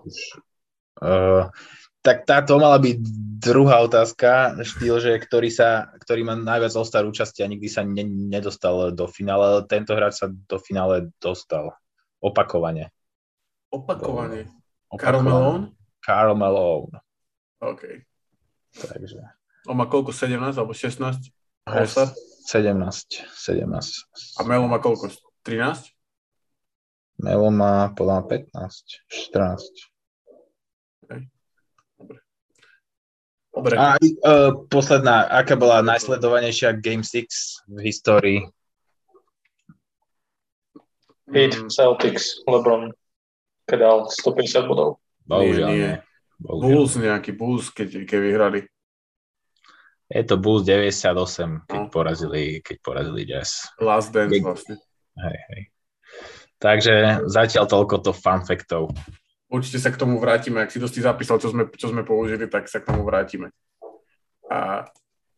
Uh, 0.97 1.53
tak 2.03 2.27
táto 2.27 2.59
mala 2.59 2.75
byť 2.83 2.99
druhá 3.39 3.79
otázka, 3.79 4.59
štýl, 4.59 4.99
že 4.99 5.15
ktorý, 5.15 5.47
sa, 5.47 5.87
ktorý 6.03 6.27
má 6.27 6.35
najviac 6.35 6.75
All-Star 6.75 7.07
účasti 7.07 7.43
a 7.43 7.47
nikdy 7.47 7.71
sa 7.71 7.87
ne, 7.87 8.03
nedostal 8.03 8.91
do 8.91 9.07
finále, 9.07 9.43
ale 9.47 9.61
tento 9.71 9.95
hráč 9.95 10.19
sa 10.19 10.27
do 10.27 10.59
finále 10.59 11.15
dostal. 11.23 11.71
Opakovane. 12.19 12.91
Opakovane? 13.71 14.51
Karl 14.99 15.23
Malone? 15.23 15.71
Karl 16.03 16.35
Malone. 16.35 16.99
OK. 17.63 18.03
Takže. 18.75 19.23
On 19.71 19.79
má 19.79 19.87
koľko? 19.87 20.11
17 20.11 20.59
alebo 20.59 20.75
16? 20.75 21.31
All-Star? 21.63 22.11
17. 22.51 23.31
17. 23.31 24.39
A 24.39 24.41
Melo 24.43 24.67
má 24.67 24.83
koľko? 24.83 25.07
13? 25.47 25.87
Melo 27.23 27.47
má 27.47 27.95
podľa 27.95 28.27
15, 28.51 28.51
14. 29.07 29.92
Dobre. 33.53 33.77
A 33.77 34.01
uh, 34.01 34.65
posledná, 34.65 35.29
aká 35.29 35.53
bola 35.53 35.85
najsledovanejšia 35.85 36.73
Game 36.81 37.05
6 37.05 37.69
v 37.69 37.79
histórii? 37.85 38.39
Heat, 41.29 41.53
mm. 41.61 41.69
Celtics, 41.69 42.41
LeBron, 42.49 42.89
keď 43.69 43.77
dal 43.77 43.97
150 44.09 44.69
bodov. 44.69 44.97
Bohužiaľ 45.29 45.69
nie. 45.69 45.77
nie. 45.77 45.93
Bohužiaľ. 46.41 46.65
Bulls 46.65 46.93
nejaký, 46.97 47.31
Bulls, 47.37 47.69
keď, 47.69 48.09
keď 48.09 48.19
vyhrali. 48.19 48.59
Je 50.09 50.23
to 50.25 50.35
Bulls 50.41 50.65
98, 50.65 51.69
keď, 51.69 51.79
no. 51.79 51.89
porazili, 51.93 52.59
keď 52.65 52.77
porazili 52.81 53.21
Jazz. 53.25 53.69
Last 53.77 54.09
Dance 54.13 54.41
vlastne. 54.41 54.81
Hej, 55.13 55.37
hej. 55.53 55.63
Takže 56.57 56.93
zatiaľ 57.29 57.65
toľko 57.69 57.95
to 58.01 58.11
fun 58.17 58.41
factov 58.45 58.93
určite 59.53 59.77
sa 59.77 59.93
k 59.93 60.01
tomu 60.01 60.17
vrátime. 60.17 60.65
Ak 60.65 60.73
si 60.73 60.81
dosti 60.81 61.05
zapísal, 61.05 61.37
čo 61.37 61.53
sme, 61.53 61.69
čo 61.69 61.93
sme 61.93 62.01
použili, 62.01 62.49
tak 62.49 62.65
sa 62.65 62.81
k 62.81 62.89
tomu 62.89 63.05
vrátime. 63.05 63.53
A 64.49 64.89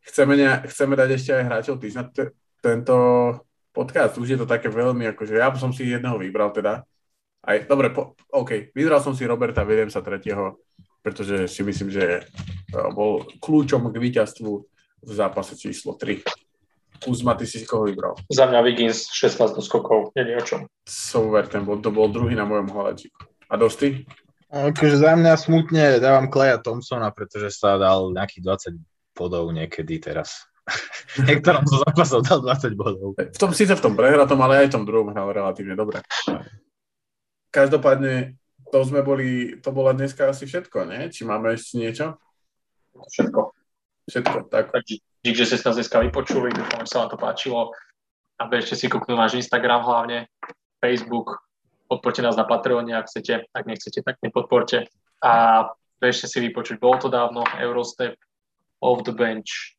chceme, 0.08 0.40
ne, 0.40 0.64
chceme 0.64 0.96
dať 0.96 1.08
ešte 1.12 1.30
aj 1.36 1.44
hráčov 1.44 1.76
týždňa 1.76 2.02
t- 2.16 2.32
tento 2.64 2.96
podcast. 3.76 4.16
Už 4.16 4.32
je 4.32 4.40
to 4.40 4.48
také 4.48 4.72
veľmi, 4.72 5.12
akože 5.12 5.36
ja 5.36 5.52
som 5.60 5.76
si 5.76 5.84
jedného 5.84 6.16
vybral 6.16 6.48
teda. 6.56 6.88
Aj, 7.46 7.56
dobre, 7.68 7.92
po, 7.92 8.16
OK, 8.32 8.72
vybral 8.74 8.98
som 9.04 9.14
si 9.14 9.28
Roberta 9.28 9.62
sa 9.92 10.02
tretieho, 10.02 10.58
pretože 10.98 11.46
si 11.46 11.62
myslím, 11.62 11.94
že 11.94 12.04
e, 12.18 12.20
bol 12.90 13.22
kľúčom 13.38 13.86
k 13.94 13.96
víťazstvu 14.02 14.50
v 15.06 15.10
zápase 15.14 15.54
číslo 15.54 15.94
3. 15.94 16.26
Uzma, 17.06 17.38
ty 17.38 17.46
si 17.46 17.62
koho 17.62 17.86
vybral? 17.86 18.18
Za 18.32 18.50
mňa 18.50 18.60
Wiggins 18.66 19.06
16 19.14 19.54
doskokov, 19.54 20.10
nie 20.18 20.34
o 20.34 20.42
čom. 20.42 20.66
Super, 20.88 21.46
ten 21.46 21.62
bol, 21.62 21.78
to 21.78 21.94
bol 21.94 22.10
druhý 22.10 22.34
na 22.34 22.48
mojom 22.48 22.72
hľadačiku. 22.72 23.35
A 23.46 23.54
dosti? 23.54 24.06
Akože 24.46 25.02
za 25.02 25.18
mňa 25.18 25.32
smutne 25.38 25.84
dávam 25.98 26.30
Kleja 26.30 26.62
Thompsona, 26.62 27.10
pretože 27.10 27.50
sa 27.50 27.78
dal 27.78 28.14
nejakých 28.14 28.42
20 28.74 29.16
bodov 29.16 29.50
niekedy 29.50 29.98
teraz. 29.98 30.46
Niektorom 31.28 31.62
zo 31.66 31.82
zápasov 31.82 32.26
dal 32.26 32.42
20 32.42 32.74
bodov. 32.74 33.14
V 33.14 33.38
tom 33.38 33.54
síce 33.54 33.74
v 33.74 33.82
tom 33.82 33.94
prehratom, 33.94 34.38
ale 34.42 34.66
aj 34.66 34.70
v 34.70 34.74
tom 34.78 34.84
druhom 34.86 35.10
hral 35.10 35.30
relatívne 35.30 35.78
dobre. 35.78 36.02
Každopádne 37.54 38.38
to 38.70 38.78
sme 38.82 39.00
boli, 39.06 39.58
to 39.62 39.70
bola 39.70 39.94
dneska 39.94 40.26
asi 40.26 40.46
všetko, 40.46 40.90
nie? 40.90 41.06
Či 41.10 41.22
máme 41.22 41.54
ešte 41.54 41.78
niečo? 41.78 42.18
Všetko. 42.98 43.40
Všetko, 44.10 44.36
tak. 44.50 44.74
Takže 44.74 44.94
dík, 45.22 45.36
že 45.38 45.46
ste 45.46 45.58
sa 45.58 45.70
dneska 45.70 46.02
vypočuli, 46.02 46.50
dúfam, 46.50 46.82
že 46.82 46.90
sa 46.90 47.06
vám 47.06 47.10
to 47.14 47.18
páčilo. 47.18 47.70
A 48.36 48.50
ešte 48.52 48.74
si 48.74 48.86
kúknú 48.90 49.16
náš 49.16 49.38
Instagram 49.38 49.86
hlavne, 49.86 50.28
Facebook, 50.82 51.45
podporte 51.86 52.22
nás 52.22 52.36
na 52.36 52.44
Patreone, 52.44 52.92
ak 52.92 53.06
chcete, 53.06 53.46
ak 53.54 53.64
nechcete, 53.64 54.02
tak 54.02 54.18
nepodporte. 54.20 54.90
A 55.22 55.64
bežte 56.02 56.28
si 56.28 56.38
vypočuť, 56.42 56.76
bolo 56.82 56.98
to 57.00 57.08
dávno, 57.08 57.46
Eurostep, 57.56 58.18
Off 58.82 59.06
the 59.06 59.14
Bench. 59.14 59.78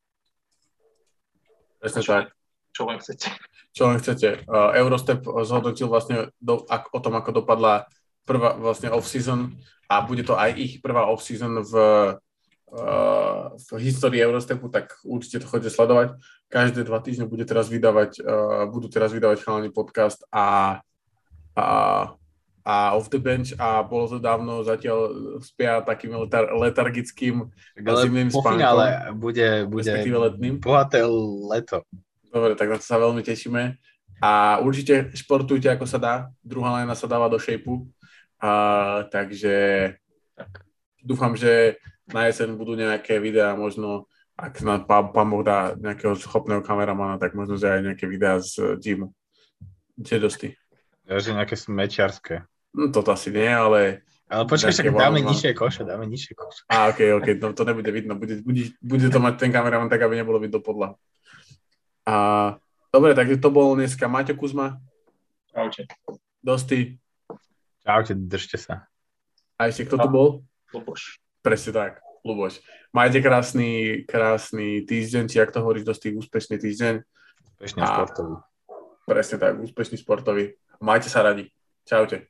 Presne 1.78 2.02
čo, 2.02 2.12
tak. 2.18 2.34
Čo 2.74 2.90
len 2.90 2.98
chcete. 2.98 3.28
Čo 3.74 3.84
len 3.94 3.98
chcete. 4.02 4.30
Uh, 4.50 4.74
Eurostep 4.74 5.22
zhodnotil 5.46 5.86
vlastne 5.86 6.34
do, 6.42 6.66
ak, 6.66 6.90
o 6.90 7.00
tom, 7.04 7.14
ako 7.14 7.44
dopadla 7.44 7.86
prvá 8.26 8.58
vlastne 8.58 8.90
off-season 8.90 9.56
a 9.88 10.04
bude 10.04 10.26
to 10.26 10.36
aj 10.36 10.52
ich 10.58 10.74
prvá 10.82 11.06
off-season 11.08 11.62
v, 11.64 11.74
uh, 12.74 13.54
v 13.56 13.68
histórii 13.80 14.20
Eurostepu, 14.20 14.68
tak 14.74 14.98
určite 15.06 15.46
to 15.46 15.50
chodite 15.50 15.72
sledovať. 15.72 16.18
Každé 16.50 16.84
dva 16.84 17.00
týždne 17.00 17.30
bude 17.30 17.46
teraz 17.46 17.70
vydávať, 17.70 18.20
uh, 18.20 18.66
budú 18.68 18.90
teraz 18.90 19.14
vydávať 19.14 19.46
chalani 19.46 19.70
podcast 19.70 20.26
a 20.34 20.78
a, 21.58 21.68
a 22.62 22.94
off 22.94 23.10
the 23.10 23.18
bench 23.18 23.58
a 23.58 23.82
bolo 23.82 24.06
to 24.06 24.22
dávno 24.22 24.62
zatiaľ 24.62 24.98
spia 25.42 25.82
takým 25.82 26.14
letar- 26.14 26.54
letargickým 26.54 27.50
Ale 27.82 28.06
zimným 28.06 28.30
po 28.30 28.46
spánkom. 28.46 28.62
finále 28.62 28.86
bude, 29.18 29.48
bude 29.66 29.90
letným. 29.90 30.62
bohaté 30.62 31.02
leto. 31.50 31.82
Dobre, 32.30 32.54
tak 32.54 32.70
na 32.70 32.78
to 32.78 32.86
sa 32.86 33.02
veľmi 33.02 33.26
tešíme. 33.26 33.74
A 34.22 34.62
určite 34.62 35.14
športujte, 35.18 35.70
ako 35.74 35.86
sa 35.90 35.98
dá. 35.98 36.14
Druhá 36.46 36.82
lena 36.82 36.94
sa 36.94 37.10
dáva 37.10 37.30
do 37.30 37.42
šejpu. 37.42 37.86
A, 38.38 38.52
takže 39.10 39.94
dúfam, 41.02 41.34
že 41.34 41.82
na 42.10 42.30
jeseň 42.30 42.54
budú 42.54 42.78
nejaké 42.78 43.18
videá 43.18 43.58
možno 43.58 44.06
ak 44.38 44.62
na 44.62 44.78
pán, 44.78 45.10
pán 45.10 45.34
Boh 45.34 45.42
dá 45.42 45.74
nejakého 45.74 46.14
schopného 46.14 46.62
kameramana, 46.62 47.18
tak 47.18 47.34
možno, 47.34 47.58
že 47.58 47.74
aj 47.74 47.82
nejaké 47.82 48.06
videá 48.06 48.38
z 48.38 48.78
gymu. 48.78 49.10
Kde 49.98 50.16
dosti? 50.22 50.54
Ja, 51.08 51.24
že 51.24 51.32
nejaké 51.32 51.56
smečiarské. 51.56 52.44
No 52.76 52.92
toto 52.92 53.16
asi 53.16 53.32
nie, 53.32 53.48
ale... 53.48 54.04
Ale 54.28 54.44
počkaj, 54.44 54.76
však 54.76 54.92
dáme 54.92 55.24
nižšie 55.24 55.56
koše, 55.56 55.88
dáme 55.88 56.04
nižšie 56.04 56.36
koše. 56.36 56.68
Á, 56.68 56.92
ok, 56.92 57.00
ok, 57.24 57.28
no, 57.40 57.56
to 57.56 57.64
nebude 57.64 57.88
vidno. 57.96 58.20
Bude, 58.20 58.44
bude, 58.44 58.76
bude 58.84 59.08
to 59.08 59.24
mať 59.24 59.40
ten 59.40 59.56
kameraman 59.56 59.88
tak, 59.88 60.04
aby 60.04 60.20
nebolo 60.20 60.36
vidno 60.44 60.60
podľa. 60.60 61.00
A, 62.04 62.16
dobre, 62.92 63.16
takže 63.16 63.40
to 63.40 63.48
bol 63.48 63.80
dneska 63.80 64.12
Maťo 64.12 64.36
Kuzma. 64.36 64.84
Čaute. 65.48 65.88
Dosti. 66.44 67.00
Čaute, 67.88 68.20
držte 68.20 68.60
sa. 68.60 68.92
A 69.56 69.72
ešte 69.72 69.88
kto 69.88 69.96
tu 69.96 70.08
bol? 70.12 70.28
Luboš. 70.76 71.24
Presne 71.40 71.72
tak, 71.72 72.04
Luboš. 72.28 72.60
Majte 72.92 73.24
krásny, 73.24 74.04
krásny 74.04 74.84
týždeň, 74.84 75.32
či 75.32 75.40
ak 75.40 75.56
to 75.56 75.64
hovoríš, 75.64 75.88
dosť 75.88 76.20
úspešný 76.20 76.60
týždeň. 76.60 77.00
Úspešný 77.56 77.80
a, 77.80 77.88
sportový. 77.96 78.36
Presne 79.08 79.38
tak, 79.40 79.56
úspešný 79.64 79.96
sportový. 79.96 80.60
Majte 80.82 81.10
sa 81.10 81.22
radi. 81.22 81.46
Čaute. 81.86 82.26